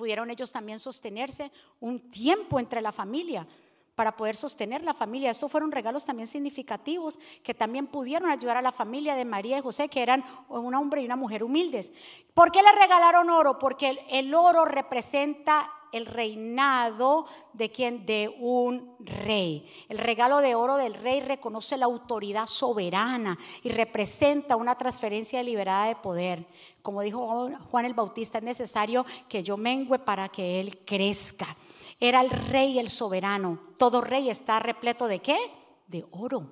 pudieron 0.00 0.30
ellos 0.30 0.50
también 0.50 0.78
sostenerse 0.78 1.52
un 1.78 2.10
tiempo 2.10 2.58
entre 2.58 2.80
la 2.80 2.90
familia 2.90 3.46
para 3.94 4.16
poder 4.16 4.34
sostener 4.34 4.82
la 4.82 4.94
familia. 4.94 5.30
Estos 5.30 5.52
fueron 5.52 5.70
regalos 5.70 6.06
también 6.06 6.26
significativos 6.26 7.18
que 7.42 7.52
también 7.52 7.86
pudieron 7.86 8.30
ayudar 8.30 8.56
a 8.56 8.62
la 8.62 8.72
familia 8.72 9.14
de 9.14 9.26
María 9.26 9.58
y 9.58 9.60
José, 9.60 9.90
que 9.90 10.02
eran 10.02 10.24
un 10.48 10.74
hombre 10.74 11.02
y 11.02 11.04
una 11.04 11.16
mujer 11.16 11.44
humildes. 11.44 11.92
¿Por 12.32 12.50
qué 12.50 12.62
le 12.62 12.72
regalaron 12.72 13.28
oro? 13.28 13.58
Porque 13.58 13.98
el, 14.08 14.34
oro 14.34 14.64
representa 14.64 15.70
el 15.92 16.06
reinado 16.06 17.26
de 17.52 17.70
quien 17.70 18.06
de 18.06 18.34
un 18.38 18.96
rey. 19.00 19.68
El 19.88 19.98
regalo 19.98 20.38
de 20.38 20.54
oro 20.54 20.76
del 20.76 20.94
rey 20.94 21.20
reconoce 21.20 21.76
la 21.76 21.86
autoridad 21.86 22.46
soberana 22.46 23.38
y 23.62 23.70
representa 23.70 24.56
una 24.56 24.76
transferencia 24.76 25.38
deliberada 25.38 25.86
de 25.86 25.96
poder. 25.96 26.46
Como 26.82 27.02
dijo 27.02 27.50
Juan 27.70 27.84
el 27.84 27.94
Bautista, 27.94 28.38
es 28.38 28.44
necesario 28.44 29.04
que 29.28 29.42
yo 29.42 29.56
mengüe 29.56 29.98
para 29.98 30.28
que 30.28 30.60
él 30.60 30.78
crezca. 30.84 31.56
Era 31.98 32.20
el 32.20 32.30
rey 32.30 32.78
el 32.78 32.88
soberano. 32.88 33.58
Todo 33.76 34.00
rey 34.00 34.30
está 34.30 34.58
repleto 34.58 35.06
de 35.06 35.20
qué? 35.20 35.38
De 35.86 36.06
oro. 36.12 36.46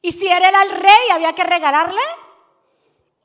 Y 0.00 0.12
si 0.12 0.28
era 0.28 0.48
el 0.48 0.70
rey, 0.70 1.10
había 1.12 1.34
que 1.34 1.44
regalarle 1.44 2.00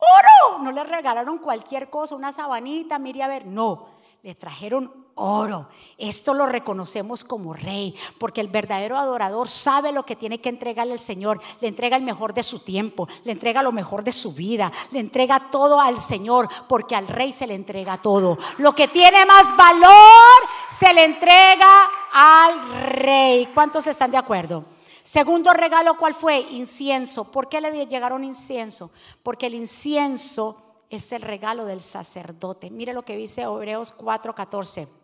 oro. 0.01 0.59
No 0.63 0.71
le 0.71 0.83
regalaron 0.83 1.37
cualquier 1.37 1.89
cosa, 1.89 2.15
una 2.15 2.31
sabanita, 2.31 2.99
mire 2.99 3.23
a 3.23 3.27
ver. 3.27 3.45
No, 3.45 3.87
le 4.23 4.35
trajeron 4.35 5.00
oro. 5.15 5.69
Esto 5.97 6.33
lo 6.33 6.45
reconocemos 6.45 7.23
como 7.23 7.53
rey, 7.53 7.95
porque 8.17 8.41
el 8.41 8.47
verdadero 8.47 8.97
adorador 8.97 9.47
sabe 9.47 9.91
lo 9.91 10.03
que 10.03 10.15
tiene 10.15 10.41
que 10.41 10.49
entregarle 10.49 10.93
al 10.93 10.99
Señor. 10.99 11.39
Le 11.59 11.67
entrega 11.67 11.97
el 11.97 12.03
mejor 12.03 12.33
de 12.33 12.43
su 12.43 12.59
tiempo, 12.59 13.07
le 13.23 13.31
entrega 13.31 13.61
lo 13.61 13.71
mejor 13.71 14.03
de 14.03 14.11
su 14.11 14.33
vida, 14.33 14.71
le 14.91 14.99
entrega 14.99 15.51
todo 15.51 15.79
al 15.79 15.99
Señor, 16.01 16.49
porque 16.67 16.95
al 16.95 17.07
rey 17.07 17.31
se 17.31 17.47
le 17.47 17.55
entrega 17.55 18.01
todo. 18.01 18.37
Lo 18.57 18.73
que 18.73 18.87
tiene 18.87 19.25
más 19.25 19.55
valor 19.55 20.49
se 20.69 20.93
le 20.93 21.03
entrega 21.03 21.89
al 22.13 22.83
rey. 22.93 23.49
¿Cuántos 23.53 23.87
están 23.87 24.11
de 24.11 24.17
acuerdo? 24.17 24.65
Segundo 25.03 25.51
regalo, 25.53 25.97
¿cuál 25.97 26.13
fue? 26.13 26.39
Incienso. 26.51 27.31
¿Por 27.31 27.49
qué 27.49 27.59
le 27.59 27.87
llegaron 27.87 28.23
incienso? 28.23 28.91
Porque 29.23 29.47
el 29.47 29.55
incienso 29.55 30.61
es 30.89 31.11
el 31.11 31.21
regalo 31.21 31.65
del 31.65 31.81
sacerdote. 31.81 32.69
Mire 32.69 32.93
lo 32.93 33.03
que 33.03 33.15
dice 33.15 33.41
Hebreos 33.41 33.95
4:14. 33.97 35.00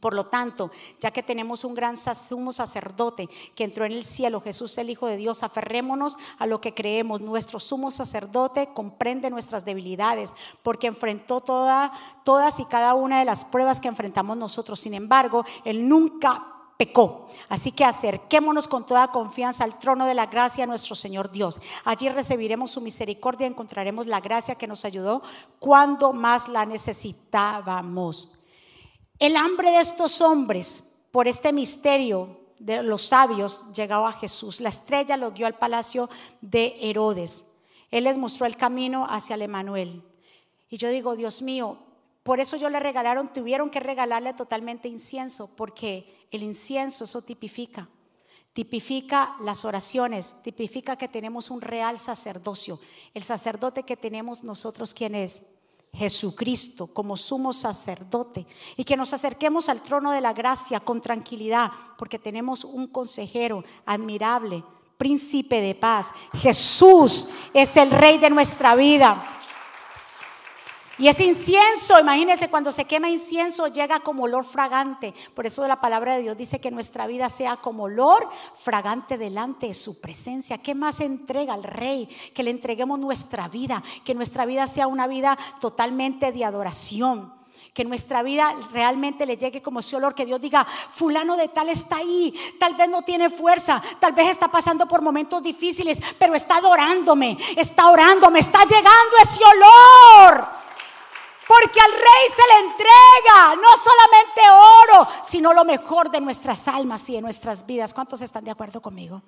Por 0.00 0.14
lo 0.14 0.26
tanto, 0.26 0.70
ya 1.00 1.10
que 1.10 1.22
tenemos 1.22 1.64
un 1.64 1.74
gran 1.74 1.96
sumo 1.96 2.52
sacerdote 2.52 3.28
que 3.54 3.64
entró 3.64 3.84
en 3.84 3.92
el 3.92 4.04
cielo, 4.04 4.40
Jesús 4.40 4.76
el 4.78 4.90
Hijo 4.90 5.06
de 5.06 5.16
Dios, 5.16 5.42
aferrémonos 5.42 6.16
a 6.38 6.46
lo 6.46 6.60
que 6.60 6.74
creemos. 6.74 7.20
Nuestro 7.20 7.58
sumo 7.58 7.90
sacerdote 7.90 8.70
comprende 8.74 9.30
nuestras 9.30 9.64
debilidades 9.64 10.34
porque 10.62 10.86
enfrentó 10.86 11.40
todas 11.40 12.60
y 12.60 12.64
cada 12.66 12.94
una 12.94 13.18
de 13.18 13.24
las 13.24 13.44
pruebas 13.44 13.80
que 13.80 13.88
enfrentamos 13.88 14.36
nosotros. 14.36 14.80
Sin 14.80 14.94
embargo, 14.94 15.44
Él 15.64 15.88
nunca 15.88 16.52
pecó. 16.76 17.28
Así 17.48 17.72
que 17.72 17.84
acerquémonos 17.84 18.68
con 18.68 18.84
toda 18.84 19.08
confianza 19.08 19.64
al 19.64 19.78
trono 19.78 20.06
de 20.06 20.14
la 20.14 20.26
gracia 20.26 20.66
nuestro 20.66 20.94
Señor 20.94 21.30
Dios. 21.30 21.60
Allí 21.84 22.08
recibiremos 22.08 22.70
su 22.70 22.80
misericordia, 22.80 23.46
encontraremos 23.46 24.06
la 24.06 24.20
gracia 24.20 24.56
que 24.56 24.66
nos 24.66 24.84
ayudó 24.84 25.22
cuando 25.58 26.12
más 26.12 26.48
la 26.48 26.66
necesitábamos. 26.66 28.35
El 29.18 29.36
hambre 29.36 29.70
de 29.70 29.80
estos 29.80 30.20
hombres 30.20 30.84
por 31.10 31.26
este 31.26 31.52
misterio 31.52 32.38
de 32.58 32.82
los 32.82 33.02
sabios 33.02 33.66
llegaba 33.72 34.10
a 34.10 34.12
Jesús. 34.12 34.60
La 34.60 34.68
estrella 34.68 35.16
lo 35.16 35.32
guió 35.32 35.46
al 35.46 35.58
palacio 35.58 36.10
de 36.42 36.76
Herodes. 36.80 37.46
Él 37.90 38.04
les 38.04 38.18
mostró 38.18 38.46
el 38.46 38.56
camino 38.56 39.06
hacia 39.08 39.34
el 39.34 39.42
Emanuel. 39.42 40.02
Y 40.68 40.76
yo 40.76 40.90
digo, 40.90 41.16
Dios 41.16 41.40
mío, 41.40 41.78
por 42.22 42.40
eso 42.40 42.56
yo 42.56 42.68
le 42.68 42.80
regalaron, 42.80 43.32
tuvieron 43.32 43.70
que 43.70 43.80
regalarle 43.80 44.34
totalmente 44.34 44.88
incienso, 44.88 45.48
porque 45.56 46.26
el 46.30 46.42
incienso 46.42 47.04
eso 47.04 47.22
tipifica. 47.22 47.88
Tipifica 48.52 49.36
las 49.40 49.64
oraciones, 49.64 50.34
tipifica 50.42 50.96
que 50.96 51.08
tenemos 51.08 51.50
un 51.50 51.60
real 51.60 51.98
sacerdocio. 52.00 52.80
El 53.14 53.22
sacerdote 53.22 53.84
que 53.84 53.96
tenemos 53.96 54.42
nosotros, 54.42 54.92
¿quién 54.92 55.14
es? 55.14 55.44
Jesucristo 55.96 56.86
como 56.86 57.16
sumo 57.16 57.52
sacerdote 57.52 58.46
y 58.76 58.84
que 58.84 58.96
nos 58.96 59.12
acerquemos 59.12 59.68
al 59.68 59.82
trono 59.82 60.12
de 60.12 60.20
la 60.20 60.32
gracia 60.32 60.80
con 60.80 61.00
tranquilidad 61.00 61.70
porque 61.96 62.18
tenemos 62.18 62.64
un 62.64 62.86
consejero 62.86 63.64
admirable, 63.84 64.62
príncipe 64.98 65.60
de 65.60 65.74
paz. 65.74 66.10
Jesús 66.34 67.28
es 67.52 67.76
el 67.76 67.90
rey 67.90 68.18
de 68.18 68.30
nuestra 68.30 68.74
vida. 68.74 69.35
Y 70.98 71.08
ese 71.08 71.24
incienso, 71.24 72.00
imagínense, 72.00 72.48
cuando 72.48 72.72
se 72.72 72.86
quema 72.86 73.10
incienso 73.10 73.66
llega 73.68 74.00
como 74.00 74.24
olor 74.24 74.46
fragante. 74.46 75.12
Por 75.34 75.44
eso 75.44 75.66
la 75.68 75.78
palabra 75.78 76.14
de 76.14 76.22
Dios 76.22 76.38
dice 76.38 76.58
que 76.58 76.70
nuestra 76.70 77.06
vida 77.06 77.28
sea 77.28 77.56
como 77.56 77.84
olor 77.84 78.26
fragante 78.54 79.18
delante 79.18 79.66
de 79.66 79.74
su 79.74 80.00
presencia. 80.00 80.56
¿Qué 80.58 80.74
más 80.74 81.00
entrega 81.00 81.52
al 81.52 81.64
rey? 81.64 82.06
Que 82.34 82.42
le 82.42 82.50
entreguemos 82.50 82.98
nuestra 82.98 83.46
vida, 83.46 83.82
que 84.04 84.14
nuestra 84.14 84.46
vida 84.46 84.66
sea 84.66 84.86
una 84.86 85.06
vida 85.06 85.36
totalmente 85.60 86.32
de 86.32 86.46
adoración. 86.46 87.34
Que 87.74 87.84
nuestra 87.84 88.22
vida 88.22 88.56
realmente 88.72 89.26
le 89.26 89.36
llegue 89.36 89.60
como 89.60 89.80
ese 89.80 89.96
olor, 89.96 90.14
que 90.14 90.24
Dios 90.24 90.40
diga, 90.40 90.66
fulano 90.88 91.36
de 91.36 91.48
tal 91.48 91.68
está 91.68 91.96
ahí, 91.96 92.34
tal 92.58 92.74
vez 92.74 92.88
no 92.88 93.02
tiene 93.02 93.28
fuerza, 93.28 93.82
tal 94.00 94.14
vez 94.14 94.30
está 94.30 94.48
pasando 94.48 94.88
por 94.88 95.02
momentos 95.02 95.42
difíciles, 95.42 96.00
pero 96.18 96.34
está 96.34 96.56
adorándome, 96.56 97.36
está 97.54 97.90
orándome, 97.90 98.38
está 98.38 98.60
llegando 98.64 99.16
ese 99.22 99.42
olor. 99.44 100.65
Porque 101.46 101.80
al 101.80 101.92
rey 101.92 102.28
se 102.34 102.42
le 102.42 102.70
entrega 102.70 103.54
no 103.56 103.68
solamente 103.82 104.40
oro, 104.50 105.08
sino 105.24 105.52
lo 105.52 105.64
mejor 105.64 106.10
de 106.10 106.20
nuestras 106.20 106.66
almas 106.66 107.08
y 107.08 107.14
de 107.14 107.22
nuestras 107.22 107.64
vidas. 107.64 107.94
¿Cuántos 107.94 108.20
están 108.20 108.44
de 108.44 108.50
acuerdo 108.50 108.82
conmigo? 108.82 109.22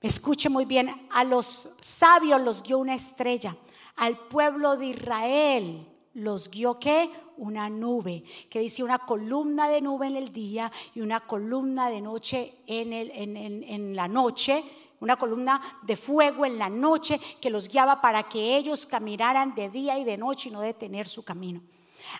Escuche 0.00 0.48
muy 0.48 0.64
bien, 0.64 1.08
a 1.10 1.24
los 1.24 1.70
sabios 1.80 2.40
los 2.40 2.62
guió 2.62 2.78
una 2.78 2.94
estrella, 2.94 3.56
al 3.96 4.16
pueblo 4.16 4.76
de 4.76 4.86
Israel 4.86 5.86
los 6.14 6.48
guió 6.48 6.78
qué? 6.78 7.10
Una 7.36 7.68
nube, 7.68 8.24
que 8.48 8.60
dice 8.60 8.82
una 8.82 8.98
columna 8.98 9.68
de 9.68 9.80
nube 9.80 10.06
en 10.06 10.16
el 10.16 10.32
día 10.32 10.72
y 10.94 11.00
una 11.00 11.20
columna 11.20 11.90
de 11.90 12.00
noche 12.00 12.56
en, 12.66 12.92
el, 12.92 13.10
en, 13.12 13.36
en 13.36 13.94
la 13.94 14.08
noche 14.08 14.64
una 15.00 15.16
columna 15.16 15.60
de 15.82 15.96
fuego 15.96 16.44
en 16.44 16.58
la 16.58 16.68
noche 16.68 17.20
que 17.40 17.50
los 17.50 17.68
guiaba 17.68 18.00
para 18.00 18.24
que 18.24 18.56
ellos 18.56 18.86
caminaran 18.86 19.54
de 19.54 19.68
día 19.68 19.98
y 19.98 20.04
de 20.04 20.16
noche 20.16 20.48
y 20.48 20.52
no 20.52 20.60
detener 20.60 21.08
su 21.08 21.24
camino. 21.24 21.62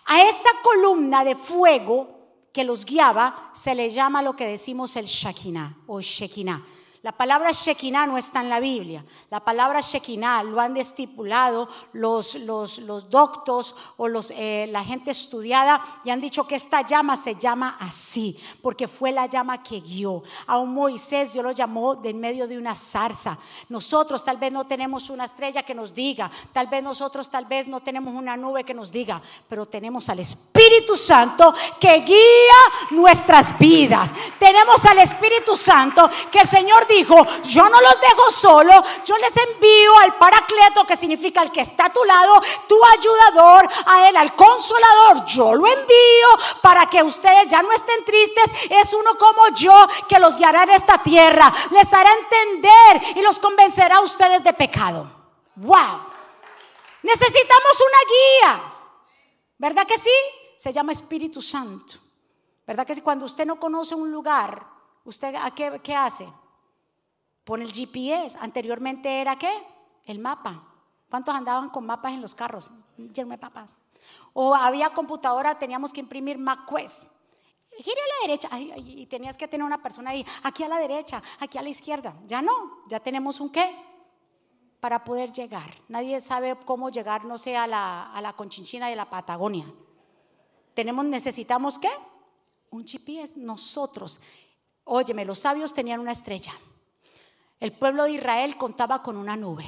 A 0.05 0.23
esa 0.23 0.49
columna 0.63 1.23
de 1.23 1.35
fuego 1.35 2.19
que 2.53 2.63
los 2.63 2.85
guiaba 2.85 3.51
se 3.53 3.75
le 3.75 3.89
llama 3.89 4.21
lo 4.21 4.35
que 4.35 4.47
decimos 4.47 4.95
el 4.95 5.05
Shekinah 5.05 5.77
o 5.87 6.01
Shekinah 6.01 6.65
la 7.01 7.13
palabra 7.13 7.51
Shekinah 7.51 8.07
no 8.07 8.17
está 8.17 8.41
en 8.41 8.49
la 8.49 8.59
Biblia. 8.59 9.05
La 9.29 9.39
palabra 9.39 9.79
Shekinah 9.79 10.43
lo 10.43 10.59
han 10.59 10.75
estipulado 10.75 11.69
los, 11.93 12.35
los, 12.35 12.79
los 12.79 13.09
doctos 13.09 13.73
o 13.95 14.09
los, 14.09 14.31
eh, 14.31 14.67
la 14.69 14.83
gente 14.83 15.11
estudiada 15.11 16.01
y 16.03 16.09
han 16.09 16.19
dicho 16.19 16.45
que 16.45 16.55
esta 16.55 16.81
llama 16.81 17.15
se 17.15 17.35
llama 17.35 17.77
así, 17.79 18.37
porque 18.61 18.89
fue 18.89 19.13
la 19.13 19.27
llama 19.27 19.63
que 19.63 19.79
guió. 19.79 20.23
A 20.45 20.57
un 20.57 20.73
Moisés 20.73 21.31
Dios 21.31 21.45
lo 21.45 21.51
llamó 21.51 21.95
de 21.95 22.09
en 22.09 22.19
medio 22.19 22.47
de 22.47 22.57
una 22.57 22.75
zarza. 22.75 23.37
Nosotros 23.69 24.25
tal 24.25 24.35
vez 24.35 24.51
no 24.51 24.65
tenemos 24.65 25.09
una 25.09 25.23
estrella 25.23 25.63
que 25.63 25.73
nos 25.73 25.93
diga, 25.93 26.29
tal 26.51 26.67
vez 26.67 26.83
nosotros 26.83 27.29
tal 27.29 27.45
vez 27.45 27.65
no 27.67 27.79
tenemos 27.79 28.13
una 28.13 28.35
nube 28.35 28.65
que 28.65 28.73
nos 28.73 28.91
diga, 28.91 29.21
pero 29.47 29.65
tenemos 29.65 30.09
al 30.09 30.19
Espíritu 30.19 30.97
Santo 30.97 31.53
que 31.79 32.01
guía 32.01 32.89
nuestras 32.91 33.57
vidas. 33.57 34.11
Tenemos 34.37 34.83
al 34.85 34.99
Espíritu 34.99 35.55
Santo 35.55 36.09
que 36.29 36.39
el 36.39 36.47
Señor 36.47 36.88
dijo, 36.89 37.15
yo 37.43 37.69
no 37.69 37.79
los 37.79 38.01
dejo 38.01 38.31
solo, 38.31 38.83
yo 39.05 39.17
les 39.17 39.35
envío 39.37 39.97
al 39.99 40.15
paracleto, 40.17 40.85
que 40.85 40.97
significa 40.97 41.41
el 41.41 41.51
que 41.51 41.61
está 41.61 41.85
a 41.85 41.93
tu 41.93 42.03
lado, 42.03 42.41
tu 42.67 42.77
ayudador, 42.83 43.69
a 43.85 44.09
él, 44.09 44.17
al 44.17 44.35
consolador, 44.35 45.25
yo 45.25 45.53
lo 45.55 45.65
envío 45.65 46.27
para 46.61 46.87
que 46.87 47.01
ustedes 47.01 47.47
ya 47.47 47.61
no 47.61 47.71
estén 47.71 48.03
tristes, 48.03 48.51
es 48.69 48.91
uno 48.93 49.17
como 49.17 49.47
yo 49.55 49.87
que 50.07 50.19
los 50.19 50.37
guiará 50.37 50.63
en 50.63 50.71
esta 50.71 51.01
tierra, 51.01 51.53
les 51.71 51.91
hará 51.93 52.11
entender 52.13 53.17
y 53.17 53.21
los 53.21 53.39
convencerá 53.39 53.97
a 53.97 54.01
ustedes 54.01 54.43
de 54.43 54.53
pecado. 54.53 55.09
¡Wow! 55.55 56.01
Necesitamos 57.03 57.81
una 57.87 58.51
guía, 58.51 58.73
¿verdad 59.57 59.87
que 59.87 59.97
sí? 59.97 60.11
Se 60.57 60.73
llama 60.73 60.91
Espíritu 60.91 61.41
Santo. 61.41 61.95
¿Verdad 62.67 62.85
que 62.85 62.95
sí? 62.95 63.01
Cuando 63.01 63.25
usted 63.25 63.45
no 63.45 63.59
conoce 63.59 63.95
un 63.95 64.11
lugar, 64.11 64.65
¿usted 65.05 65.33
a 65.35 65.51
qué 65.51 65.95
hace? 65.95 66.27
Pone 67.49 67.65
el 67.65 67.73
GPS. 67.73 68.37
Anteriormente 68.39 69.21
era 69.21 69.35
qué? 69.35 69.51
El 70.05 70.19
mapa. 70.19 70.63
¿Cuántos 71.09 71.33
andaban 71.33 71.71
con 71.71 71.83
mapas 71.83 72.13
en 72.13 72.21
los 72.21 72.35
carros? 72.35 72.69
Lleno 72.95 73.31
de 73.31 73.39
papas. 73.39 73.75
O 74.33 74.53
había 74.53 74.91
computadora, 74.91 75.57
teníamos 75.57 75.91
que 75.91 75.99
imprimir 75.99 76.37
MapQuest. 76.37 77.07
Gire 77.75 77.99
a 78.01 78.05
la 78.05 78.27
derecha 78.27 78.77
y 78.77 79.03
tenías 79.07 79.35
que 79.35 79.47
tener 79.47 79.65
una 79.65 79.81
persona 79.81 80.11
ahí, 80.11 80.23
aquí 80.43 80.61
a 80.61 80.67
la 80.67 80.77
derecha, 80.77 81.23
aquí 81.39 81.57
a 81.57 81.63
la 81.63 81.69
izquierda. 81.69 82.13
Ya 82.27 82.39
no, 82.43 82.83
ya 82.87 82.99
tenemos 82.99 83.39
un 83.39 83.49
qué 83.49 83.75
para 84.79 85.03
poder 85.03 85.31
llegar. 85.31 85.73
Nadie 85.87 86.21
sabe 86.21 86.55
cómo 86.65 86.91
llegar, 86.91 87.25
no 87.25 87.39
sé, 87.39 87.57
a 87.57 87.65
la, 87.65 88.13
a 88.13 88.21
la 88.21 88.33
Conchinchina 88.33 88.89
de 88.89 88.95
la 88.95 89.09
Patagonia. 89.09 89.65
Tenemos, 90.75 91.03
necesitamos 91.03 91.79
qué? 91.79 91.89
Un 92.69 92.85
GPS. 92.85 93.33
Nosotros, 93.37 94.19
óyeme, 94.83 95.25
los 95.25 95.39
sabios 95.39 95.73
tenían 95.73 95.99
una 95.99 96.11
estrella. 96.11 96.53
El 97.59 97.73
pueblo 97.73 98.05
de 98.05 98.11
Israel 98.11 98.55
contaba 98.55 99.01
con 99.01 99.17
una 99.17 99.35
nube, 99.35 99.65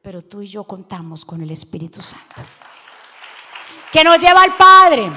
pero 0.00 0.22
tú 0.22 0.40
y 0.40 0.46
yo 0.46 0.64
contamos 0.64 1.24
con 1.26 1.42
el 1.42 1.50
Espíritu 1.50 2.00
Santo. 2.00 2.42
Que 3.92 4.02
nos 4.02 4.18
lleva 4.18 4.42
al 4.42 4.56
Padre, 4.56 5.10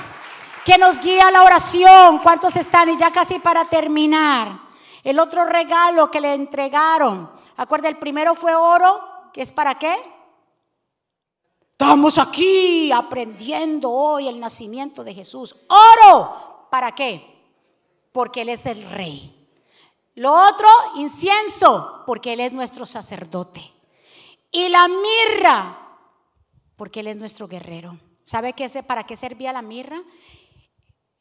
que 0.65 0.77
nos 0.77 0.99
guía 0.99 1.29
a 1.29 1.31
la 1.31 1.43
oración. 1.43 2.19
¿Cuántos 2.19 2.55
están? 2.57 2.89
Y 2.89 2.97
ya 2.97 3.11
casi 3.11 3.39
para 3.39 3.69
terminar. 3.69 4.59
El 5.03 5.19
otro 5.19 5.45
regalo 5.45 6.11
que 6.11 6.19
le 6.19 6.33
entregaron. 6.33 7.31
Acuerda, 7.55 7.87
el 7.87 7.97
primero 7.97 8.35
fue 8.35 8.53
oro, 8.53 9.01
que 9.31 9.41
es 9.41 9.53
para 9.53 9.75
qué? 9.79 9.95
Estamos 11.71 12.17
aquí 12.17 12.91
aprendiendo 12.91 13.89
hoy 13.89 14.27
el 14.27 14.39
nacimiento 14.39 15.03
de 15.03 15.13
Jesús. 15.13 15.55
Oro, 15.69 16.67
¿para 16.69 16.93
qué? 16.93 17.23
Porque 18.11 18.41
Él 18.41 18.49
es 18.49 18.65
el 18.65 18.81
rey. 18.89 19.36
Lo 20.17 20.33
otro, 20.33 20.67
incienso, 20.95 22.01
porque 22.07 22.33
Él 22.33 22.39
es 22.39 22.51
nuestro 22.51 22.87
sacerdote. 22.87 23.61
Y 24.49 24.67
la 24.67 24.87
mirra, 24.87 25.99
porque 26.75 27.01
Él 27.01 27.07
es 27.07 27.17
nuestro 27.17 27.47
guerrero. 27.47 27.99
¿Sabe 28.23 28.53
qué, 28.53 28.67
para 28.81 29.03
qué 29.03 29.15
servía 29.15 29.53
la 29.53 29.61
mirra? 29.61 30.01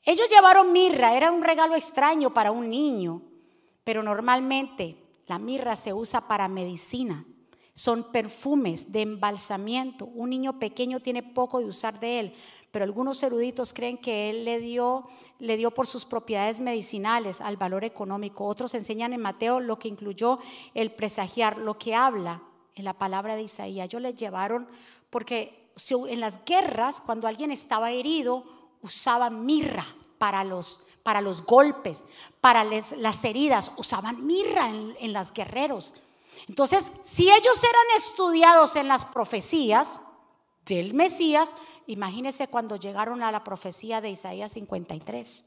Ellos 0.02 0.30
llevaron 0.30 0.72
mirra, 0.72 1.14
era 1.14 1.30
un 1.30 1.44
regalo 1.44 1.74
extraño 1.74 2.32
para 2.32 2.52
un 2.52 2.70
niño, 2.70 3.20
pero 3.84 4.02
normalmente 4.02 4.96
la 5.26 5.38
mirra 5.38 5.76
se 5.76 5.92
usa 5.92 6.26
para 6.26 6.48
medicina. 6.48 7.26
Son 7.74 8.10
perfumes 8.10 8.92
de 8.92 9.02
embalsamiento. 9.02 10.06
Un 10.06 10.30
niño 10.30 10.58
pequeño 10.58 11.00
tiene 11.00 11.22
poco 11.22 11.58
de 11.58 11.66
usar 11.66 12.00
de 12.00 12.20
él, 12.20 12.34
pero 12.76 12.84
algunos 12.84 13.22
eruditos 13.22 13.72
creen 13.72 13.96
que 13.96 14.28
él 14.28 14.44
le 14.44 14.58
dio, 14.58 15.08
le 15.38 15.56
dio 15.56 15.70
por 15.70 15.86
sus 15.86 16.04
propiedades 16.04 16.60
medicinales 16.60 17.40
al 17.40 17.56
valor 17.56 17.84
económico. 17.84 18.44
Otros 18.44 18.74
enseñan 18.74 19.14
en 19.14 19.22
Mateo 19.22 19.60
lo 19.60 19.78
que 19.78 19.88
incluyó 19.88 20.40
el 20.74 20.92
presagiar, 20.92 21.56
lo 21.56 21.78
que 21.78 21.94
habla 21.94 22.42
en 22.74 22.84
la 22.84 22.92
palabra 22.92 23.34
de 23.34 23.44
Isaías. 23.44 23.86
Ellos 23.86 24.02
le 24.02 24.12
llevaron 24.12 24.68
porque 25.08 25.70
en 25.88 26.20
las 26.20 26.44
guerras, 26.44 27.00
cuando 27.00 27.26
alguien 27.26 27.50
estaba 27.50 27.92
herido, 27.92 28.44
usaban 28.82 29.46
mirra 29.46 29.86
para 30.18 30.44
los, 30.44 30.82
para 31.02 31.22
los 31.22 31.46
golpes, 31.46 32.04
para 32.42 32.62
las 32.62 33.24
heridas, 33.24 33.72
usaban 33.78 34.26
mirra 34.26 34.68
en, 34.68 34.94
en 35.00 35.14
las 35.14 35.32
guerreros. 35.32 35.94
Entonces, 36.46 36.92
si 37.04 37.30
ellos 37.30 37.64
eran 37.64 37.96
estudiados 37.96 38.76
en 38.76 38.86
las 38.86 39.06
profecías 39.06 39.98
del 40.66 40.92
Mesías, 40.92 41.54
Imagínese 41.86 42.48
cuando 42.48 42.76
llegaron 42.76 43.22
a 43.22 43.32
la 43.32 43.44
profecía 43.44 44.00
de 44.00 44.10
Isaías 44.10 44.52
53, 44.52 45.44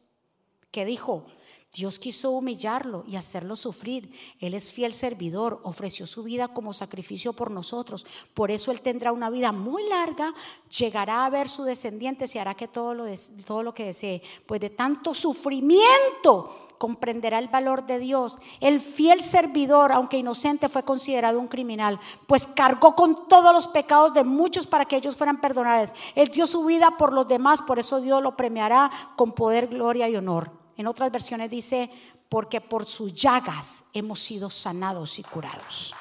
que 0.72 0.86
dijo, 0.86 1.26
Dios 1.74 2.00
quiso 2.00 2.32
humillarlo 2.32 3.04
y 3.08 3.16
hacerlo 3.16 3.56
sufrir. 3.56 4.12
Él 4.40 4.56
es 4.56 4.74
fiel 4.74 4.94
servidor, 4.94 5.60
ofreció 5.64 6.08
su 6.08 6.24
vida 6.24 6.48
como 6.48 6.74
sacrificio 6.74 7.34
por 7.34 7.52
nosotros. 7.52 8.06
Por 8.34 8.50
eso 8.50 8.72
Él 8.72 8.82
tendrá 8.82 9.12
una 9.12 9.30
vida 9.30 9.52
muy 9.52 9.88
larga, 9.88 10.34
llegará 10.76 11.26
a 11.26 11.30
ver 11.30 11.48
su 11.48 11.64
descendiente 11.64 12.26
y 12.34 12.38
hará 12.40 12.56
que 12.56 12.68
todo 12.68 12.96
lo, 12.96 13.06
todo 13.46 13.62
lo 13.62 13.74
que 13.74 13.86
desee. 13.86 14.24
Pues 14.48 14.62
de 14.62 14.72
tanto 14.72 15.14
sufrimiento 15.14 16.69
comprenderá 16.80 17.38
el 17.38 17.50
valor 17.50 17.86
de 17.86 18.00
Dios. 18.00 18.40
El 18.62 18.80
fiel 18.80 19.22
servidor, 19.22 19.92
aunque 19.92 20.18
inocente, 20.18 20.70
fue 20.70 20.82
considerado 20.82 21.40
un 21.40 21.50
criminal, 21.50 22.00
pues 22.26 22.48
cargó 22.48 22.96
con 22.96 23.28
todos 23.28 23.54
los 23.54 23.68
pecados 23.68 24.14
de 24.14 24.24
muchos 24.24 24.66
para 24.66 24.86
que 24.86 24.96
ellos 24.96 25.16
fueran 25.16 25.42
perdonados. 25.42 25.92
Él 26.16 26.30
dio 26.30 26.48
su 26.48 26.66
vida 26.66 26.98
por 26.98 27.14
los 27.14 27.28
demás, 27.28 27.62
por 27.62 27.78
eso 27.78 28.02
Dios 28.02 28.24
lo 28.24 28.36
premiará 28.36 28.90
con 29.16 29.34
poder, 29.34 29.68
gloria 29.68 30.10
y 30.10 30.16
honor. 30.16 30.52
En 30.78 30.88
otras 30.88 31.12
versiones 31.12 31.52
dice, 31.52 31.92
porque 32.30 32.62
por 32.62 32.88
sus 32.88 33.14
llagas 33.14 33.84
hemos 33.92 34.22
sido 34.22 34.50
sanados 34.50 35.20
y 35.20 35.24
curados. 35.24 35.94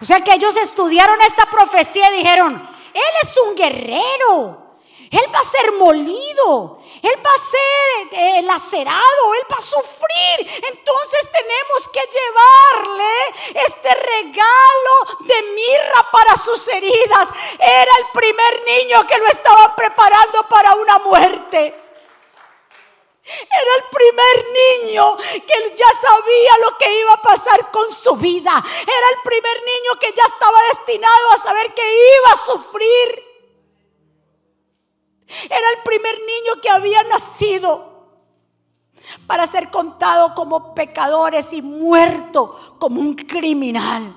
O 0.00 0.04
sea 0.06 0.22
que 0.22 0.32
ellos 0.32 0.56
estudiaron 0.56 1.20
esta 1.22 1.44
profecía 1.44 2.10
y 2.12 2.18
dijeron, 2.18 2.54
Él 2.94 3.02
es 3.22 3.38
un 3.46 3.54
guerrero. 3.54 4.63
Él 5.10 5.34
va 5.34 5.40
a 5.40 5.44
ser 5.44 5.72
molido, 5.72 6.80
Él 7.02 7.22
va 7.24 7.30
a 7.30 7.38
ser 7.38 8.18
eh, 8.18 8.42
lacerado, 8.42 9.34
Él 9.34 9.46
va 9.52 9.56
a 9.56 9.60
sufrir. 9.60 10.64
Entonces 10.72 11.30
tenemos 11.32 11.88
que 11.92 12.00
llevarle 12.00 13.62
este 13.66 13.94
regalo 13.94 15.18
de 15.20 15.42
mirra 15.42 16.10
para 16.10 16.36
sus 16.36 16.66
heridas. 16.68 17.28
Era 17.58 17.92
el 17.98 18.06
primer 18.12 18.64
niño 18.64 19.06
que 19.06 19.18
lo 19.18 19.26
estaban 19.26 19.74
preparando 19.76 20.48
para 20.48 20.74
una 20.74 20.98
muerte. 20.98 21.80
Era 23.26 23.74
el 23.78 23.84
primer 23.90 24.46
niño 24.52 25.16
que 25.16 25.74
ya 25.74 25.86
sabía 26.00 26.58
lo 26.60 26.76
que 26.76 27.00
iba 27.00 27.14
a 27.14 27.22
pasar 27.22 27.70
con 27.70 27.90
su 27.90 28.16
vida. 28.16 28.62
Era 28.82 29.08
el 29.14 29.22
primer 29.24 29.62
niño 29.62 29.98
que 29.98 30.12
ya 30.12 30.24
estaba 30.24 30.62
destinado 30.68 31.30
a 31.30 31.38
saber 31.38 31.72
que 31.72 32.16
iba 32.18 32.32
a 32.32 32.36
sufrir. 32.36 33.23
Era 35.26 35.70
el 35.76 35.82
primer 35.84 36.14
niño 36.20 36.60
que 36.60 36.68
había 36.68 37.02
nacido 37.04 37.94
para 39.26 39.46
ser 39.46 39.70
contado 39.70 40.34
como 40.34 40.74
pecadores 40.74 41.52
y 41.52 41.62
muerto 41.62 42.76
como 42.78 43.00
un 43.00 43.14
criminal. 43.14 44.16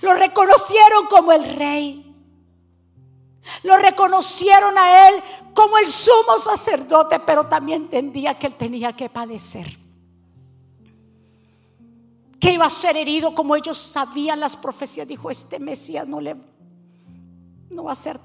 Lo 0.00 0.14
reconocieron 0.14 1.06
como 1.06 1.32
el 1.32 1.56
rey. 1.56 2.08
Lo 3.64 3.76
reconocieron 3.76 4.78
a 4.78 5.08
él 5.08 5.22
como 5.54 5.76
el 5.78 5.86
sumo 5.86 6.38
sacerdote, 6.38 7.18
pero 7.20 7.46
también 7.46 7.82
entendía 7.82 8.38
que 8.38 8.46
él 8.46 8.54
tenía 8.54 8.94
que 8.94 9.10
padecer. 9.10 9.78
Que 12.38 12.52
iba 12.52 12.66
a 12.66 12.70
ser 12.70 12.96
herido 12.96 13.34
como 13.34 13.56
ellos 13.56 13.78
sabían 13.78 14.40
las 14.40 14.56
profecías. 14.56 15.08
Dijo, 15.08 15.30
este 15.30 15.58
Mesías 15.58 16.06
no 16.06 16.20
le 16.20 16.36
no 17.70 17.84
va 17.84 17.92
a 17.92 17.96
ser 17.96 18.20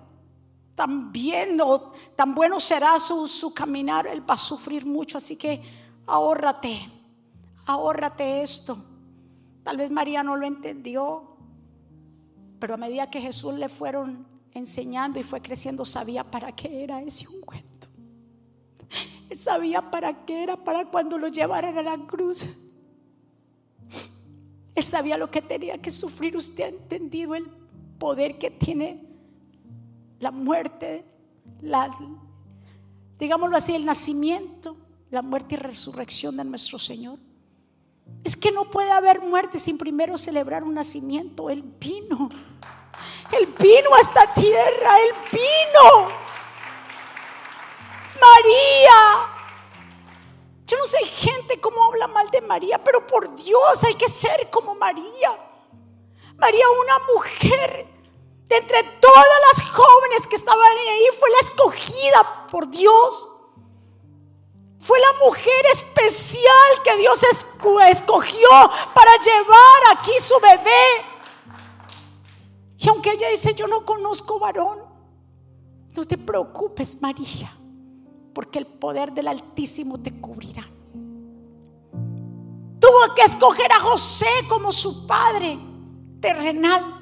tan 0.78 1.12
bien 1.12 1.60
o 1.60 1.92
tan 2.16 2.36
bueno 2.36 2.60
será 2.60 3.00
su, 3.00 3.28
su 3.28 3.52
caminar, 3.52 4.06
él 4.06 4.22
va 4.22 4.36
a 4.36 4.38
sufrir 4.38 4.86
mucho, 4.86 5.18
así 5.18 5.36
que 5.36 5.60
ahórrate, 6.06 6.88
ahórrate 7.66 8.44
esto. 8.44 8.78
Tal 9.64 9.78
vez 9.78 9.90
María 9.90 10.22
no 10.22 10.36
lo 10.36 10.46
entendió, 10.46 11.36
pero 12.60 12.76
a 12.76 12.78
medida 12.78 13.10
que 13.10 13.20
Jesús 13.20 13.56
le 13.56 13.70
fueron 13.70 14.28
enseñando 14.54 15.20
y 15.20 15.24
fue 15.24 15.42
creciendo, 15.42 15.84
sabía 15.84 16.24
para 16.24 16.52
qué 16.52 16.84
era 16.84 17.02
ese 17.02 17.28
ungüento. 17.28 17.88
Él 19.32 19.38
sabía 19.40 19.90
para 19.90 20.26
qué 20.26 20.44
era, 20.44 20.58
para 20.58 20.86
cuando 20.86 21.18
lo 21.18 21.28
llevaran 21.28 21.76
a 21.80 21.82
la 21.82 21.98
cruz. 22.06 22.46
Él 24.76 24.84
sabía 24.84 25.18
lo 25.18 25.32
que 25.32 25.42
tenía 25.42 25.82
que 25.82 25.90
sufrir. 25.90 26.38
Usted 26.38 26.66
ha 26.66 26.68
entendido 26.68 27.34
el 27.34 27.48
poder 27.98 28.38
que 28.38 28.52
tiene 28.52 29.07
la 30.20 30.32
muerte, 30.32 31.06
digámoslo 33.20 33.58
así, 33.58 33.76
el 33.76 33.86
nacimiento, 33.86 34.78
la 35.10 35.22
muerte 35.22 35.56
y 35.56 35.58
resurrección 35.58 36.38
de 36.38 36.44
nuestro 36.44 36.80
Señor. 36.80 37.20
Es 38.24 38.36
que 38.36 38.52
no 38.52 38.70
puede 38.70 38.92
haber 38.92 39.22
muerte 39.22 39.60
sin 39.60 39.78
primero 39.78 40.18
celebrar 40.18 40.64
un 40.64 40.74
nacimiento. 40.74 41.50
Él 41.50 41.62
vino. 41.62 42.30
Él 43.32 43.54
vino 43.60 43.94
a 43.94 44.00
esta 44.00 44.34
tierra. 44.34 45.00
Él 45.00 45.14
vino. 45.32 46.10
María. 48.20 49.34
Yo 50.66 50.78
no 50.78 50.86
sé 50.86 50.98
gente 51.06 51.60
cómo 51.62 51.84
habla 51.86 52.08
mal 52.08 52.30
de 52.30 52.42
María, 52.42 52.84
pero 52.84 53.08
por 53.08 53.34
Dios 53.36 53.84
hay 53.86 53.96
que 53.96 54.10
ser 54.10 54.50
como 54.50 54.76
María. 54.76 55.38
María, 56.38 56.66
una 56.84 57.00
mujer 57.14 57.97
de 58.48 58.58
entre 58.58 58.84
todas 59.02 59.26
las 59.52 59.70
jóvenes 59.72 60.28
que 60.28 60.36
estaban 60.36 60.62
ahí, 60.62 61.08
fue 61.20 61.30
la 61.30 61.40
escogida 61.40 62.48
por 62.50 62.70
Dios. 62.70 63.30
Fue 64.80 65.00
la 65.00 65.26
mujer 65.26 65.66
especial 65.74 66.82
que 66.84 66.96
Dios 66.98 67.22
escogió 67.90 68.50
para 68.94 69.12
llevar 69.18 69.98
aquí 69.98 70.12
su 70.22 70.40
bebé. 70.40 71.18
Y 72.78 72.88
aunque 72.88 73.12
ella 73.12 73.30
dice, 73.30 73.54
yo 73.54 73.68
no 73.68 73.86
conozco 73.86 74.40
varón, 74.40 74.80
no 75.96 76.06
te 76.06 76.18
preocupes, 76.18 77.02
María, 77.02 77.58
porque 78.34 78.60
el 78.60 78.68
poder 78.68 79.12
del 79.12 79.28
Altísimo 79.28 80.00
te 80.00 80.22
cubrirá. 80.22 80.64
Tuvo 82.80 83.16
que 83.16 83.24
escoger 83.24 83.72
a 83.72 83.80
José 83.80 84.28
como 84.48 84.72
su 84.72 85.08
padre 85.08 85.60
terrenal. 86.22 86.97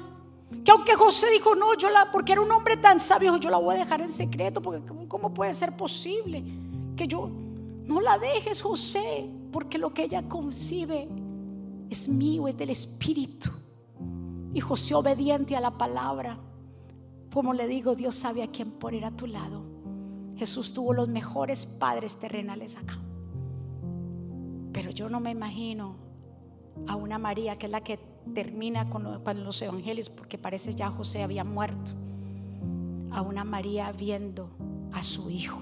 Que 0.64 0.70
aunque 0.70 0.94
José 0.94 1.30
dijo, 1.30 1.56
no, 1.56 1.76
yo 1.76 1.90
la, 1.90 2.10
porque 2.12 2.32
era 2.32 2.40
un 2.40 2.50
hombre 2.52 2.76
tan 2.76 3.00
sabio, 3.00 3.36
yo 3.36 3.50
la 3.50 3.58
voy 3.58 3.76
a 3.76 3.78
dejar 3.78 4.00
en 4.00 4.08
secreto, 4.08 4.62
porque 4.62 4.80
¿cómo 5.08 5.34
puede 5.34 5.52
ser 5.54 5.76
posible 5.76 6.42
que 6.96 7.08
yo 7.08 7.28
no 7.84 8.00
la 8.00 8.18
dejes, 8.18 8.62
José? 8.62 9.28
Porque 9.50 9.78
lo 9.78 9.92
que 9.92 10.04
ella 10.04 10.28
concibe 10.28 11.08
es 11.90 12.08
mío, 12.08 12.46
es 12.48 12.56
del 12.56 12.70
Espíritu. 12.70 13.50
Y 14.52 14.60
José 14.60 14.94
obediente 14.94 15.56
a 15.56 15.60
la 15.60 15.76
palabra. 15.76 16.38
Como 17.32 17.52
le 17.52 17.66
digo, 17.66 17.94
Dios 17.94 18.14
sabe 18.14 18.42
a 18.42 18.50
quién 18.50 18.70
poner 18.70 19.04
a 19.04 19.10
tu 19.10 19.26
lado. 19.26 19.62
Jesús 20.36 20.72
tuvo 20.72 20.92
los 20.92 21.08
mejores 21.08 21.66
padres 21.66 22.16
terrenales 22.16 22.76
acá. 22.76 22.98
Pero 24.72 24.90
yo 24.90 25.08
no 25.08 25.20
me 25.20 25.30
imagino 25.30 25.96
a 26.86 26.96
una 26.96 27.18
María 27.18 27.56
que 27.56 27.66
es 27.66 27.72
la 27.72 27.82
que 27.82 27.98
termina 28.34 28.88
con, 28.90 29.04
los 29.44 29.62
evangelios 29.62 30.10
porque 30.10 30.38
parece 30.38 30.74
ya 30.74 30.90
José 30.90 31.22
había 31.22 31.44
muerto. 31.44 31.92
A 33.10 33.22
una 33.22 33.44
María 33.44 33.92
viendo 33.92 34.50
a 34.92 35.02
su 35.02 35.30
hijo 35.30 35.58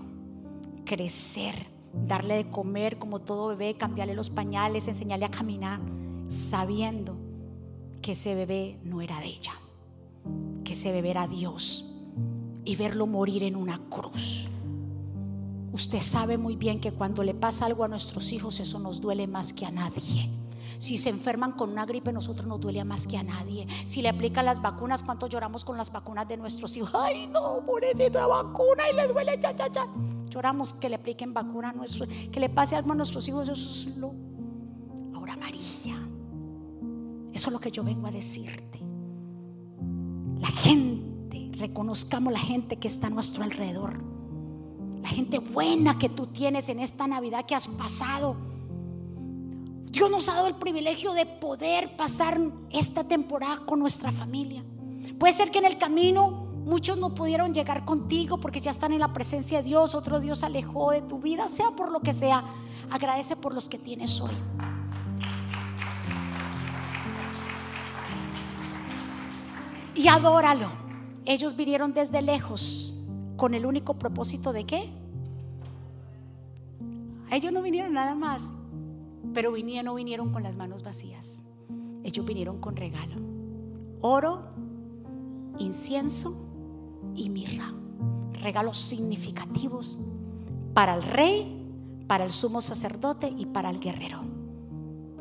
crecer, 0.85 1.67
darle 2.07 2.37
de 2.37 2.51
comer 2.51 2.99
como 2.99 3.21
todo 3.21 3.49
bebé, 3.49 3.77
cambiarle 3.77 4.15
los 4.15 4.31
pañales, 4.31 4.89
enseñarle 4.89 5.25
a 5.25 5.31
caminar, 5.31 5.81
sabiendo 6.29 7.17
que 8.03 8.13
ese 8.13 8.35
bebé 8.35 8.79
no 8.85 9.01
era 9.01 9.21
de 9.21 9.27
ella, 9.27 9.53
que 10.65 10.73
ese 10.73 10.93
bebé 10.93 11.11
era 11.11 11.27
Dios 11.27 11.91
y 12.65 12.77
verlo 12.77 13.07
morir 13.07 13.45
en 13.45 13.57
una 13.57 13.79
cruz. 13.89 14.51
Usted 15.73 16.01
sabe 16.01 16.39
muy 16.39 16.55
bien 16.55 16.81
que 16.81 16.93
cuando 16.93 17.25
le 17.25 17.35
pasa 17.35 17.67
algo 17.67 17.83
a 17.83 17.89
nuestros 17.89 18.33
hijos 18.33 18.61
eso 18.61 18.79
nos 18.79 19.01
duele 19.01 19.27
más 19.27 19.53
que 19.53 19.67
a 19.67 19.71
nadie. 19.71 20.31
Si 20.79 20.99
se 20.99 21.09
enferman 21.09 21.53
con 21.53 21.71
una 21.71 21.87
gripe, 21.87 22.13
nosotros 22.13 22.47
nos 22.47 22.61
duele 22.61 22.85
más 22.85 23.07
que 23.07 23.17
a 23.17 23.23
nadie. 23.23 23.67
Si 23.87 24.03
le 24.03 24.09
aplican 24.09 24.45
las 24.45 24.61
vacunas, 24.61 25.03
¿cuánto 25.03 25.27
lloramos 25.27 25.65
con 25.65 25.77
las 25.77 25.91
vacunas 25.93 26.29
de 26.29 26.37
nuestros 26.37 26.77
hijos? 26.77 26.91
Ay, 26.95 27.27
no, 27.27 27.65
pobrecita 27.65 28.27
vacuna 28.27 28.89
y 28.93 28.97
le 28.97 29.09
duele, 29.09 29.39
cha, 29.41 29.55
cha, 29.55 29.71
cha. 29.71 29.87
Lloramos 30.29 30.73
que 30.73 30.89
le 30.89 30.97
apliquen 30.97 31.33
vacuna 31.33 31.71
a 31.71 31.73
nuestros, 31.73 32.09
que 32.09 32.41
le 32.41 32.49
pase 32.49 32.77
algo 32.77 32.93
a 32.93 32.95
nuestros 32.95 33.29
hijos, 33.29 33.49
eso 33.49 33.91
es 33.91 33.97
lo. 33.97 34.13
Ahora, 35.15 35.37
María, 35.37 36.09
eso 37.33 37.49
es 37.49 37.53
lo 37.53 37.61
que 37.61 37.71
yo 37.71 37.85
vengo 37.85 38.07
a 38.07 38.11
decirte. 38.11 38.81
La 40.41 40.49
gente, 40.49 41.53
reconozcamos 41.59 42.33
la 42.33 42.39
gente 42.39 42.77
que 42.77 42.89
está 42.89 43.07
a 43.07 43.11
nuestro 43.11 43.45
alrededor. 43.45 44.03
La 45.03 45.09
gente 45.09 45.39
buena 45.39 45.99
que 45.99 46.09
tú 46.09 46.27
tienes 46.29 46.69
en 46.69 46.81
esta 46.81 47.07
Navidad 47.07 47.45
que 47.47 47.55
has 47.55 47.69
pasado 47.69 48.37
Dios 49.95 50.11
nos 50.11 50.29
ha 50.29 50.35
dado 50.35 50.49
el 50.49 50.57
privilegio 50.57 51.13
de 51.13 51.25
poder 51.25 51.97
pasar 51.97 52.41
esta 52.71 53.05
temporada 53.05 53.59
con 53.65 53.79
nuestra 53.79 54.11
familia. 54.11 54.65
Puede 55.21 55.33
ser 55.33 55.53
que 55.53 55.61
en 55.61 55.67
el 55.67 55.79
camino 55.79 56.31
muchos 56.65 56.99
no 56.99 57.15
pudieron 57.15 57.55
llegar 57.55 57.85
contigo 57.85 58.39
porque 58.39 58.59
ya 58.59 58.73
están 58.73 58.93
en 58.93 58.99
la 58.99 59.13
presencia 59.13 59.59
de 59.59 59.69
Dios, 59.69 59.95
otro 59.95 60.19
Dios 60.19 60.43
alejó 60.43 60.91
de 60.91 61.01
tu 61.03 61.21
vida, 61.21 61.49
sea 61.49 61.71
por 61.71 61.93
lo 61.93 62.01
que 62.01 62.13
sea. 62.13 62.43
Agradece 62.91 63.37
por 63.37 63.55
los 63.55 63.69
que 63.69 63.79
tienes 63.79 64.21
hoy. 64.21 64.33
Y 69.95 70.09
adóralo. 70.09 70.73
Ellos 71.25 71.55
vinieron 71.55 71.95
desde 71.95 72.21
lejos 72.21 72.99
con 73.37 73.55
el 73.55 73.65
único 73.65 73.95
propósito 73.95 74.53
de 74.53 74.67
qué? 74.67 74.93
Ellos 77.31 77.53
no 77.53 77.63
vinieron 77.63 77.93
nada 77.93 78.17
más 78.17 78.53
pero 79.35 79.53
vinieron, 79.53 79.87
no 79.87 79.95
vinieron 79.95 80.33
con 80.33 80.43
las 80.43 80.57
manos 80.57 80.83
vacías. 80.83 81.43
Ellos 82.05 82.25
vinieron 82.25 82.61
con 82.61 82.77
regalo. 82.77 83.17
Oro, 84.01 84.45
incienso 85.59 86.37
y 87.15 87.29
mirra. 87.29 87.73
Regalos 88.33 88.79
significativos 88.79 89.99
para 90.73 90.95
el 90.95 91.03
rey, 91.03 91.67
para 92.07 92.25
el 92.25 92.31
sumo 92.31 92.61
sacerdote 92.61 93.29
y 93.37 93.47
para 93.47 93.71
el 93.71 93.81
guerrero. 93.81 94.23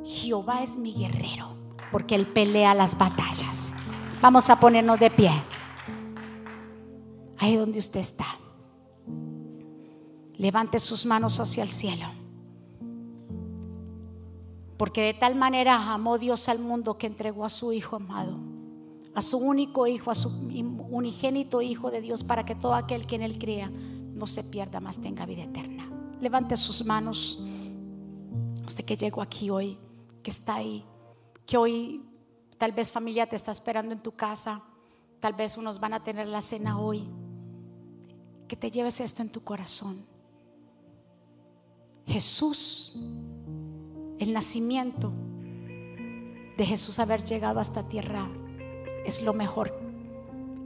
Jehová 0.05 0.63
es 0.63 0.77
mi 0.77 0.93
guerrero, 0.93 1.55
porque 1.91 2.15
él 2.15 2.27
pelea 2.27 2.73
las 2.73 2.97
batallas. 2.97 3.73
Vamos 4.21 4.49
a 4.49 4.59
ponernos 4.59 4.99
de 4.99 5.09
pie. 5.09 5.31
Ahí 7.37 7.55
donde 7.55 7.79
usted 7.79 7.99
está. 7.99 8.25
Levante 10.35 10.79
sus 10.79 11.05
manos 11.05 11.39
hacia 11.39 11.63
el 11.63 11.69
cielo. 11.69 12.22
Porque 14.83 15.03
de 15.03 15.13
tal 15.13 15.35
manera 15.35 15.93
amó 15.93 16.17
Dios 16.17 16.49
al 16.49 16.59
mundo 16.59 16.97
que 16.97 17.07
entregó 17.07 17.45
a 17.45 17.49
su 17.49 17.71
Hijo 17.71 17.95
amado, 17.95 18.37
a 19.15 19.21
su 19.21 19.37
único 19.37 19.87
Hijo, 19.87 20.11
a 20.11 20.15
su 20.15 20.27
unigénito 20.27 21.61
Hijo 21.61 21.89
de 21.89 22.01
Dios, 22.01 22.25
para 22.25 22.43
que 22.43 22.53
todo 22.53 22.73
aquel 22.73 23.07
que 23.07 23.15
en 23.15 23.21
Él 23.21 23.39
crea 23.39 23.69
no 23.69 24.27
se 24.27 24.43
pierda, 24.43 24.81
más 24.81 24.99
tenga 24.99 25.25
vida 25.25 25.43
eterna. 25.43 25.89
Levante 26.19 26.57
sus 26.57 26.83
manos. 26.83 27.41
Usted 28.67 28.83
que 28.83 28.97
llegó 28.97 29.21
aquí 29.21 29.49
hoy, 29.49 29.77
que 30.21 30.31
está 30.31 30.55
ahí, 30.55 30.83
que 31.45 31.55
hoy 31.55 32.03
tal 32.57 32.73
vez 32.73 32.91
familia 32.91 33.25
te 33.25 33.37
está 33.37 33.51
esperando 33.51 33.93
en 33.93 34.03
tu 34.03 34.11
casa, 34.11 34.63
tal 35.21 35.31
vez 35.31 35.55
unos 35.55 35.79
van 35.79 35.93
a 35.93 36.03
tener 36.03 36.27
la 36.27 36.41
cena 36.41 36.77
hoy. 36.77 37.07
Que 38.49 38.57
te 38.57 38.69
lleves 38.69 38.99
esto 38.99 39.21
en 39.21 39.29
tu 39.29 39.45
corazón. 39.45 40.05
Jesús 42.05 42.97
el 44.23 44.33
nacimiento 44.33 45.11
de 46.57 46.65
Jesús 46.65 46.99
haber 46.99 47.23
llegado 47.23 47.59
a 47.59 47.61
esta 47.61 47.87
tierra 47.87 48.29
es 49.05 49.21
lo 49.21 49.33
mejor 49.33 49.77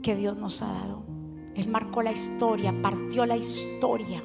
que 0.02 0.14
Dios 0.14 0.36
nos 0.36 0.62
ha 0.62 0.72
dado. 0.72 1.02
Él 1.54 1.68
marcó 1.68 2.02
la 2.02 2.12
historia, 2.12 2.74
partió 2.80 3.26
la 3.26 3.36
historia 3.36 4.22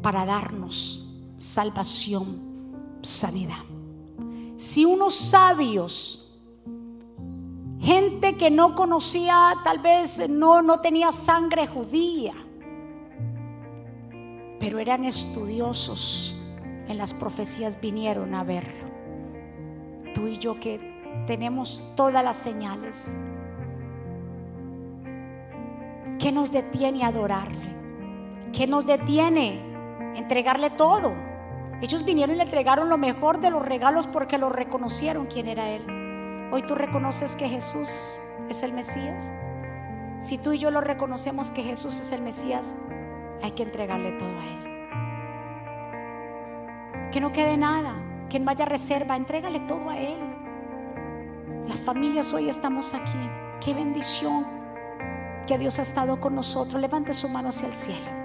para 0.00 0.24
darnos 0.24 1.06
salvación, 1.36 2.40
sanidad. 3.02 3.64
Si 4.56 4.84
unos 4.86 5.14
sabios, 5.14 6.32
gente 7.78 8.36
que 8.36 8.50
no 8.50 8.74
conocía, 8.74 9.54
tal 9.62 9.80
vez 9.80 10.28
no, 10.28 10.62
no 10.62 10.80
tenía 10.80 11.12
sangre 11.12 11.66
judía, 11.66 12.34
pero 14.58 14.78
eran 14.78 15.04
estudiosos, 15.04 16.34
en 16.88 16.96
las 16.96 17.14
profecías 17.14 17.80
vinieron 17.80 18.34
a 18.34 18.42
ver. 18.42 18.66
Tú 20.14 20.26
y 20.26 20.38
yo 20.38 20.58
que 20.58 20.98
tenemos 21.26 21.84
todas 21.94 22.24
las 22.24 22.36
señales. 22.36 23.12
¿Qué 26.18 26.32
nos 26.32 26.50
detiene 26.50 27.04
adorarle? 27.04 27.76
¿Qué 28.52 28.66
nos 28.66 28.86
detiene 28.86 29.60
entregarle 30.16 30.70
todo? 30.70 31.12
Ellos 31.80 32.04
vinieron 32.04 32.34
y 32.34 32.38
le 32.38 32.44
entregaron 32.44 32.88
lo 32.88 32.98
mejor 32.98 33.40
de 33.40 33.50
los 33.50 33.64
regalos 33.64 34.08
porque 34.08 34.38
lo 34.38 34.48
reconocieron 34.48 35.26
quién 35.26 35.46
era 35.46 35.68
Él. 35.68 35.84
Hoy 36.50 36.62
tú 36.62 36.74
reconoces 36.74 37.36
que 37.36 37.48
Jesús 37.48 38.18
es 38.48 38.62
el 38.62 38.72
Mesías. 38.72 39.32
Si 40.18 40.38
tú 40.38 40.52
y 40.52 40.58
yo 40.58 40.72
lo 40.72 40.80
reconocemos 40.80 41.50
que 41.50 41.62
Jesús 41.62 42.00
es 42.00 42.10
el 42.10 42.22
Mesías, 42.22 42.74
hay 43.42 43.52
que 43.52 43.62
entregarle 43.62 44.12
todo 44.12 44.30
a 44.30 44.44
Él 44.46 44.67
que 47.10 47.20
no 47.20 47.32
quede 47.32 47.56
nada, 47.56 47.94
que 48.28 48.38
no 48.38 48.44
vaya 48.44 48.64
reserva, 48.64 49.16
entrégale 49.16 49.60
todo 49.60 49.90
a 49.90 49.98
Él. 49.98 50.18
Las 51.66 51.80
familias 51.80 52.32
hoy 52.32 52.48
estamos 52.48 52.94
aquí. 52.94 53.18
Qué 53.60 53.74
bendición 53.74 54.46
que 55.46 55.58
Dios 55.58 55.78
ha 55.78 55.82
estado 55.82 56.20
con 56.20 56.34
nosotros. 56.34 56.80
Levante 56.80 57.12
su 57.12 57.28
mano 57.28 57.48
hacia 57.50 57.68
el 57.68 57.74
cielo. 57.74 58.17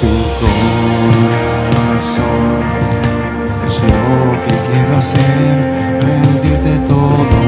tu 0.00 0.14
corazón. 0.40 1.86
Es 3.66 3.76
lo 3.82 4.08
que 4.44 4.54
quiero 4.68 4.92
hacer, 4.96 5.54
rendirte 6.00 6.72
todo. 6.88 7.45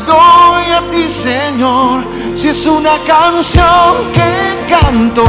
Doy 0.00 0.64
a 0.78 0.82
ti, 0.90 1.08
Señor, 1.08 2.04
si 2.34 2.48
es 2.48 2.66
una 2.66 2.96
canción 3.06 4.12
que 4.14 4.30
canto. 4.72 5.24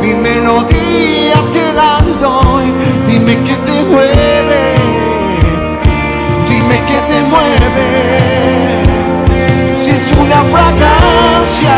Mi 0.00 0.12
melodía 0.14 1.36
te 1.52 1.72
la 1.72 1.98
doy, 2.20 2.66
dime 3.06 3.34
que 3.46 3.54
te 3.66 3.82
mueve, 3.90 4.74
dime 6.48 6.76
que 6.88 6.98
te 7.10 7.18
mueve. 7.32 7.88
Si 9.82 9.90
es 9.90 10.06
una 10.18 10.42
fragancia 10.52 11.76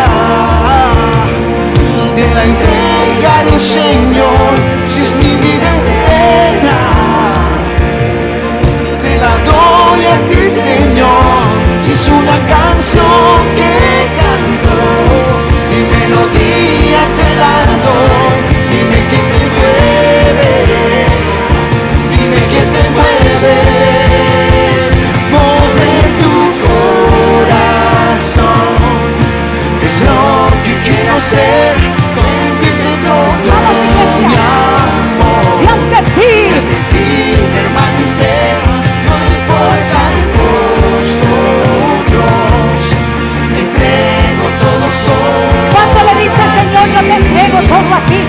te 2.16 2.34
la 2.34 2.44
entregaré, 2.44 3.58
Señor, 3.58 4.54
si 4.88 5.02
es 5.02 5.10
mi 5.16 5.36
vida 5.36 5.68
entera. 5.76 6.75
Doy 9.96 10.06
a 10.06 10.16
ti, 10.28 10.50
Señor, 10.50 11.42
si 11.84 11.92
es 11.92 12.08
una 12.08 12.36
canción 12.54 13.36
que 13.58 13.72
canto. 14.20 14.76
Mi 15.70 15.80
melodía 15.94 17.02
te 17.18 17.28
la 17.42 17.56
doy, 17.86 18.36
dime 18.72 19.00
que 19.10 19.20
te 19.32 19.42
mueve, 19.56 20.52
dime 22.12 22.40
que 22.52 22.62
te 22.74 22.82
mueve. 22.96 23.56
Mover 25.32 26.04
tu 26.22 26.36
corazón 26.66 27.70
es 29.86 29.94
lo 30.08 30.22
que 30.64 30.72
quiero 30.88 31.12
hacer. 31.16 31.75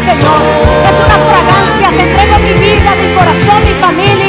Señor. 0.07 0.41
Es 0.85 0.99
una 1.05 1.17
fragancia, 1.27 1.89
te 1.89 2.01
entrego 2.09 2.39
mi 2.39 2.53
vida, 2.53 2.95
mi 2.95 3.13
corazón, 3.13 3.65
mi 3.65 3.73
familia. 3.73 4.26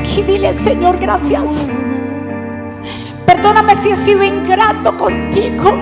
Aquí. 0.00 0.22
Dile, 0.22 0.54
Señor, 0.54 0.98
gracias. 0.98 1.64
Perdóname 3.26 3.74
si 3.76 3.90
he 3.90 3.96
sido 3.96 4.24
ingrato 4.24 4.96
contigo. 4.96 5.72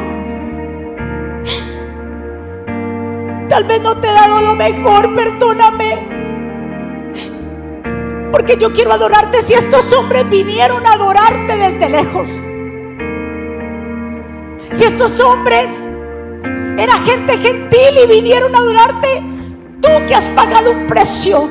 Tal 3.49 3.65
vez 3.65 3.81
no 3.81 3.97
te 3.99 4.09
he 4.09 4.13
dado 4.13 4.41
lo 4.41 4.55
mejor, 4.55 5.15
perdóname. 5.15 5.99
Porque 8.33 8.57
yo 8.59 8.73
quiero 8.73 8.93
adorarte 8.93 9.43
si 9.43 9.55
estos 9.55 9.93
hombres 9.93 10.29
vinieron 10.29 10.85
a 10.87 10.95
adorarte 10.95 11.57
desde 11.57 11.89
lejos. 11.89 12.47
Si 14.73 14.85
estos 14.85 15.21
hombres 15.21 15.71
era 16.77 16.99
gente 17.05 17.39
gentil 17.39 17.99
y 18.03 18.07
vinieron 18.07 18.55
a 18.55 18.59
adorarte, 18.59 19.23
tú 19.81 19.89
que 20.07 20.15
has 20.15 20.29
pagado 20.31 20.73
un 20.73 20.87
precio, 20.87 21.49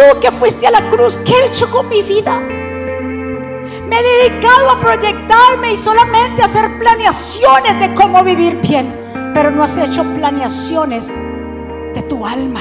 tú 0.00 0.20
que 0.20 0.32
fuiste 0.32 0.66
a 0.66 0.70
la 0.70 0.88
cruz, 0.88 1.18
¿qué 1.24 1.32
he 1.34 1.46
hecho 1.46 1.70
con 1.70 1.88
mi 1.88 2.02
vida? 2.02 2.38
Me 2.38 3.98
he 3.98 4.02
dedicado 4.02 4.70
a 4.70 4.80
proyectarme 4.80 5.72
y 5.72 5.76
solamente 5.76 6.42
a 6.42 6.46
hacer 6.46 6.78
planeaciones 6.78 7.78
de 7.80 7.94
cómo 7.94 8.22
vivir 8.22 8.56
bien, 8.56 9.32
pero 9.34 9.50
no 9.50 9.64
has 9.64 9.76
hecho 9.76 10.02
planeaciones 10.14 11.08
de 11.08 12.02
tu 12.08 12.24
alma. 12.26 12.60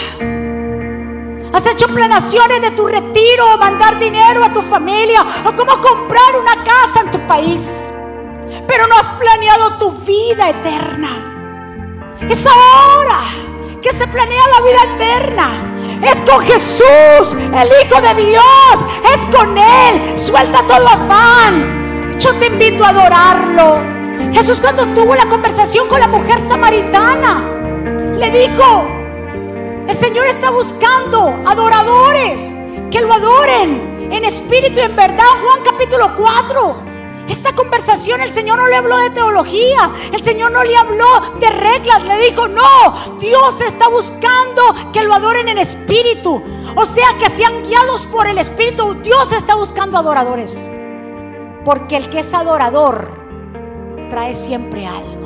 Has 1.53 1.65
hecho 1.65 1.87
planeaciones 1.87 2.61
de 2.61 2.71
tu 2.71 2.87
retiro, 2.87 3.57
mandar 3.57 3.99
dinero 3.99 4.43
a 4.43 4.53
tu 4.53 4.61
familia, 4.61 5.25
o 5.45 5.55
cómo 5.55 5.79
comprar 5.81 6.35
una 6.39 6.63
casa 6.63 7.01
en 7.01 7.11
tu 7.11 7.19
país. 7.27 7.91
Pero 8.67 8.87
no 8.87 8.95
has 8.95 9.09
planeado 9.09 9.77
tu 9.77 9.91
vida 9.91 10.49
eterna. 10.49 12.17
Es 12.27 12.45
ahora 12.45 13.21
que 13.81 13.91
se 13.91 14.07
planea 14.07 14.43
la 14.47 14.61
vida 14.61 14.95
eterna. 14.95 15.68
Es 16.01 16.15
con 16.29 16.41
Jesús, 16.41 17.33
el 17.33 17.69
Hijo 17.81 18.01
de 18.01 18.23
Dios. 18.23 18.43
Es 19.13 19.25
con 19.35 19.57
Él. 19.57 20.17
Suelta 20.17 20.61
todo 20.63 20.87
afán. 20.87 22.17
Yo 22.19 22.33
te 22.35 22.47
invito 22.47 22.83
a 22.85 22.89
adorarlo. 22.89 23.79
Jesús 24.33 24.59
cuando 24.59 24.85
tuvo 24.87 25.15
la 25.15 25.25
conversación 25.25 25.87
con 25.87 25.99
la 25.99 26.07
mujer 26.07 26.39
samaritana, 26.41 27.43
le 28.17 28.29
dijo, 28.29 28.87
el 29.87 29.95
Señor 29.95 30.27
está 30.27 30.51
buscando 30.51 31.41
adoradores 31.45 32.53
que 32.91 33.01
lo 33.01 33.13
adoren 33.13 34.09
en 34.11 34.25
espíritu 34.25 34.79
y 34.79 34.83
en 34.83 34.95
verdad. 34.95 35.25
Juan 35.43 35.59
capítulo 35.63 36.15
4. 36.15 36.88
Esta 37.29 37.53
conversación 37.53 38.21
el 38.21 38.31
Señor 38.31 38.57
no 38.57 38.67
le 38.67 38.75
habló 38.75 38.97
de 38.97 39.11
teología, 39.11 39.91
el 40.11 40.21
Señor 40.21 40.51
no 40.51 40.63
le 40.63 40.75
habló 40.75 41.37
de 41.39 41.49
reglas, 41.49 42.03
le 42.03 42.17
dijo, 42.29 42.47
no, 42.47 43.17
Dios 43.19 43.61
está 43.61 43.87
buscando 43.87 44.63
que 44.91 45.03
lo 45.03 45.13
adoren 45.13 45.47
en 45.47 45.59
espíritu. 45.59 46.41
O 46.75 46.85
sea, 46.85 47.17
que 47.19 47.29
sean 47.29 47.63
guiados 47.63 48.05
por 48.07 48.27
el 48.27 48.37
espíritu. 48.37 48.95
Dios 49.03 49.31
está 49.31 49.55
buscando 49.55 49.97
adoradores. 49.97 50.71
Porque 51.63 51.97
el 51.97 52.09
que 52.09 52.19
es 52.19 52.33
adorador 52.33 53.11
trae 54.09 54.33
siempre 54.35 54.87
algo. 54.87 55.19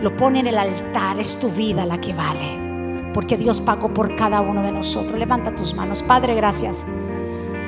lo 0.00 0.16
pone 0.16 0.40
en 0.40 0.46
el 0.46 0.58
altar, 0.58 1.18
es 1.18 1.38
tu 1.38 1.48
vida 1.48 1.86
la 1.86 1.98
que 1.98 2.12
vale, 2.12 3.10
porque 3.14 3.38
Dios 3.38 3.62
pagó 3.62 3.88
por 3.88 4.14
cada 4.16 4.40
uno 4.42 4.62
de 4.62 4.70
nosotros. 4.70 5.18
Levanta 5.18 5.54
tus 5.56 5.74
manos, 5.74 6.02
Padre, 6.02 6.34
gracias. 6.34 6.84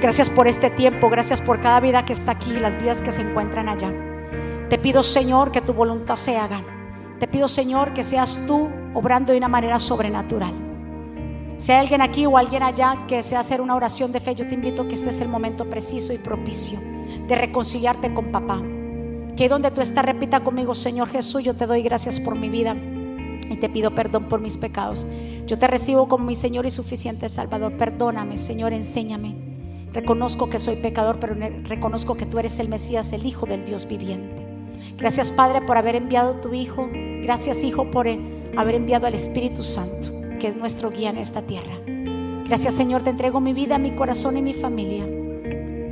Gracias 0.01 0.29
por 0.29 0.47
este 0.47 0.69
tiempo, 0.69 1.09
gracias 1.09 1.41
por 1.41 1.59
cada 1.61 1.81
vida 1.81 2.05
que 2.05 2.13
está 2.13 2.33
aquí, 2.33 2.53
las 2.53 2.79
vidas 2.79 3.01
que 3.01 3.13
se 3.13 3.23
encuentran 3.23 3.69
allá. 3.69 3.91
Te 4.69 4.77
pido, 4.77 5.03
Señor, 5.03 5.53
que 5.53 5.63
tu 5.63 5.73
voluntad 5.73 6.17
se 6.17 6.37
haga. 6.37 6.63
Te 7.19 7.27
pido, 7.27 7.49
Señor, 7.49 7.95
que 7.95 8.05
seas 8.05 8.39
tú 8.47 8.69
obrando 8.93 9.33
de 9.33 9.39
una 9.39 9.49
manera 9.49 9.79
sobrenatural. 9.79 10.53
Si 11.57 11.73
hay 11.73 11.79
alguien 11.79 12.03
aquí 12.03 12.27
o 12.27 12.37
alguien 12.37 12.63
allá 12.63 13.07
que 13.09 13.17
desea 13.17 13.41
hacer 13.41 13.63
una 13.63 13.75
oración 13.75 14.13
de 14.13 14.21
fe, 14.21 14.35
yo 14.35 14.47
te 14.47 14.55
invito 14.55 14.83
a 14.83 14.89
que 14.89 14.95
este 14.95 15.09
es 15.09 15.21
el 15.23 15.29
momento 15.29 15.65
preciso 15.71 16.13
y 16.13 16.19
propicio 16.19 16.79
de 17.27 17.35
reconciliarte 17.35 18.13
con 18.13 18.27
papá. 18.27 18.61
Que 19.35 19.49
donde 19.49 19.71
tú 19.71 19.81
estás, 19.81 20.05
repita 20.05 20.41
conmigo, 20.41 20.75
Señor 20.75 21.09
Jesús, 21.09 21.43
yo 21.43 21.57
te 21.57 21.67
doy 21.67 21.81
gracias 21.81 22.21
por 22.21 22.35
mi 22.35 22.51
vida 22.51 22.77
y 23.49 23.57
te 23.57 23.71
pido 23.71 23.95
perdón 23.95 24.29
por 24.29 24.41
mis 24.41 24.59
pecados. 24.59 25.07
Yo 25.47 25.59
te 25.59 25.67
recibo 25.67 26.07
como 26.07 26.27
mi 26.27 26.35
Señor 26.35 26.67
y 26.67 26.71
suficiente 26.71 27.31
Salvador. 27.31 27.79
Perdóname, 27.79 28.37
Señor, 28.37 28.75
enséñame. 28.75 29.46
Reconozco 29.97 30.51
que 30.51 30.59
soy 30.59 30.77
pecador, 30.77 31.19
pero 31.19 31.35
reconozco 31.65 32.19
que 32.19 32.27
tú 32.27 32.39
eres 32.39 32.59
el 32.59 32.69
Mesías, 32.69 33.15
el 33.15 33.25
Hijo 33.25 33.47
del 33.47 33.65
Dios 33.65 33.89
viviente. 33.89 34.47
Gracias, 34.99 35.33
Padre, 35.33 35.63
por 35.63 35.79
haber 35.79 35.97
enviado 35.97 36.35
tu 36.35 36.53
Hijo. 36.53 36.91
Gracias, 37.23 37.65
Hijo, 37.65 37.91
por 37.91 38.07
haber 38.07 38.75
enviado 38.75 39.07
al 39.07 39.15
Espíritu 39.15 39.63
Santo, 39.63 40.11
que 40.39 40.49
es 40.49 40.55
nuestro 40.55 40.91
guía 40.91 41.09
en 41.09 41.17
esta 41.17 41.41
tierra. 41.41 41.79
Gracias, 42.45 42.75
Señor, 42.75 43.05
te 43.05 43.09
entrego 43.09 43.41
mi 43.41 43.55
vida, 43.55 43.79
mi 43.79 43.93
corazón 43.93 44.37
y 44.37 44.43
mi 44.43 44.53
familia. 44.53 45.07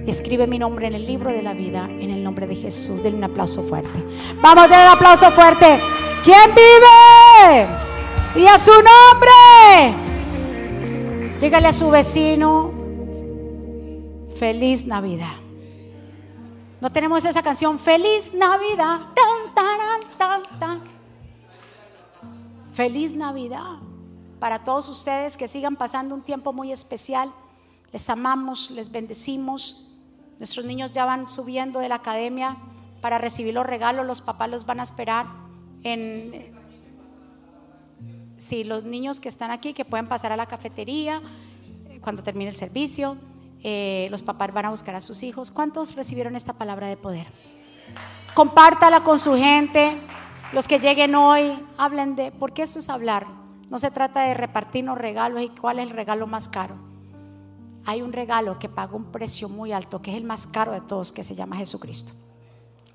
Escribe 0.07 0.47
mi 0.47 0.59
nombre 0.59 0.87
en 0.87 0.93
el 0.93 1.07
libro 1.07 1.33
de 1.33 1.41
la 1.41 1.55
vida, 1.55 1.89
en 1.89 2.11
el 2.11 2.23
nombre 2.23 2.47
de 2.47 2.57
Jesús. 2.57 3.03
Denle 3.03 3.17
un 3.17 3.25
aplauso 3.25 3.63
fuerte. 3.63 4.05
Vamos, 4.43 4.69
denle 4.69 4.85
un 4.85 4.97
aplauso 4.97 5.31
fuerte. 5.31 5.81
¿Quién 6.23 6.51
vive? 6.55 7.67
Y 8.37 8.47
a 8.47 8.59
su 8.59 8.71
nombre. 8.71 9.95
Dígale 11.41 11.69
a 11.69 11.73
su 11.73 11.89
vecino, 11.91 12.74
feliz 14.37 14.87
Navidad. 14.87 15.37
No 16.81 16.91
tenemos 16.91 17.25
esa 17.25 17.43
canción, 17.43 17.79
feliz 17.79 18.33
Navidad. 18.35 19.01
Feliz 22.75 23.15
Navidad. 23.15 23.79
Para 24.41 24.65
todos 24.65 24.89
ustedes 24.89 25.37
que 25.37 25.49
sigan 25.49 25.77
pasando 25.77 26.15
un 26.15 26.23
tiempo 26.23 26.53
muy 26.53 26.73
especial. 26.73 27.33
Les 27.93 28.11
amamos, 28.11 28.71
les 28.71 28.91
bendecimos. 28.91 29.87
Nuestros 30.39 30.67
niños 30.67 30.93
ya 30.93 31.05
van 31.05 31.29
subiendo 31.29 31.79
de 31.79 31.89
la 31.89 31.97
academia 31.97 32.57
para 33.01 33.19
recibir 33.19 33.55
los 33.55 33.65
regalos, 33.65 34.05
los 34.07 34.21
papás 34.21 34.51
los 34.51 34.67
van 34.67 34.81
a 34.81 34.83
esperar 34.83 35.27
en... 35.83 36.53
Sí, 38.37 38.65
los 38.65 38.85
niños 38.85 39.21
que 39.21 39.29
están 39.29 39.51
aquí, 39.51 39.73
que 39.73 39.85
pueden 39.85 40.07
pasar 40.07 40.33
a 40.33 40.37
la 40.37 40.47
cafetería 40.47 41.23
eh, 41.89 42.01
cuando 42.03 42.23
termine 42.23 42.51
el 42.51 42.57
servicio, 42.57 43.17
eh, 43.65 44.07
los 44.13 44.23
papás 44.23 44.53
van 44.53 44.67
a 44.67 44.71
buscar 44.71 44.95
a 44.95 45.01
sus 45.01 45.25
hijos. 45.25 45.51
¿Cuántos 45.51 45.97
recibieron 45.97 46.37
esta 46.37 46.53
palabra 46.53 46.87
de 46.87 46.97
poder? 46.97 47.27
Compártala 48.35 49.01
con 49.01 49.19
su 49.19 49.35
gente. 49.35 49.99
Los 50.53 50.69
que 50.69 50.79
lleguen 50.79 51.17
hoy, 51.17 51.59
hablen 51.77 52.15
de, 52.15 52.31
porque 52.31 52.63
eso 52.63 52.79
es 52.79 52.89
hablar. 52.89 53.27
No 53.71 53.81
se 53.81 53.91
trata 53.91 54.23
de 54.23 54.35
repartirnos 54.35 54.97
regalos 54.97 55.43
y 55.43 55.49
cuál 55.49 55.81
es 55.81 55.87
el 55.87 55.91
regalo 55.91 56.29
más 56.29 56.49
caro 56.49 56.77
hay 57.87 58.03
un 58.03 58.13
regalo 58.13 58.59
que 58.59 58.69
paga 58.69 58.97
un 58.97 59.05
precio 59.05 59.49
muy 59.49 59.73
alto, 59.73 60.01
que 60.01 60.11
es 60.11 60.17
el 60.17 60.25
más 60.25 60.47
caro 60.47 60.73
de 60.73 60.81
todos, 60.81 61.13
que 61.13 61.23
se 61.23 61.35
llama 61.35 61.57
Jesucristo. 61.57 62.13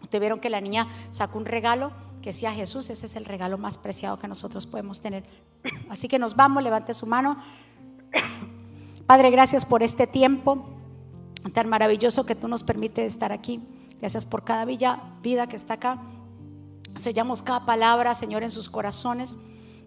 Ustedes 0.01 0.20
vieron 0.20 0.39
que 0.39 0.49
la 0.49 0.61
niña 0.61 0.88
sacó 1.11 1.38
un 1.38 1.45
regalo 1.45 1.91
que 2.22 2.30
decía 2.30 2.51
Jesús, 2.51 2.89
ese 2.89 3.05
es 3.05 3.15
el 3.15 3.26
regalo 3.26 3.57
más 3.57 3.78
preciado 3.78 4.17
que 4.20 4.28
nosotros 4.28 4.65
podemos 4.65 4.99
tener. 4.99 5.24
Así 5.89 6.07
que 6.07 6.20
nos 6.20 6.36
vamos, 6.36 6.63
levante 6.63 6.93
su 6.93 7.05
mano. 7.05 7.38
Padre, 9.10 9.32
gracias 9.32 9.66
por 9.66 9.82
este 9.82 10.05
tiempo 10.05 10.68
tan 11.55 11.68
maravilloso 11.68 12.28
que 12.28 12.36
tú 12.36 12.47
nos 12.47 12.62
permites 12.62 13.12
estar 13.12 13.32
aquí. 13.32 13.60
Gracias 13.99 14.28
por 14.28 14.43
cada 14.43 14.66
vida 14.66 15.47
que 15.47 15.55
está 15.55 15.74
acá. 15.74 15.99
Sellamos 16.99 17.41
cada 17.41 17.66
palabra, 17.66 18.14
Señor, 18.14 18.43
en 18.43 18.51
sus 18.51 18.70
corazones. 18.70 19.39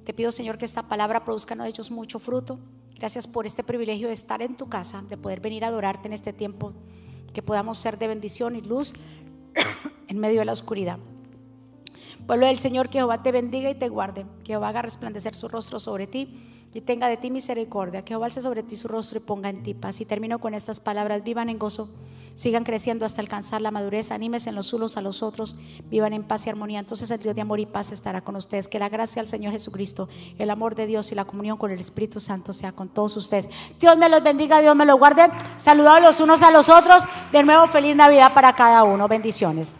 Te 0.04 0.12
pido, 0.12 0.32
Señor, 0.32 0.58
que 0.58 0.64
esta 0.64 0.88
palabra 0.88 1.24
produzca 1.24 1.54
en 1.54 1.60
ellos 1.60 1.92
mucho 1.92 2.18
fruto. 2.18 2.58
Gracias 2.96 3.28
por 3.28 3.46
este 3.46 3.62
privilegio 3.62 4.08
de 4.08 4.14
estar 4.14 4.42
en 4.42 4.56
tu 4.56 4.68
casa, 4.68 5.04
de 5.08 5.16
poder 5.16 5.38
venir 5.38 5.64
a 5.64 5.68
adorarte 5.68 6.08
en 6.08 6.14
este 6.14 6.32
tiempo, 6.32 6.72
que 7.32 7.42
podamos 7.42 7.78
ser 7.78 7.98
de 7.98 8.08
bendición 8.08 8.56
y 8.56 8.60
luz 8.60 8.92
en 10.08 10.18
medio 10.18 10.40
de 10.40 10.46
la 10.46 10.52
oscuridad. 10.52 10.98
Pueblo 12.26 12.46
del 12.48 12.58
Señor, 12.58 12.88
que 12.88 12.98
Jehová 12.98 13.22
te 13.22 13.30
bendiga 13.30 13.70
y 13.70 13.76
te 13.76 13.88
guarde, 13.88 14.26
que 14.42 14.48
Jehová 14.48 14.70
haga 14.70 14.82
resplandecer 14.82 15.36
su 15.36 15.46
rostro 15.46 15.78
sobre 15.78 16.08
ti 16.08 16.48
y 16.74 16.80
tenga 16.80 17.08
de 17.08 17.16
ti 17.16 17.30
misericordia, 17.30 18.02
que 18.02 18.12
Jehová 18.12 18.26
alce 18.26 18.40
sobre 18.40 18.62
ti 18.62 18.76
su 18.76 18.88
rostro 18.88 19.18
y 19.18 19.22
ponga 19.22 19.50
en 19.50 19.62
ti 19.62 19.74
paz. 19.74 20.00
Y 20.00 20.04
termino 20.04 20.38
con 20.38 20.54
estas 20.54 20.80
palabras, 20.80 21.22
vivan 21.22 21.50
en 21.50 21.58
gozo, 21.58 21.90
sigan 22.34 22.64
creciendo 22.64 23.04
hasta 23.04 23.20
alcanzar 23.20 23.60
la 23.60 23.70
madurez, 23.70 24.10
anímense 24.10 24.48
en 24.48 24.54
los 24.54 24.72
unos 24.72 24.96
a 24.96 25.02
los 25.02 25.22
otros, 25.22 25.56
vivan 25.90 26.14
en 26.14 26.22
paz 26.22 26.46
y 26.46 26.50
armonía. 26.50 26.78
Entonces 26.78 27.10
el 27.10 27.20
Dios 27.20 27.34
de 27.34 27.42
amor 27.42 27.60
y 27.60 27.66
paz 27.66 27.92
estará 27.92 28.22
con 28.22 28.36
ustedes. 28.36 28.68
Que 28.68 28.78
la 28.78 28.88
gracia 28.88 29.20
al 29.20 29.28
Señor 29.28 29.52
Jesucristo, 29.52 30.08
el 30.38 30.48
amor 30.48 30.74
de 30.74 30.86
Dios 30.86 31.12
y 31.12 31.14
la 31.14 31.26
comunión 31.26 31.58
con 31.58 31.70
el 31.70 31.78
Espíritu 31.78 32.20
Santo 32.20 32.54
sea 32.54 32.72
con 32.72 32.88
todos 32.88 33.16
ustedes. 33.16 33.50
Dios 33.78 33.98
me 33.98 34.08
los 34.08 34.22
bendiga, 34.22 34.60
Dios 34.60 34.74
me 34.74 34.86
los 34.86 34.98
guarde. 34.98 35.28
Saludados 35.58 36.02
los 36.02 36.20
unos 36.20 36.40
a 36.42 36.50
los 36.50 36.70
otros. 36.70 37.02
De 37.32 37.42
nuevo, 37.42 37.66
feliz 37.66 37.94
Navidad 37.94 38.32
para 38.32 38.54
cada 38.54 38.84
uno. 38.84 39.08
Bendiciones. 39.08 39.74